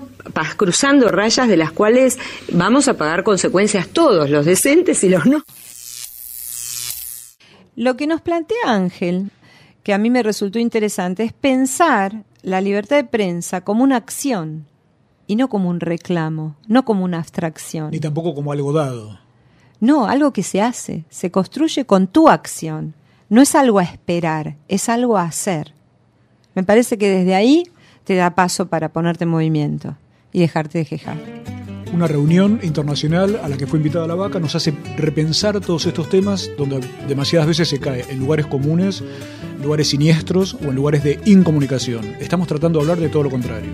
cruzando 0.57 1.09
rayas 1.09 1.47
de 1.47 1.57
las 1.57 1.71
cuales 1.71 2.19
vamos 2.51 2.87
a 2.87 2.95
pagar 2.95 3.23
consecuencias 3.23 3.87
todos, 3.87 4.29
los 4.29 4.45
decentes 4.45 5.03
y 5.03 5.09
los 5.09 5.25
no. 5.25 5.43
Lo 7.75 7.95
que 7.95 8.07
nos 8.07 8.21
plantea 8.21 8.57
Ángel, 8.67 9.31
que 9.83 9.93
a 9.93 9.97
mí 9.97 10.09
me 10.09 10.23
resultó 10.23 10.59
interesante, 10.59 11.23
es 11.23 11.33
pensar 11.33 12.23
la 12.41 12.61
libertad 12.61 12.97
de 12.97 13.03
prensa 13.03 13.61
como 13.61 13.83
una 13.83 13.97
acción 13.97 14.65
y 15.27 15.35
no 15.35 15.47
como 15.47 15.69
un 15.69 15.79
reclamo, 15.79 16.55
no 16.67 16.83
como 16.83 17.05
una 17.05 17.19
abstracción. 17.19 17.91
Ni 17.91 17.99
tampoco 17.99 18.35
como 18.35 18.51
algo 18.51 18.73
dado. 18.73 19.19
No, 19.79 20.05
algo 20.05 20.31
que 20.31 20.43
se 20.43 20.61
hace, 20.61 21.05
se 21.09 21.31
construye 21.31 21.85
con 21.85 22.07
tu 22.07 22.29
acción. 22.29 22.93
No 23.31 23.41
es 23.41 23.55
algo 23.55 23.79
a 23.79 23.83
esperar, 23.83 24.57
es 24.67 24.89
algo 24.89 25.17
a 25.17 25.23
hacer. 25.23 25.73
Me 26.53 26.63
parece 26.63 26.97
que 26.97 27.09
desde 27.09 27.33
ahí 27.33 27.63
te 28.03 28.13
da 28.15 28.35
paso 28.35 28.65
para 28.65 28.89
ponerte 28.89 29.23
en 29.23 29.29
movimiento 29.29 29.95
y 30.33 30.41
dejarte 30.41 30.79
de 30.79 30.85
quejar. 30.85 31.15
Una 31.93 32.07
reunión 32.07 32.59
internacional 32.61 33.39
a 33.41 33.47
la 33.47 33.55
que 33.55 33.67
fue 33.67 33.79
invitada 33.79 34.05
la 34.05 34.15
vaca 34.15 34.37
nos 34.41 34.55
hace 34.55 34.73
repensar 34.97 35.61
todos 35.61 35.85
estos 35.85 36.09
temas 36.09 36.51
donde 36.57 36.81
demasiadas 37.07 37.47
veces 37.47 37.69
se 37.69 37.79
cae 37.79 38.03
en 38.09 38.19
lugares 38.19 38.47
comunes, 38.47 39.01
lugares 39.63 39.87
siniestros 39.87 40.55
o 40.55 40.65
en 40.65 40.75
lugares 40.75 41.01
de 41.01 41.21
incomunicación. 41.23 42.17
Estamos 42.19 42.49
tratando 42.49 42.79
de 42.79 42.83
hablar 42.83 42.99
de 42.99 43.07
todo 43.07 43.23
lo 43.23 43.29
contrario. 43.29 43.71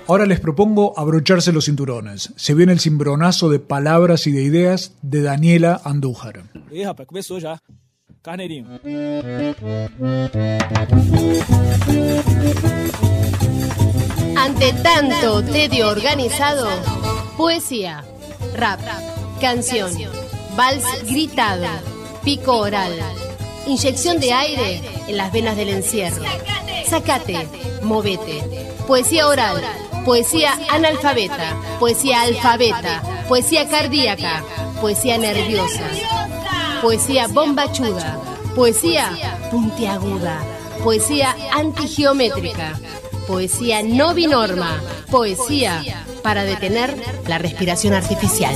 Ahora 0.09 0.25
les 0.25 0.39
propongo 0.39 0.97
abrocharse 0.97 1.53
los 1.53 1.65
cinturones. 1.65 2.33
Se 2.37 2.55
viene 2.55 2.73
el 2.73 2.79
cimbronazo 2.79 3.51
de 3.51 3.59
palabras 3.59 4.29
y 4.29 4.33
de 4.33 4.43
ideas 4.43 4.93
de 5.03 5.23
Daniela 5.23 5.81
Andújar. 5.85 6.45
Ih, 6.71 6.85
rapaz, 6.85 7.09
já. 7.41 7.61
Carneirinho. 8.23 8.69
Ante 14.37 14.73
tanto 14.83 15.43
tedio 15.45 15.89
organizado, 15.89 16.69
poesía, 17.37 18.05
rap, 18.55 18.81
canción, 19.41 19.91
vals 20.57 20.85
gritado, 21.05 21.67
pico 22.25 22.57
oral, 22.57 22.93
inyección 23.67 24.19
de 24.19 24.33
aire 24.33 24.81
en 25.07 25.17
las 25.17 25.31
venas 25.31 25.57
del 25.57 25.69
encierro. 25.69 26.25
Sacate, 26.89 27.47
movete. 27.83 28.43
Poesía 28.87 29.29
oral, 29.29 29.63
poesía 30.05 30.59
analfabeta, 30.71 31.57
poesía 31.79 32.23
alfabeta, 32.23 33.03
poesía 33.29 33.69
cardíaca, 33.69 34.43
poesía 34.81 35.19
nerviosa, 35.19 35.89
poesía 36.81 37.27
bombachuda, 37.27 38.19
poesía 38.55 39.11
puntiaguda, 39.51 40.41
poesía 40.83 41.37
antigeométrica, 41.53 42.79
poesía 43.27 43.83
no 43.83 44.15
binorma, 44.15 44.81
poesía 45.11 45.83
para 46.23 46.45
detener 46.45 46.97
la 47.27 47.39
respiración 47.39 47.93
artificial. 47.95 48.55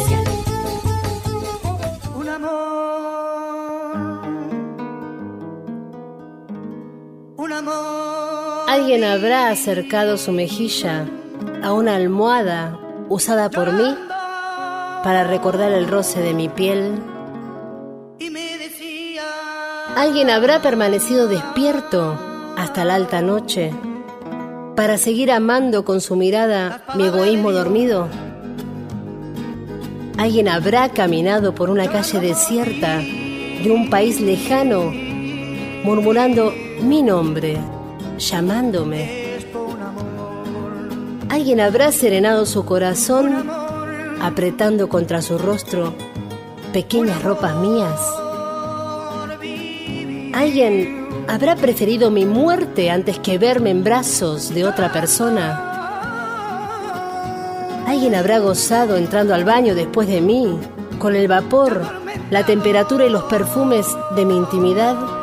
¿Alguien 8.91 9.09
habrá 9.09 9.51
acercado 9.51 10.17
su 10.19 10.33
mejilla 10.33 11.07
a 11.63 11.73
una 11.73 11.95
almohada 11.95 12.77
usada 13.09 13.49
por 13.49 13.73
mí 13.73 13.95
para 15.05 15.23
recordar 15.23 15.71
el 15.71 15.87
roce 15.87 16.21
de 16.21 16.35
mi 16.35 16.49
piel? 16.49 16.99
¿Alguien 19.95 20.29
habrá 20.29 20.61
permanecido 20.61 21.29
despierto 21.29 22.19
hasta 22.57 22.85
la 22.85 22.97
alta 22.97 23.23
noche 23.23 23.73
para 24.75 24.99
seguir 24.99 25.31
amando 25.31 25.85
con 25.85 26.01
su 26.01 26.17
mirada 26.17 26.83
mi 26.97 27.05
egoísmo 27.05 27.53
dormido? 27.53 28.09
¿Alguien 30.19 30.49
habrá 30.49 30.89
caminado 30.89 31.55
por 31.55 31.71
una 31.71 31.87
calle 31.87 32.19
desierta 32.19 32.99
de 32.99 33.71
un 33.71 33.89
país 33.89 34.21
lejano, 34.21 34.91
murmurando 35.85 36.53
mi 36.83 37.05
nombre, 37.05 37.57
llamándome? 38.21 39.31
¿Alguien 41.29 41.61
habrá 41.61 41.91
serenado 41.91 42.45
su 42.45 42.65
corazón 42.65 43.51
apretando 44.21 44.89
contra 44.89 45.23
su 45.23 45.39
rostro 45.39 45.95
pequeñas 46.73 47.23
ropas 47.23 47.57
mías? 47.57 48.01
¿Alguien 50.35 51.09
habrá 51.29 51.57
preferido 51.57 52.11
mi 52.11 52.27
muerte 52.27 52.91
antes 52.91 53.19
que 53.19 53.39
verme 53.39 53.71
en 53.71 53.83
brazos 53.83 54.55
de 54.55 54.67
otra 54.67 54.93
persona? 54.93 55.67
¿Alguien 57.87 58.15
habrá 58.15 58.39
gozado 58.39 58.97
entrando 58.97 59.35
al 59.35 59.45
baño 59.45 59.75
después 59.75 60.07
de 60.07 60.21
mí, 60.21 60.59
con 60.99 61.17
el 61.17 61.27
vapor, 61.27 61.83
la 62.31 62.45
temperatura 62.45 63.07
y 63.07 63.11
los 63.11 63.25
perfumes 63.25 63.87
de 64.15 64.25
mi 64.25 64.37
intimidad? 64.37 65.20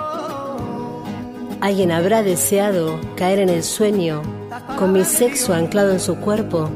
¿Alguien 1.59 1.91
habrá 1.91 2.21
deseado 2.21 2.99
caer 3.15 3.39
en 3.39 3.49
el 3.49 3.63
sueño 3.63 4.21
con 4.77 4.91
mi 4.93 5.03
sexo 5.03 5.55
anclado 5.55 5.91
en 5.91 5.99
su 5.99 6.15
cuerpo? 6.17 6.69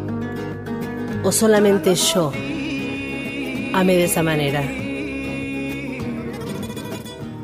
¿O 1.24 1.32
solamente 1.32 1.94
yo 1.94 2.32
amé 3.74 3.96
de 3.96 4.06
esa 4.06 4.24
manera? 4.24 4.64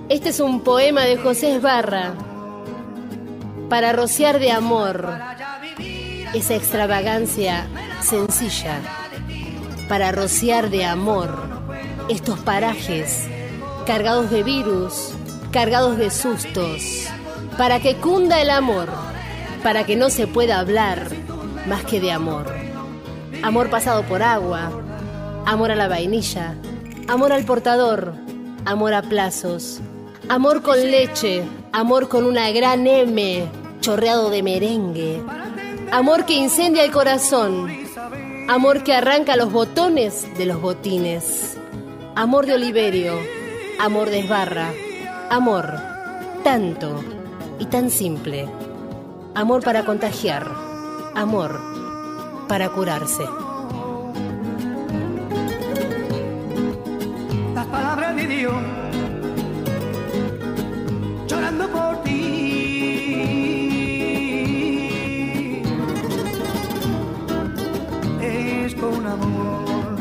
Este 0.09 0.29
es 0.29 0.39
un 0.39 0.61
poema 0.61 1.01
de 1.03 1.17
José 1.17 1.55
Esbarra 1.55 2.15
para 3.69 3.93
rociar 3.93 4.39
de 4.39 4.51
amor 4.51 5.07
esa 6.33 6.55
extravagancia 6.55 7.67
sencilla, 8.01 8.79
para 9.87 10.11
rociar 10.11 10.71
de 10.71 10.85
amor 10.85 11.37
estos 12.09 12.39
parajes 12.39 13.27
cargados 13.85 14.31
de 14.31 14.41
virus, 14.41 15.13
cargados 15.51 15.97
de 15.97 16.09
sustos, 16.09 17.07
para 17.57 17.79
que 17.79 17.95
cunda 17.95 18.39
el 18.39 18.51
amor, 18.51 18.87
para 19.63 19.83
que 19.85 19.95
no 19.95 20.09
se 20.09 20.27
pueda 20.27 20.59
hablar 20.59 21.07
más 21.67 21.83
que 21.83 21.99
de 21.99 22.11
amor. 22.11 22.45
Amor 23.41 23.69
pasado 23.69 24.03
por 24.03 24.21
agua, 24.21 24.71
amor 25.45 25.71
a 25.71 25.75
la 25.75 25.87
vainilla, 25.87 26.55
amor 27.07 27.33
al 27.33 27.45
portador, 27.45 28.13
amor 28.65 28.93
a 28.93 29.01
plazos, 29.01 29.79
amor 30.29 30.61
con 30.61 30.79
leche, 30.79 31.43
amor 31.71 32.09
con 32.09 32.25
una 32.25 32.51
gran 32.51 32.85
M, 32.85 33.47
chorreado 33.81 34.29
de 34.29 34.43
merengue, 34.43 35.21
amor 35.91 36.25
que 36.25 36.33
incendia 36.33 36.83
el 36.83 36.91
corazón, 36.91 37.69
amor 38.47 38.83
que 38.83 38.93
arranca 38.93 39.35
los 39.35 39.51
botones 39.51 40.27
de 40.37 40.45
los 40.45 40.61
botines, 40.61 41.57
amor 42.15 42.45
de 42.45 42.53
Oliverio, 42.53 43.13
amor 43.79 44.09
de 44.11 44.19
Esbarra, 44.19 44.71
amor. 45.29 45.73
Tanto 46.43 47.16
y 47.59 47.65
tan 47.65 47.89
simple, 47.89 48.47
amor 49.35 49.63
para 49.63 49.83
contagiar, 49.85 50.47
amor 51.15 51.59
para 52.47 52.69
curarse. 52.69 53.23
Las 57.53 57.65
palabras 57.67 58.15
de 58.15 58.27
Dios 58.27 58.53
llorando 61.27 61.67
por 61.69 62.03
ti. 62.03 62.13
Es 68.21 68.75
con 68.75 69.05
amor. 69.05 69.97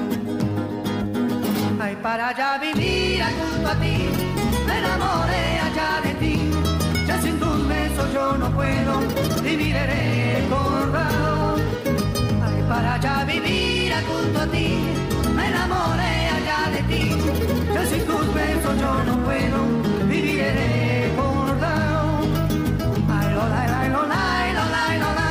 Ay, 1.80 1.96
para 2.02 2.36
ya 2.36 2.58
vivir 2.58 3.22
junto 3.22 3.68
a 3.68 3.74
ti, 3.80 4.05
besos 7.96 8.12
yo 8.12 8.36
no 8.36 8.50
puedo 8.50 9.00
vivir 9.42 9.74
recordado. 9.74 11.56
Ay, 12.44 12.64
para 12.68 13.00
ya 13.00 13.24
vivir 13.24 13.92
junto 14.06 14.38
a 14.40 14.46
ti, 14.46 14.68
me 15.34 15.48
enamoré 15.48 16.28
allá 16.36 16.70
de 16.74 16.82
ti. 16.90 17.10
Ya 17.72 17.86
sin 17.86 18.04
tus 18.04 18.34
besos 18.34 18.80
yo 18.80 19.04
no 19.04 19.16
puedo 19.24 19.58
vivir 20.08 20.44
recordado. 20.60 22.20
Ay, 23.08 23.34
lo, 23.34 23.48
lai, 23.48 23.68
lai, 23.74 23.88
lo, 23.88 24.06
lai, 24.06 24.52
lo, 24.52 24.64
lai, 24.76 25.25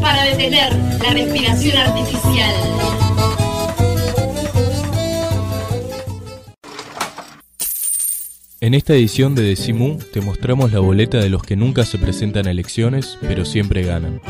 para 0.00 0.24
detener 0.24 0.72
la 1.02 1.10
respiración 1.12 1.76
artificial. 1.76 2.54
En 8.60 8.74
esta 8.74 8.94
edición 8.94 9.34
de 9.34 9.42
Decimu 9.42 9.98
te 10.12 10.20
mostramos 10.20 10.72
la 10.72 10.80
boleta 10.80 11.18
de 11.18 11.28
los 11.30 11.42
que 11.42 11.56
nunca 11.56 11.84
se 11.84 11.96
presentan 11.96 12.48
a 12.48 12.50
elecciones, 12.50 13.16
pero 13.20 13.44
siempre 13.44 13.84
ganan. 13.84 14.20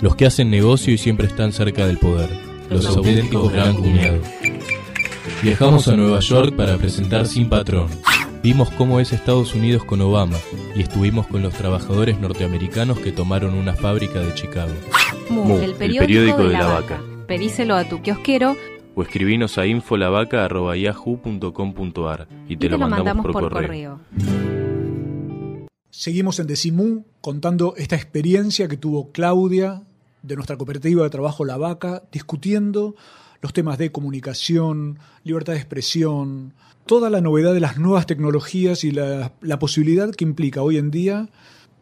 Los 0.00 0.16
que 0.16 0.26
hacen 0.26 0.50
negocio 0.50 0.94
y 0.94 0.98
siempre 0.98 1.26
están 1.26 1.52
cerca 1.52 1.86
del 1.86 1.98
poder. 1.98 2.30
Los 2.70 2.86
auténticos 2.86 3.52
gran 3.52 3.74
cuñado. 3.76 4.20
Viajamos 5.42 5.88
a 5.88 5.96
Nueva 5.96 6.20
York 6.20 6.54
para 6.56 6.76
presentar 6.78 7.26
Sin 7.26 7.48
Patrón. 7.48 7.88
Vimos 8.42 8.70
cómo 8.72 8.98
es 8.98 9.12
Estados 9.12 9.54
Unidos 9.54 9.84
con 9.84 10.00
Obama 10.00 10.36
y 10.74 10.82
estuvimos 10.82 11.28
con 11.28 11.42
los 11.42 11.54
trabajadores 11.54 12.18
norteamericanos 12.18 12.98
que 12.98 13.12
tomaron 13.12 13.54
una 13.54 13.74
fábrica 13.74 14.18
de 14.18 14.34
Chicago. 14.34 14.72
Mu, 15.30 15.58
el 15.58 15.74
periódico, 15.74 16.48
de, 16.48 16.54
la, 16.54 16.66
vaca. 16.66 17.00
Pedíselo 17.28 17.76
a 17.76 17.88
tu 17.88 18.02
kiosquero 18.02 18.56
O 18.96 19.02
escribinos 19.02 19.58
a 19.58 19.66
infolavaca.yahoo.com.ar 19.66 22.26
y 22.48 22.56
te, 22.56 22.68
lo, 22.68 22.78
mandamos, 22.78 23.24
por, 23.24 23.48
correo. 23.48 24.00
Seguimos 25.90 26.40
en 26.40 26.48
Decimú 26.48 27.06
contando 27.20 27.74
esta 27.76 27.94
experiencia 27.94 28.66
que 28.66 28.76
tuvo 28.76 29.12
Claudia 29.12 29.84
de 30.22 30.34
nuestra 30.34 30.56
cooperativa 30.56 31.04
de 31.04 31.10
trabajo 31.10 31.44
La 31.44 31.58
Vaca, 31.58 32.02
discutiendo 32.10 32.96
los 33.42 33.52
temas 33.52 33.76
de 33.76 33.92
comunicación, 33.92 34.98
libertad 35.24 35.52
de 35.52 35.58
expresión, 35.58 36.54
toda 36.86 37.10
la 37.10 37.20
novedad 37.20 37.52
de 37.52 37.60
las 37.60 37.76
nuevas 37.76 38.06
tecnologías 38.06 38.84
y 38.84 38.92
la, 38.92 39.32
la 39.42 39.58
posibilidad 39.58 40.10
que 40.12 40.24
implica 40.24 40.62
hoy 40.62 40.78
en 40.78 40.90
día 40.90 41.28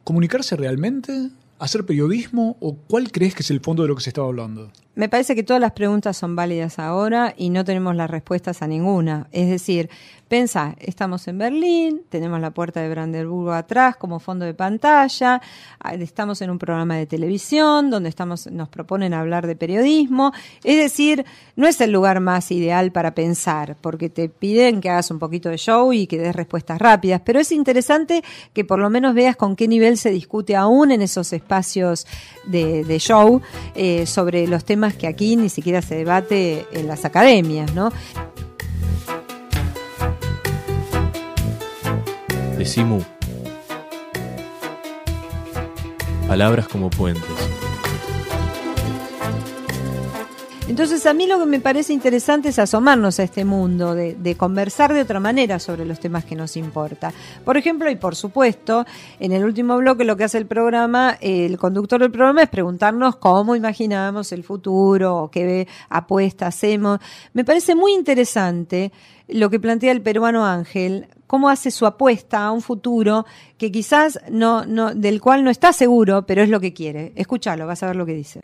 comunicarse 0.03 0.57
realmente, 0.57 1.31
hacer 1.61 1.85
periodismo 1.85 2.57
o 2.61 2.75
cuál 2.75 3.13
crees 3.13 3.35
que 3.35 3.43
es 3.43 3.51
el 3.51 3.61
fondo 3.61 3.83
de 3.83 3.89
lo 3.89 3.95
que 3.95 4.03
se 4.03 4.11
estaba 4.11 4.27
hablando? 4.27 4.73
Me 4.95 5.09
parece 5.09 5.35
que 5.35 5.43
todas 5.43 5.61
las 5.61 5.73
preguntas 5.73 6.17
son 6.17 6.35
válidas 6.35 6.79
ahora 6.79 7.35
y 7.37 7.51
no 7.51 7.65
tenemos 7.65 7.95
las 7.95 8.11
respuestas 8.11 8.63
a 8.63 8.67
ninguna. 8.67 9.29
Es 9.31 9.49
decir, 9.49 9.89
Pensá, 10.31 10.77
estamos 10.79 11.27
en 11.27 11.39
Berlín, 11.39 12.03
tenemos 12.09 12.41
la 12.41 12.53
puerta 12.53 12.81
de 12.81 12.89
Brandenburgo 12.89 13.51
atrás 13.51 13.97
como 13.97 14.21
fondo 14.21 14.45
de 14.45 14.55
pantalla, 14.55 15.43
ah, 15.81 15.95
estamos 15.95 16.41
en 16.41 16.51
un 16.51 16.59
programa 16.61 16.95
de 16.95 17.07
televisión 17.07 17.91
donde 17.91 18.11
estamos, 18.11 18.47
nos 18.47 18.69
proponen 18.69 19.13
hablar 19.13 19.49
de 19.49 19.57
periodismo, 19.57 20.33
es 20.63 20.79
decir, 20.79 21.27
no 21.57 21.67
es 21.67 21.81
el 21.81 21.91
lugar 21.91 22.21
más 22.21 22.53
ideal 22.53 22.93
para 22.93 23.13
pensar, 23.13 23.77
porque 23.81 24.09
te 24.09 24.29
piden 24.29 24.81
que 24.81 24.89
hagas 24.89 25.11
un 25.11 25.19
poquito 25.19 25.49
de 25.49 25.57
show 25.57 25.93
y 25.93 26.07
que 26.07 26.19
des 26.19 26.37
respuestas 26.37 26.79
rápidas, 26.79 27.23
pero 27.25 27.41
es 27.41 27.51
interesante 27.51 28.23
que 28.53 28.65
por 28.65 28.79
lo 28.79 28.89
menos 28.89 29.17
veas 29.17 29.35
con 29.35 29.57
qué 29.57 29.67
nivel 29.67 29.99
se 29.99 30.13
discute 30.13 30.55
aún 30.55 30.93
en 30.93 31.03
esos 31.03 31.33
espacios 31.33 32.07
de, 32.45 32.99
show 33.01 33.43
eh, 33.75 34.07
sobre 34.07 34.47
los 34.47 34.65
temas 34.65 34.95
que 34.95 35.09
aquí 35.09 35.35
ni 35.35 35.49
siquiera 35.49 35.83
se 35.83 35.97
debate 35.97 36.67
en 36.71 36.87
las 36.87 37.05
academias, 37.05 37.75
¿no? 37.75 37.91
Decimu. 42.61 43.03
Palabras 46.29 46.69
como 46.69 46.91
puentes. 46.91 47.25
Entonces 50.71 51.05
a 51.07 51.15
mí 51.15 51.27
lo 51.27 51.41
que 51.41 51.47
me 51.47 51.59
parece 51.59 51.93
interesante 51.93 52.51
es 52.51 52.59
asomarnos 52.61 53.19
a 53.19 53.25
este 53.25 53.45
mundo, 53.45 53.93
de, 53.97 54.37
conversar 54.37 54.95
de 54.95 55.01
otra 55.01 55.19
manera 55.19 55.59
sobre 55.59 55.85
los 55.85 55.99
temas 55.99 56.25
que 56.25 56.37
nos 56.37 56.57
importa. 56.57 57.13
Por 57.45 57.57
ejemplo, 57.57 57.91
y 57.91 57.97
por 57.97 58.15
supuesto, 58.15 58.87
en 59.19 59.33
el 59.33 59.43
último 59.43 59.77
bloque 59.79 60.05
lo 60.05 60.17
que 60.17 60.23
hace 60.23 60.39
el 60.39 60.47
programa, 60.47 61.19
el 61.21 61.59
conductor 61.59 62.01
del 62.01 62.13
programa 62.13 62.45
es 62.45 62.49
preguntarnos 62.49 63.17
cómo 63.17 63.57
imaginamos 63.57 64.31
el 64.31 64.45
futuro, 64.45 65.29
qué 65.33 65.67
apuesta 65.89 66.47
hacemos. 66.47 67.01
Me 67.33 67.45
parece 67.45 67.75
muy 67.75 67.93
interesante 67.93 68.93
lo 69.27 69.51
que 69.51 69.59
plantea 69.59 69.91
el 69.91 70.03
peruano 70.03 70.47
Ángel, 70.47 71.09
cómo 71.27 71.49
hace 71.49 71.73
su 71.73 71.85
apuesta 71.85 72.45
a 72.45 72.53
un 72.53 72.63
futuro 72.63 73.27
que 73.59 73.73
quizás 73.73 74.21
no, 74.31 74.65
no, 74.67 74.95
del 74.95 75.21
cual 75.21 75.43
no 75.43 75.51
está 75.51 75.73
seguro, 75.73 76.27
pero 76.27 76.45
es 76.45 76.49
lo 76.49 76.61
que 76.61 76.73
quiere. 76.73 77.13
Escúchalo, 77.17 77.67
vas 77.67 77.83
a 77.83 77.89
ver 77.89 77.97
lo 77.97 78.07
que 78.07 78.15
dice. 78.15 78.41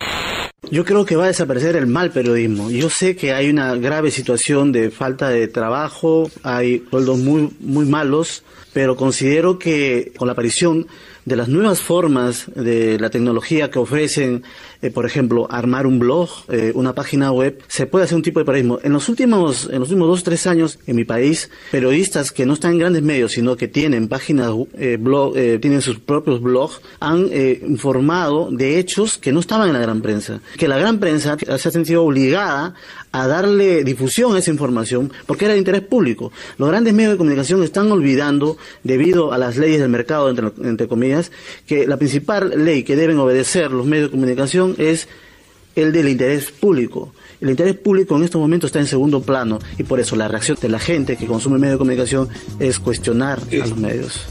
Yo 0.71 0.85
creo 0.85 1.05
que 1.05 1.15
va 1.15 1.25
a 1.25 1.29
desaparecer 1.29 1.77
el 1.77 1.87
mal 1.87 2.11
periodismo. 2.11 2.71
Yo 2.71 2.91
sé 2.91 3.15
que 3.15 3.33
hay 3.33 3.49
una 3.49 3.77
grave 3.77 4.11
situación 4.11 4.73
de 4.73 4.91
falta 4.91 5.29
de 5.29 5.47
trabajo, 5.47 6.29
hay 6.43 6.85
sueldos 6.91 7.19
muy, 7.19 7.51
muy 7.61 7.87
malos, 7.87 8.43
pero 8.73 8.97
considero 8.97 9.61
que 9.61 10.13
con 10.17 10.27
la 10.27 10.33
aparición 10.33 10.89
de 11.27 11.37
las 11.37 11.49
nuevas 11.49 11.81
formas 11.81 12.47
de 12.55 12.99
la 12.99 13.11
tecnología 13.11 13.71
que 13.71 13.81
ofrecen, 13.81 14.45
eh, 14.81 14.91
por 14.91 15.05
ejemplo, 15.05 15.49
armar 15.51 15.87
un 15.87 15.99
blog, 15.99 16.31
eh, 16.49 16.71
una 16.75 16.95
página 16.95 17.33
web, 17.33 17.61
se 17.67 17.87
puede 17.87 18.05
hacer 18.05 18.17
un 18.17 18.23
tipo 18.23 18.39
de 18.39 18.47
periodismo. 18.47 18.79
En 18.85 18.93
los 18.93 19.09
últimos, 19.09 19.69
en 19.71 19.81
los 19.81 19.91
últimos 19.91 20.09
dos, 20.09 20.23
tres 20.23 20.47
años, 20.47 20.79
en 20.87 20.95
mi 20.95 21.05
país, 21.05 21.51
periodistas 21.73 22.31
que 22.31 22.47
no 22.47 22.55
están 22.55 22.73
en 22.73 22.79
grandes 22.79 23.03
medios, 23.03 23.33
sino 23.33 23.57
que 23.57 23.67
tienen 23.67 24.09
páginas, 24.09 24.53
eh, 24.79 24.99
blog, 24.99 25.35
tienen 25.61 25.83
sus 25.83 25.99
propios 25.99 26.41
blogs, 26.41 26.81
han 27.01 27.29
informado 27.69 28.49
de 28.51 28.79
hechos 28.79 29.19
que 29.19 29.33
no 29.33 29.41
estaban 29.41 29.67
en 29.69 29.75
la 29.75 29.81
gran 29.81 30.01
prensa. 30.01 30.41
Que 30.57 30.69
la 30.69 30.79
gran 30.79 31.01
prensa 31.01 31.37
se 31.39 31.69
ha 31.69 31.73
sentido 31.73 32.05
obligada 32.05 32.75
a 33.17 33.27
darle 33.27 33.83
difusión 33.83 34.37
a 34.37 34.41
esa 34.41 34.51
información 34.51 35.11
porque 35.27 35.47
era 35.47 35.55
de 35.55 35.59
interés 35.59 35.81
público. 35.81 36.33
Los 36.59 36.69
grandes 36.69 36.93
medios 36.93 37.13
de 37.13 37.19
comunicación 37.19 37.63
están 37.63 37.91
olvidando, 37.91 38.59
debido 38.85 39.33
a 39.33 39.39
las 39.39 39.57
leyes 39.57 39.81
del 39.81 39.89
mercado, 39.89 40.29
entre, 40.29 40.53
entre 40.63 40.87
comillas, 40.87 41.33
que 41.67 41.87
la 41.87 41.97
principal 41.97 42.53
ley 42.65 42.83
que 42.83 42.95
deben 42.95 43.19
obedecer 43.19 43.71
los 43.71 43.87
medios 43.87 44.09
de 44.09 44.11
comunicación 44.11 44.75
es 44.77 45.09
el 45.77 45.93
del 45.93 46.09
interés 46.09 46.51
público. 46.51 47.15
El 47.41 47.51
interés 47.51 47.77
público 47.77 48.17
en 48.17 48.25
estos 48.25 48.41
momentos 48.41 48.69
está 48.69 48.81
en 48.81 48.87
segundo 48.87 49.23
plano 49.23 49.59
y 49.79 49.83
por 49.83 49.99
eso 49.99 50.15
la 50.15 50.29
reacción 50.29 50.59
de 50.61 50.69
la 50.69 50.79
gente 50.79 51.17
que 51.17 51.27
consume 51.27 51.59
medios 51.59 51.75
de 51.75 51.79
comunicación 51.79 52.29
es 52.59 52.79
cuestionar 52.79 53.39
a 53.41 53.57
los 53.57 53.77
medios. 53.79 54.27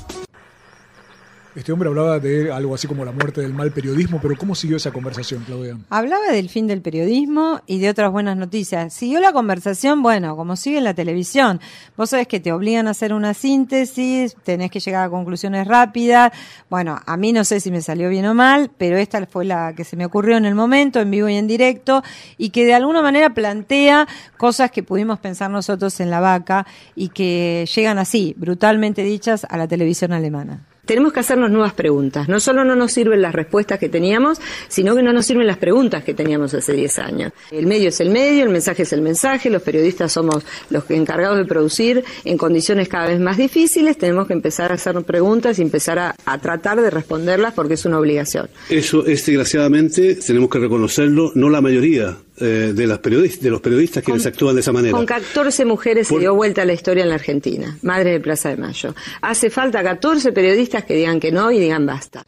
Este 1.56 1.72
hombre 1.72 1.88
hablaba 1.88 2.20
de 2.20 2.52
algo 2.52 2.76
así 2.76 2.86
como 2.86 3.06
la 3.06 3.14
muerte 3.14 3.40
del 3.40 3.54
mal 3.54 3.72
periodismo, 3.72 4.20
pero 4.22 4.36
¿cómo 4.36 4.56
siguió 4.56 4.76
esa 4.76 4.92
conversación, 4.92 5.42
Claudia? 5.46 5.78
Hablaba 5.90 6.30
del 6.34 6.50
fin 6.50 6.68
del 6.68 6.82
periodismo 6.82 7.62
y 7.66 7.80
de 7.80 7.90
otras 7.90 8.12
buenas 8.12 8.36
noticias. 8.36 8.94
Siguió 8.94 9.22
la 9.22 9.32
conversación, 9.32 10.04
bueno, 10.04 10.36
como 10.36 10.58
sigue 10.58 10.80
en 10.80 10.84
la 10.84 10.94
televisión. 10.94 11.62
Vos 11.96 12.10
sabés 12.10 12.28
que 12.28 12.42
te 12.42 12.52
obligan 12.52 12.88
a 12.88 12.92
hacer 12.92 13.14
una 13.14 13.34
síntesis, 13.34 14.36
tenés 14.44 14.70
que 14.70 14.82
llegar 14.82 15.06
a 15.06 15.10
conclusiones 15.10 15.66
rápidas. 15.66 16.34
Bueno, 16.70 17.00
a 17.06 17.16
mí 17.16 17.32
no 17.32 17.46
sé 17.46 17.62
si 17.62 17.72
me 17.72 17.82
salió 17.82 18.10
bien 18.10 18.26
o 18.26 18.34
mal, 18.34 18.70
pero 18.78 18.98
esta 18.98 19.26
fue 19.26 19.46
la 19.46 19.72
que 19.74 19.86
se 19.86 19.96
me 19.96 20.06
ocurrió 20.06 20.36
en 20.36 20.44
el 20.44 20.56
momento, 20.56 21.00
en 21.00 21.10
vivo 21.10 21.30
y 21.30 21.36
en 21.36 21.48
directo, 21.48 22.04
y 22.38 22.50
que 22.50 22.66
de 22.66 22.74
alguna 22.74 23.02
manera 23.02 23.34
plantea 23.34 24.10
cosas 24.36 24.72
que 24.72 24.84
pudimos 24.84 25.20
pensar 25.20 25.50
nosotros 25.50 26.02
en 26.02 26.10
la 26.10 26.20
vaca 26.20 26.68
y 26.96 27.10
que 27.10 27.66
llegan 27.74 27.98
así, 27.98 28.36
brutalmente 28.38 29.04
dichas, 29.04 29.48
a 29.50 29.56
la 29.56 29.70
televisión 29.70 30.12
alemana 30.12 30.66
tenemos 30.86 31.14
que 31.14 31.20
hacernos 31.20 31.52
nuevas 31.52 31.74
preguntas. 31.74 32.28
No 32.28 32.40
solo 32.40 32.64
no 32.64 32.76
nos 32.76 32.92
sirven 32.92 33.22
las 33.22 33.34
respuestas 33.34 33.80
que 33.80 33.90
teníamos, 33.90 34.40
sino 34.68 34.96
que 34.96 35.04
no 35.04 35.14
nos 35.14 35.26
sirven 35.26 35.48
las 35.48 35.58
preguntas 35.58 36.04
que 36.04 36.14
teníamos 36.14 36.54
hace 36.54 36.74
10 36.74 37.00
años. 37.00 37.34
El 37.52 37.68
medio 37.68 37.90
es 37.90 38.00
el 38.00 38.10
medio, 38.10 38.44
el 38.44 38.50
mensaje 38.50 38.84
es 38.84 38.94
el 38.94 39.02
mensaje, 39.02 39.50
los 39.50 39.62
periodistas 39.62 40.12
somos 40.12 40.46
los 40.70 40.90
encargados 40.90 41.38
de 41.38 41.46
producir 41.46 42.04
en 42.24 42.38
condiciones 42.38 42.88
cada 42.88 43.08
vez 43.08 43.20
más 43.20 43.38
difíciles, 43.38 43.98
tenemos 43.98 44.28
que 44.28 44.34
empezar 44.34 44.72
a 44.72 44.76
hacernos 44.76 45.04
preguntas 45.04 45.60
y 45.60 45.62
empezar 45.62 46.00
a, 46.00 46.16
a 46.26 46.38
tratar 46.40 46.82
de 46.82 46.90
responderlas 46.90 47.54
porque 47.54 47.76
es 47.76 47.86
una 47.86 48.00
obligación. 48.00 48.50
Eso 48.70 49.06
es, 49.06 49.26
desgraciadamente, 49.26 50.16
tenemos 50.16 50.50
que 50.50 50.60
reconocerlo, 50.60 51.32
no 51.36 51.50
la 51.50 51.62
mayoría 51.62 52.18
eh, 52.38 52.74
de, 52.76 52.88
las 52.88 53.00
periodistas, 53.00 53.42
de 53.42 53.50
los 53.50 53.62
periodistas 53.62 54.04
quienes 54.04 54.26
actúan 54.26 54.56
de 54.56 54.62
esa 54.62 54.72
manera. 54.72 54.92
Con 54.92 55.06
14 55.06 55.66
mujeres 55.66 56.08
se 56.10 56.20
dio 56.20 56.36
vuelta 56.36 56.64
a 56.64 56.66
la 56.66 56.74
historia 56.74 57.04
en 57.04 57.10
la 57.10 57.16
Argentina, 57.16 57.78
madre 57.82 58.12
de 58.12 58.20
Plaza 58.20 58.50
de 58.50 58.58
Mayo. 58.58 58.94
Hace 59.22 59.50
falta 59.50 59.82
14 59.82 60.32
periodistas 60.32 60.84
que 60.84 60.96
digan 60.96 61.20
que 61.20 61.32
no 61.32 61.52
y 61.52 61.60
digan 61.60 61.86
basta. 61.86 62.26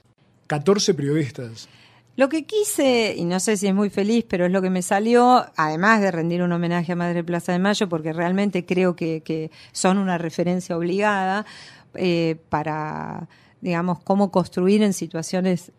14 0.48 0.94
periodistas. 0.94 1.68
Lo 2.16 2.30
que 2.30 2.46
quise, 2.46 3.14
y 3.16 3.26
no 3.26 3.40
sé 3.40 3.58
si 3.58 3.68
es 3.68 3.76
muy 3.76 3.92
feliz, 3.92 4.26
pero 4.28 4.48
es 4.48 4.52
lo 4.52 4.62
que 4.62 4.72
me 4.72 4.82
salió, 4.82 5.46
además 5.56 6.02
de 6.02 6.10
rendir 6.10 6.42
un 6.42 6.52
homenaje 6.52 6.94
a 6.94 6.96
Madre 6.96 7.24
Plaza 7.24 7.52
de 7.52 7.60
Mayo, 7.60 7.88
porque 7.88 8.12
realmente 8.12 8.66
creo 8.66 8.96
que, 8.96 9.52
son 9.72 10.00
una 10.00 10.18
referencia 10.18 10.76
obligada 10.76 11.46
eh, 11.94 12.38
para, 12.50 13.28
digamos, 13.62 14.00
cómo 14.00 14.32
construir 14.32 14.82
en 14.82 14.94
situaciones 14.94 15.72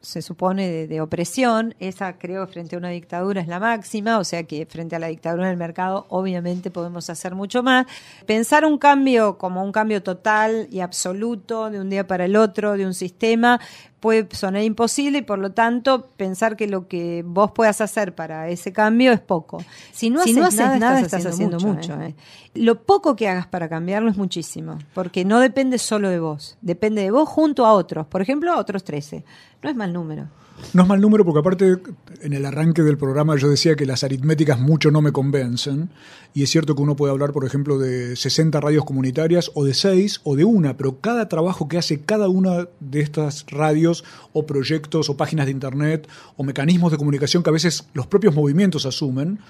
se 0.00 0.22
supone 0.22 0.86
de, 0.86 1.00
opresión, 1.00 1.74
esa 1.78 2.18
creo 2.18 2.46
frente 2.46 2.76
a 2.76 2.78
una 2.78 2.88
dictadura 2.88 3.40
es 3.40 3.48
la 3.48 3.60
máxima, 3.60 4.18
o 4.18 4.24
sea 4.24 4.44
que 4.44 4.66
frente 4.66 4.96
a 4.96 4.98
la 4.98 5.08
dictadura 5.08 5.48
del 5.48 5.56
mercado 5.56 6.06
obviamente 6.08 6.70
podemos 6.70 7.10
hacer 7.10 7.34
mucho 7.34 7.62
más. 7.62 7.86
Pensar 8.26 8.64
un 8.64 8.78
cambio 8.78 9.36
como 9.38 9.62
un 9.62 9.72
cambio 9.72 10.02
total 10.02 10.68
y 10.70 10.80
absoluto 10.80 11.70
de 11.70 11.80
un 11.80 11.90
día 11.90 12.06
para 12.06 12.24
el 12.24 12.36
otro 12.36 12.76
de 12.76 12.86
un 12.86 12.94
sistema 12.94 13.60
puede 14.00 14.26
sonar 14.34 14.62
imposible 14.62 15.18
y 15.18 15.22
por 15.22 15.38
lo 15.38 15.52
tanto 15.52 16.08
pensar 16.16 16.56
que 16.56 16.66
lo 16.66 16.88
que 16.88 17.22
vos 17.24 17.52
puedas 17.52 17.80
hacer 17.80 18.14
para 18.14 18.48
ese 18.48 18.72
cambio 18.72 19.12
es 19.12 19.20
poco. 19.20 19.62
Si 19.92 20.10
no, 20.10 20.22
haces, 20.22 20.36
nada, 20.36 21.00
estás, 21.00 21.26
haciendo, 21.26 21.60
mucho. 21.60 22.00
¿eh? 22.00 22.08
¿eh? 22.08 22.14
Lo 22.54 22.82
poco 22.82 23.14
que 23.14 23.28
hagas 23.28 23.46
para 23.46 23.68
cambiarlo 23.68 24.10
es 24.10 24.16
muchísimo, 24.16 24.78
porque 24.94 25.24
no 25.24 25.38
depende 25.38 25.78
solo 25.78 26.08
de 26.08 26.18
vos, 26.18 26.56
depende 26.62 27.02
de 27.02 27.10
vos 27.10 27.28
junto 27.28 27.66
a 27.66 27.72
otros, 27.72 28.06
por 28.06 28.22
ejemplo 28.22 28.52
a 28.52 28.58
otros 28.58 28.82
13. 28.84 29.24
No 29.62 29.70
es 29.70 29.76
mal 29.76 29.92
número. 29.92 30.28
No 30.72 30.82
es 30.82 30.88
mal 30.88 31.00
número 31.00 31.24
porque 31.24 31.40
aparte 31.40 31.76
en 32.20 32.32
el 32.32 32.44
arranque 32.44 32.82
del 32.82 32.98
programa 32.98 33.36
yo 33.36 33.48
decía 33.48 33.76
que 33.76 33.86
las 33.86 34.04
aritméticas 34.04 34.60
mucho 34.60 34.90
no 34.90 35.00
me 35.00 35.10
convencen 35.10 35.90
y 36.32 36.42
es 36.42 36.50
cierto 36.50 36.74
que 36.74 36.82
uno 36.82 36.96
puede 36.96 37.12
hablar 37.12 37.32
por 37.32 37.44
ejemplo 37.44 37.78
de 37.78 38.14
60 38.14 38.60
radios 38.60 38.84
comunitarias 38.84 39.50
o 39.54 39.64
de 39.64 39.74
6 39.74 40.20
o 40.24 40.36
de 40.36 40.44
una, 40.44 40.76
pero 40.76 41.00
cada 41.00 41.28
trabajo 41.28 41.66
que 41.66 41.78
hace 41.78 42.00
cada 42.00 42.28
una 42.28 42.68
de 42.78 43.00
estas 43.00 43.46
radios 43.48 43.89
o 44.32 44.46
proyectos 44.46 45.10
o 45.10 45.16
páginas 45.16 45.46
de 45.46 45.52
internet 45.52 46.08
o 46.36 46.44
mecanismos 46.44 46.92
de 46.92 46.98
comunicación 46.98 47.42
que 47.42 47.50
a 47.50 47.52
veces 47.52 47.86
los 47.92 48.06
propios 48.06 48.34
movimientos 48.34 48.86
asumen, 48.86 49.40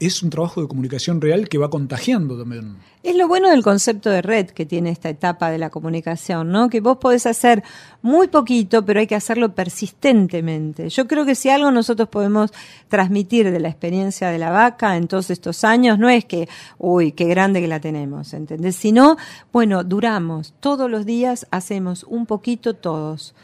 es 0.00 0.22
un 0.22 0.30
trabajo 0.30 0.62
de 0.62 0.68
comunicación 0.68 1.20
real 1.20 1.48
que 1.48 1.58
va 1.58 1.70
contagiando 1.70 2.38
también. 2.38 2.76
Es 3.02 3.16
lo 3.16 3.26
bueno 3.26 3.50
del 3.50 3.62
concepto 3.62 4.10
de 4.10 4.22
red 4.22 4.46
que 4.46 4.64
tiene 4.64 4.90
esta 4.90 5.08
etapa 5.08 5.50
de 5.50 5.58
la 5.58 5.70
comunicación, 5.70 6.52
¿no? 6.52 6.68
Que 6.68 6.80
vos 6.80 6.98
podés 6.98 7.26
hacer 7.26 7.64
muy 8.02 8.28
poquito, 8.28 8.84
pero 8.84 9.00
hay 9.00 9.06
que 9.06 9.16
hacerlo 9.16 9.54
persistentemente. 9.54 10.88
Yo 10.88 11.08
creo 11.08 11.24
que 11.24 11.34
si 11.34 11.48
algo 11.48 11.70
nosotros 11.70 12.08
podemos 12.08 12.52
transmitir 12.88 13.50
de 13.50 13.58
la 13.58 13.68
experiencia 13.68 14.28
de 14.30 14.38
la 14.38 14.50
vaca 14.50 14.96
en 14.96 15.08
todos 15.08 15.30
estos 15.30 15.64
años, 15.64 15.98
no 15.98 16.08
es 16.08 16.24
que, 16.24 16.48
uy, 16.78 17.12
qué 17.12 17.24
grande 17.24 17.60
que 17.60 17.68
la 17.68 17.80
tenemos, 17.80 18.34
¿entendés? 18.34 18.76
Sino, 18.76 19.16
bueno, 19.52 19.82
duramos, 19.82 20.54
todos 20.60 20.88
los 20.88 21.06
días 21.06 21.46
hacemos 21.50 22.04
un 22.04 22.26
poquito 22.26 22.74
todos. 22.74 23.34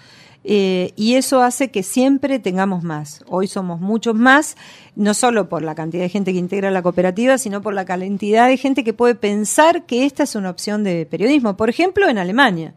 Eh, 0.45 0.92
y 0.95 1.14
eso 1.14 1.42
hace 1.42 1.70
que 1.70 1.82
siempre 1.82 2.38
tengamos 2.38 2.84
más. 2.84 3.24
Hoy 3.28 3.49
somos 3.49 3.80
muchos 3.80 4.14
más, 4.14 4.57
no 4.95 5.14
solo 5.14 5.49
por 5.49 5.62
la 5.62 5.74
cantidad 5.74 6.03
de 6.03 6.11
gente 6.11 6.32
que 6.32 6.38
integra 6.38 6.70
la 6.70 6.82
cooperativa, 6.82 7.38
sino 7.38 7.62
por 7.62 7.72
la 7.72 7.86
cantidad 7.86 8.47
de 8.49 8.59
gente 8.59 8.84
que 8.84 8.92
puede 8.92 9.14
pensar 9.14 9.86
que 9.86 10.05
esta 10.05 10.24
es 10.24 10.34
una 10.34 10.51
opción 10.51 10.84
de 10.84 11.07
periodismo. 11.07 11.57
Por 11.57 11.70
ejemplo, 11.70 12.09
en 12.09 12.18
Alemania. 12.18 12.74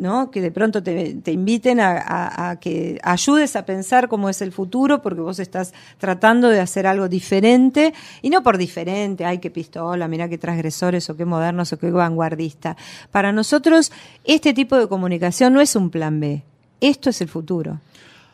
¿no? 0.00 0.30
Que 0.30 0.40
de 0.40 0.50
pronto 0.50 0.82
te, 0.82 1.16
te 1.16 1.30
inviten 1.30 1.78
a, 1.78 2.50
a, 2.50 2.58
que 2.58 2.98
ayudes 3.02 3.54
a 3.54 3.66
pensar 3.66 4.08
cómo 4.08 4.30
es 4.30 4.40
el 4.40 4.50
futuro, 4.50 5.02
porque 5.02 5.20
vos 5.20 5.38
estás 5.38 5.74
tratando 5.98 6.48
de 6.48 6.58
hacer 6.58 6.86
algo 6.86 7.06
diferente, 7.06 7.92
y 8.22 8.30
no 8.30 8.42
por 8.42 8.56
diferente, 8.56 9.26
ay, 9.26 9.38
qué 9.38 9.50
pistola, 9.50 10.08
mira 10.08 10.30
qué 10.30 10.38
transgresores, 10.38 11.10
o 11.10 11.18
qué 11.18 11.26
modernos, 11.26 11.74
o 11.74 11.78
qué 11.78 11.90
vanguardista. 11.90 12.78
Para 13.10 13.30
nosotros, 13.30 13.92
este 14.24 14.54
tipo 14.54 14.76
de 14.76 14.88
comunicación 14.88 15.52
no 15.52 15.60
es 15.60 15.76
un 15.76 15.90
plan 15.90 16.18
B, 16.18 16.44
esto 16.80 17.10
es 17.10 17.20
el 17.20 17.28
futuro. 17.28 17.80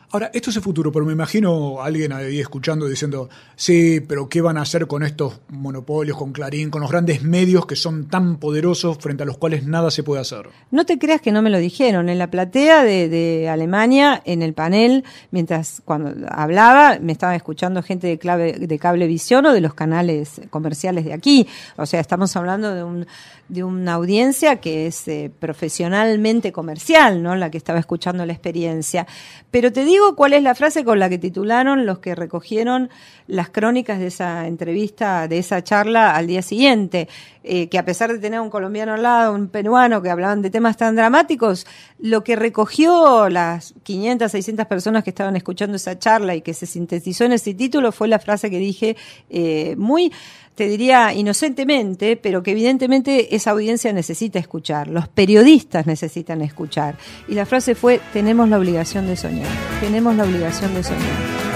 Ahora, 0.09 0.31
esto 0.33 0.51
es 0.51 0.55
el 0.55 0.61
futuro, 0.61 0.89
pero 0.89 1.05
me 1.05 1.11
imagino 1.11 1.81
a 1.81 1.85
alguien 1.85 2.13
ahí 2.13 2.39
escuchando 2.39 2.87
diciendo, 2.87 3.29
sí, 3.57 3.99
pero 3.99 4.29
¿qué 4.29 4.39
van 4.39 4.57
a 4.57 4.61
hacer 4.61 4.87
con 4.87 5.03
estos 5.03 5.41
monopolios, 5.49 6.17
con 6.17 6.31
Clarín, 6.31 6.69
con 6.69 6.79
los 6.79 6.89
grandes 6.89 7.23
medios 7.23 7.65
que 7.65 7.75
son 7.75 8.07
tan 8.07 8.37
poderosos 8.37 8.97
frente 8.99 9.23
a 9.23 9.25
los 9.25 9.37
cuales 9.37 9.67
nada 9.67 9.91
se 9.91 10.03
puede 10.03 10.21
hacer? 10.21 10.47
No 10.71 10.85
te 10.85 10.97
creas 10.97 11.19
que 11.19 11.33
no 11.33 11.41
me 11.41 11.49
lo 11.49 11.57
dijeron. 11.57 12.07
En 12.07 12.19
la 12.19 12.31
platea 12.31 12.83
de, 12.83 13.49
Alemania, 13.51 14.21
en 14.23 14.43
el 14.43 14.53
panel, 14.53 15.03
mientras 15.31 15.81
cuando 15.83 16.25
hablaba, 16.29 16.99
me 17.01 17.11
estaba 17.11 17.35
escuchando 17.35 17.83
gente 17.83 18.07
de, 18.07 18.17
clave, 18.17 18.53
de 18.53 18.79
Cablevisión 18.79 19.45
o 19.45 19.51
de 19.51 19.59
los 19.59 19.73
canales 19.73 20.39
comerciales 20.49 21.03
de 21.03 21.11
aquí. 21.11 21.47
O 21.75 21.85
sea, 21.85 21.99
estamos 21.99 22.33
hablando 22.37 22.73
de 22.73 22.83
un 22.83 23.07
de 23.49 23.63
una 23.63 23.93
audiencia 23.93 24.57
que 24.57 24.87
es 24.87 25.07
eh, 25.07 25.31
profesionalmente 25.39 26.51
comercial, 26.51 27.23
¿no? 27.23 27.35
La 27.35 27.49
que 27.49 27.57
estaba 27.57 27.79
escuchando 27.79 28.25
la 28.25 28.33
experiencia. 28.33 29.07
Pero 29.51 29.71
te 29.71 29.85
digo 29.85 29.96
cuál 30.15 30.33
es 30.33 30.43
la 30.43 30.55
frase 30.55 30.83
con 30.83 30.99
la 30.99 31.09
que 31.09 31.17
titularon 31.17 31.85
los 31.85 31.99
que 31.99 32.15
recogieron 32.15 32.89
las 33.27 33.49
crónicas 33.49 33.99
de 33.99 34.07
esa 34.07 34.47
entrevista, 34.47 35.27
de 35.27 35.37
esa 35.37 35.63
charla 35.63 36.15
al 36.15 36.27
día 36.27 36.41
siguiente, 36.41 37.07
eh, 37.43 37.67
que 37.69 37.77
a 37.77 37.85
pesar 37.85 38.11
de 38.11 38.19
tener 38.19 38.39
un 38.39 38.49
colombiano 38.49 38.93
al 38.93 39.03
lado, 39.03 39.33
un 39.33 39.47
peruano 39.47 40.01
que 40.01 40.09
hablaban 40.09 40.41
de 40.41 40.49
temas 40.49 40.77
tan 40.77 40.95
dramáticos, 40.95 41.65
lo 41.99 42.23
que 42.23 42.35
recogió 42.35 43.29
las 43.29 43.73
500, 43.83 44.31
600 44.31 44.65
personas 44.65 45.03
que 45.03 45.09
estaban 45.09 45.35
escuchando 45.35 45.75
esa 45.75 45.97
charla 45.97 46.35
y 46.35 46.41
que 46.41 46.53
se 46.53 46.65
sintetizó 46.65 47.25
en 47.25 47.33
ese 47.33 47.53
título 47.53 47.91
fue 47.91 48.07
la 48.07 48.19
frase 48.19 48.49
que 48.49 48.59
dije 48.59 48.95
eh, 49.29 49.75
muy 49.77 50.11
te 50.57 50.67
diría 50.67 51.13
inocentemente, 51.13 52.17
pero 52.17 52.41
que 52.41 52.49
evidentemente 52.49 53.35
esa 53.35 53.51
audiencia 53.51 53.93
necesita 53.93 54.39
escuchar, 54.39 54.87
los 54.87 55.07
periodistas 55.07 55.85
necesitan 55.85 56.41
escuchar. 56.41 56.95
Y 57.27 57.35
la 57.35 57.45
frase 57.45 57.75
fue, 57.75 58.01
tenemos 58.11 58.49
la 58.49 58.57
obligación 58.57 59.05
de 59.05 59.15
soñar, 59.15 59.47
tenemos 59.79 60.15
la 60.15 60.23
obligación 60.23 60.73
de 60.73 60.83
soñar. 60.83 61.46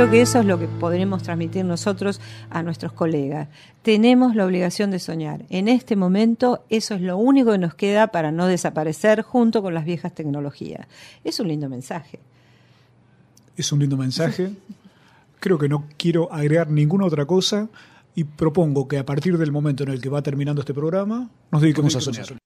Creo 0.00 0.10
que 0.10 0.22
eso 0.22 0.40
es 0.40 0.46
lo 0.46 0.58
que 0.58 0.66
podremos 0.66 1.22
transmitir 1.22 1.62
nosotros 1.62 2.22
a 2.48 2.62
nuestros 2.62 2.94
colegas. 2.94 3.48
Tenemos 3.82 4.34
la 4.34 4.46
obligación 4.46 4.90
de 4.90 4.98
soñar. 4.98 5.44
En 5.50 5.68
este 5.68 5.94
momento 5.94 6.64
eso 6.70 6.94
es 6.94 7.02
lo 7.02 7.18
único 7.18 7.52
que 7.52 7.58
nos 7.58 7.74
queda 7.74 8.06
para 8.06 8.32
no 8.32 8.46
desaparecer 8.46 9.20
junto 9.20 9.60
con 9.60 9.74
las 9.74 9.84
viejas 9.84 10.14
tecnologías. 10.14 10.86
Es 11.22 11.38
un 11.38 11.48
lindo 11.48 11.68
mensaje. 11.68 12.18
Es 13.58 13.70
un 13.72 13.80
lindo 13.80 13.98
mensaje. 13.98 14.52
Creo 15.38 15.58
que 15.58 15.68
no 15.68 15.84
quiero 15.98 16.32
agregar 16.32 16.70
ninguna 16.70 17.04
otra 17.04 17.26
cosa 17.26 17.68
y 18.14 18.24
propongo 18.24 18.88
que 18.88 18.96
a 18.96 19.04
partir 19.04 19.36
del 19.36 19.52
momento 19.52 19.82
en 19.82 19.90
el 19.90 20.00
que 20.00 20.08
va 20.08 20.22
terminando 20.22 20.62
este 20.62 20.72
programa 20.72 21.28
nos 21.52 21.60
dediquemos 21.60 21.94
a 21.96 22.00
soñar. 22.00 22.38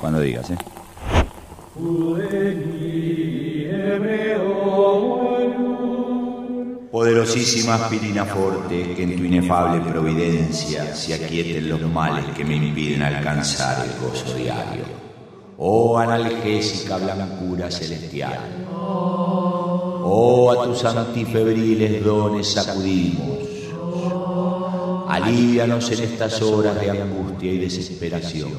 Cuando 0.00 0.20
digas, 0.20 0.50
¿eh? 0.50 0.58
Poderosísima 6.90 7.74
aspirina 7.74 8.24
forte, 8.24 8.94
que 8.94 9.02
en 9.02 9.16
tu 9.16 9.24
inefable 9.24 9.80
providencia 9.90 10.94
se 10.94 11.14
aquieten 11.14 11.68
los 11.68 11.82
males 11.82 12.24
que 12.36 12.44
me 12.44 12.56
impiden 12.56 13.02
alcanzar 13.02 13.84
el 13.84 13.92
gozo 14.00 14.34
diario. 14.34 14.84
Oh 15.58 15.98
analgésica 15.98 16.96
blancura 16.96 17.70
celestial. 17.70 18.66
Oh 18.74 20.50
a 20.50 20.64
tus 20.64 20.84
antifebriles 20.84 22.04
dones 22.04 22.52
sacudimos 22.52 23.38
Alívianos 25.08 25.90
en 25.90 26.04
estas 26.04 26.42
horas 26.42 26.78
de 26.78 26.90
angustia 26.90 27.50
y 27.50 27.58
desesperación. 27.58 28.50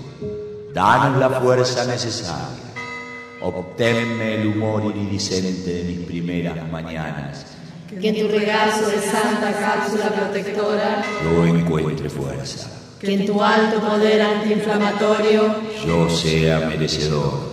Danos 0.74 1.20
la 1.20 1.30
fuerza 1.42 1.86
necesaria. 1.86 2.70
Obténme 3.42 4.36
el 4.36 4.48
humor 4.48 4.84
iridiscente 4.86 5.74
de 5.74 5.84
mis 5.84 6.00
primeras 6.06 6.70
mañanas. 6.72 7.46
Que 7.90 8.10
en 8.10 8.28
tu 8.28 8.28
regazo 8.28 8.88
de 8.88 9.00
santa 9.00 9.52
cápsula 9.52 10.10
protectora 10.10 11.04
yo 11.24 11.46
encuentre 11.46 12.10
fuerza. 12.10 12.70
Que 13.00 13.14
en 13.14 13.26
tu 13.26 13.42
alto 13.42 13.80
poder 13.80 14.22
antiinflamatorio 14.22 15.56
yo 15.86 16.10
sea 16.10 16.60
merecedor 16.68 17.50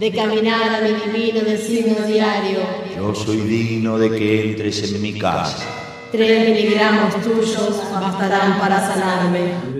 de 0.00 0.12
caminar 0.12 0.74
a 0.74 0.80
mi 0.80 0.92
divino 0.92 1.40
destino 1.40 2.04
diario. 2.06 2.58
Yo 2.96 3.14
soy 3.14 3.38
digno 3.42 3.98
de 3.98 4.10
que 4.10 4.50
entres 4.50 4.92
en 4.92 5.00
mi 5.00 5.18
casa 5.18 5.64
Tres 6.12 6.48
miligramos 6.48 7.20
tuyos 7.20 7.82
bastarán 7.92 8.58
para 8.60 8.80
sanarme. 8.80 9.75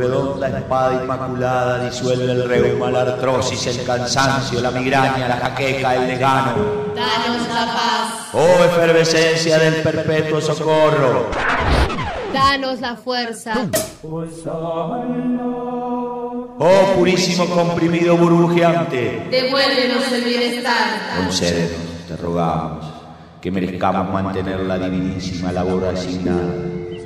Redonda 0.00 0.48
espada 0.48 1.02
inmaculada 1.02 1.84
disuelve 1.84 2.32
el 2.32 2.48
reuma, 2.48 2.90
la 2.90 3.02
artrosis, 3.02 3.66
el 3.66 3.84
cansancio, 3.84 4.60
la 4.60 4.70
migraña, 4.70 5.28
la 5.28 5.36
jaqueca, 5.36 5.94
el 5.96 6.08
legano. 6.08 6.52
Danos 6.94 7.48
la 7.48 7.66
paz. 7.66 8.28
Oh 8.32 8.64
efervescencia 8.64 9.58
del 9.58 9.82
perpetuo 9.82 10.40
socorro. 10.40 11.26
Danos 12.32 12.80
la 12.80 12.96
fuerza. 12.96 13.54
Oh 16.58 16.92
purísimo 16.96 17.46
comprimido 17.46 18.16
burbujeante. 18.16 19.28
Devuélvenos 19.30 20.12
el 20.12 20.24
bienestar. 20.24 21.16
Concédenos 21.18 21.90
te 22.10 22.16
rogamos 22.16 22.84
que 23.40 23.52
merezcamos 23.52 24.12
mantener 24.12 24.60
la 24.60 24.76
divinísima 24.78 25.52
labor 25.52 25.84
asignada, 25.84 26.52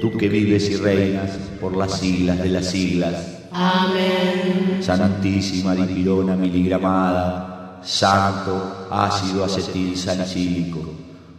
tú 0.01 0.17
que 0.17 0.29
vives 0.29 0.69
y 0.71 0.77
reinas 0.77 1.31
por 1.61 1.77
las 1.77 2.01
siglas 2.01 2.39
de 2.39 2.49
las 2.49 2.67
siglas. 2.71 3.35
Amén. 3.53 4.79
Santísima 4.81 5.75
dipirona 5.75 6.35
miligramada, 6.37 7.81
santo 7.83 8.89
ácido 8.91 9.45
acetil 9.45 9.97
salicílico, 9.97 10.81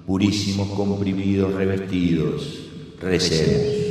purísimos 0.08 0.70
comprimidos 0.70 1.54
revestidos, 1.54 2.60
recemos. 3.02 3.86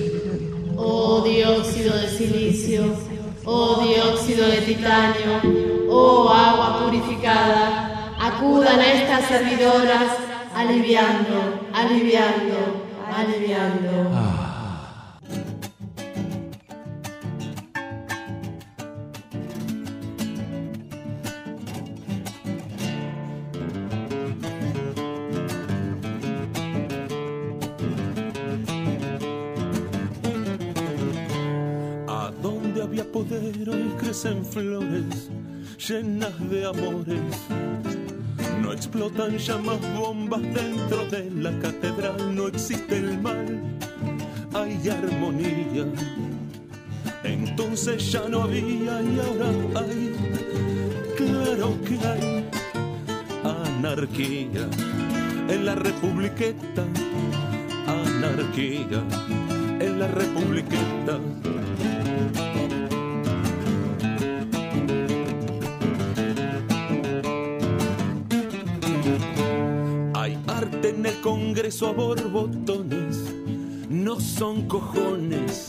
Oh 0.77 1.23
dióxido 1.23 1.97
de 1.97 2.09
silicio, 2.09 2.97
oh 3.45 3.83
dióxido 3.85 4.47
de 4.49 4.59
titanio, 4.62 5.89
oh 5.91 6.29
agua 6.29 6.85
purificada, 6.85 8.17
acudan 8.19 8.81
a 8.81 8.93
estas 8.93 9.29
servidoras 9.29 10.12
aliviando, 10.55 11.69
aliviando, 11.73 12.87
aliviando. 13.15 14.11
Ah. 14.15 14.43
Crecen 34.25 34.45
flores 34.45 35.29
llenas 35.87 36.51
de 36.51 36.64
amores 36.64 37.20
no 38.62 38.72
explotan 38.72 39.37
llamas 39.37 39.79
bombas 39.99 40.41
dentro 40.43 41.05
de 41.11 41.31
la 41.31 41.51
catedral, 41.59 42.35
no 42.35 42.49
existe 42.49 42.97
el 42.97 43.20
mal, 43.20 43.61
hay 44.55 44.89
armonía. 44.89 45.85
Entonces 47.22 48.11
ya 48.11 48.27
no 48.29 48.45
había 48.45 49.03
y 49.03 49.20
ahora 49.20 49.81
hay, 49.81 50.12
claro 51.16 51.77
que 51.85 51.95
hay 52.07 52.45
anarquía 53.45 54.66
en 55.49 55.66
la 55.66 55.75
republiqueta, 55.75 56.85
anarquía 57.87 59.03
en 59.81 59.99
la 59.99 60.09
republiqueta. 60.09 61.18
Congreso 71.55 71.87
a 71.87 71.93
borbotones, 71.93 73.33
no 73.89 74.19
son 74.19 74.67
cojones. 74.67 75.69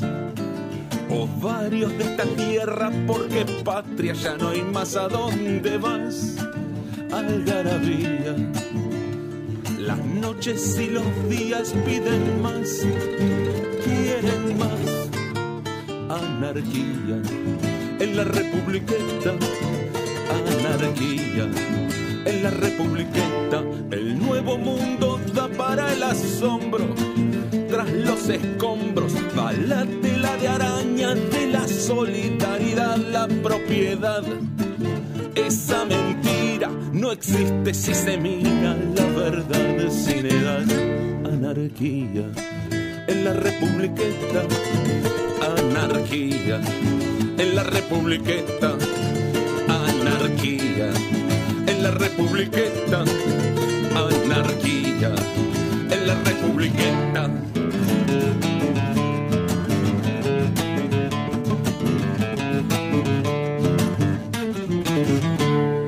O 1.12 1.28
varios 1.40 1.96
de 2.00 2.06
esta 2.06 2.24
tierra, 2.24 2.92
porque 3.06 3.46
patria 3.64 4.14
ya 4.14 4.36
no 4.36 4.50
hay 4.50 4.64
más 4.64 4.96
a 4.96 5.08
dónde 5.08 5.78
vas. 5.78 6.38
Algarabía, 7.12 8.36
las 9.78 10.04
noches 10.04 10.76
y 10.80 10.88
los 10.88 11.06
días 11.30 11.72
piden 11.86 12.42
más, 12.42 12.82
quieren 13.84 14.58
más. 14.58 16.20
Anarquía 16.20 17.22
en 18.00 18.18
la 18.18 18.24
republiqueta, 18.24 19.36
anarquía 20.32 21.48
en 22.26 22.42
la 22.42 22.50
republiqueta. 22.50 23.64
El 23.92 24.18
nuevo 24.18 24.58
mundo 24.58 25.05
para 25.76 25.94
el 25.94 26.04
asombro. 26.04 26.86
Tras 27.70 27.92
los 27.92 28.30
escombros 28.30 29.14
va 29.38 29.52
la 29.52 29.86
tela 30.02 30.38
de 30.38 30.48
araña 30.48 31.16
de 31.16 31.48
la 31.48 31.68
solidaridad, 31.68 32.98
la 32.98 33.28
propiedad. 33.28 34.24
Esa 35.36 35.84
mentira 35.86 36.70
no 36.94 37.12
existe 37.12 37.74
si 37.74 37.94
se 37.94 38.18
mira 38.18 38.78
la 38.96 39.06
verdad 39.22 39.90
sin 39.90 40.26
edad. 40.26 40.64
Anarquía 41.26 42.26
en 43.08 43.26
la 43.26 43.34
republiqueta. 43.34 44.44
Anarquía 45.58 46.62
en 47.38 47.56
la 47.56 47.64
republiqueta. 47.64 48.78
Anarquía 49.68 50.90
en 51.68 51.84
la 51.84 51.92
republiqueta. 51.92 53.04
Anarquía 53.94 55.12
la 56.06 56.14
republiqueta. 56.24 57.30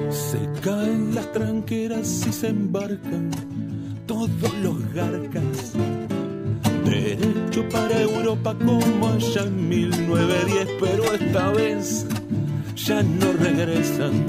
Se 0.10 0.40
caen 0.62 1.14
las 1.14 1.32
tranqueras 1.32 2.26
y 2.28 2.34
se 2.34 2.48
embarcan 2.48 3.30
todos 4.08 4.54
los 4.64 4.94
garcas. 4.94 5.74
Derecho 6.84 7.68
para 7.70 8.02
Europa 8.02 8.56
como 8.66 9.08
allá 9.10 9.44
en 9.44 9.70
1910, 9.70 10.68
pero 10.80 11.14
esta 11.14 11.52
vez 11.52 12.06
ya 12.76 13.04
no 13.04 13.34
regresan. 13.34 14.26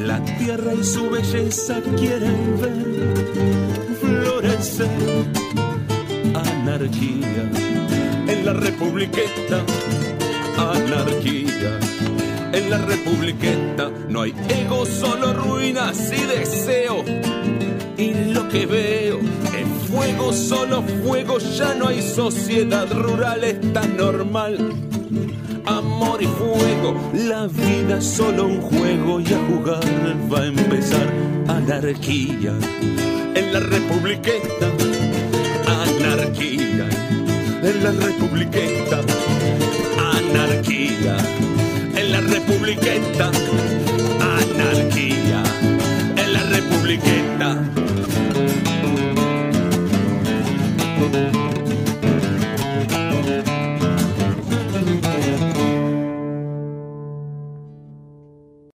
La 0.00 0.24
tierra 0.38 0.74
y 0.74 0.84
su 0.84 1.10
belleza 1.10 1.80
quieren 1.96 2.60
ver 2.60 3.73
Anarquía 6.34 7.50
en 8.26 8.46
la 8.46 8.54
republiqueta. 8.54 9.62
Anarquía 10.56 11.78
en 12.50 12.70
la 12.70 12.78
republiqueta. 12.78 13.90
No 14.08 14.22
hay 14.22 14.34
ego, 14.48 14.86
solo 14.86 15.34
ruinas 15.34 16.10
y 16.10 16.24
deseo. 16.24 17.04
Y 17.98 18.32
lo 18.32 18.48
que 18.48 18.64
veo 18.64 19.18
es 19.20 19.90
fuego, 19.90 20.32
solo 20.32 20.82
fuego. 21.04 21.38
Ya 21.38 21.74
no 21.74 21.88
hay 21.88 22.00
sociedad 22.00 22.90
rural, 22.90 23.44
está 23.44 23.86
normal 23.86 24.72
amor 25.66 26.22
y 26.22 26.26
fuego. 26.26 26.96
La 27.12 27.48
vida 27.48 27.98
es 27.98 28.06
solo 28.06 28.46
un 28.46 28.62
juego 28.62 29.20
y 29.20 29.26
a 29.26 29.38
jugar 29.46 29.84
va 30.32 30.40
a 30.40 30.46
empezar 30.46 31.12
anarquía 31.48 32.54
la 33.54 33.60
republiqueta. 33.60 34.66
Anarquía 35.68 36.88
en 37.62 37.84
la 37.84 37.92
republiqueta. 37.92 39.00
Anarquía 40.18 41.16
en 41.94 42.10
la 42.10 42.20
republiqueta. 42.20 43.30
Anarquía 44.40 45.42
en 46.16 46.32
la 46.32 46.42
republiqueta. 46.56 47.93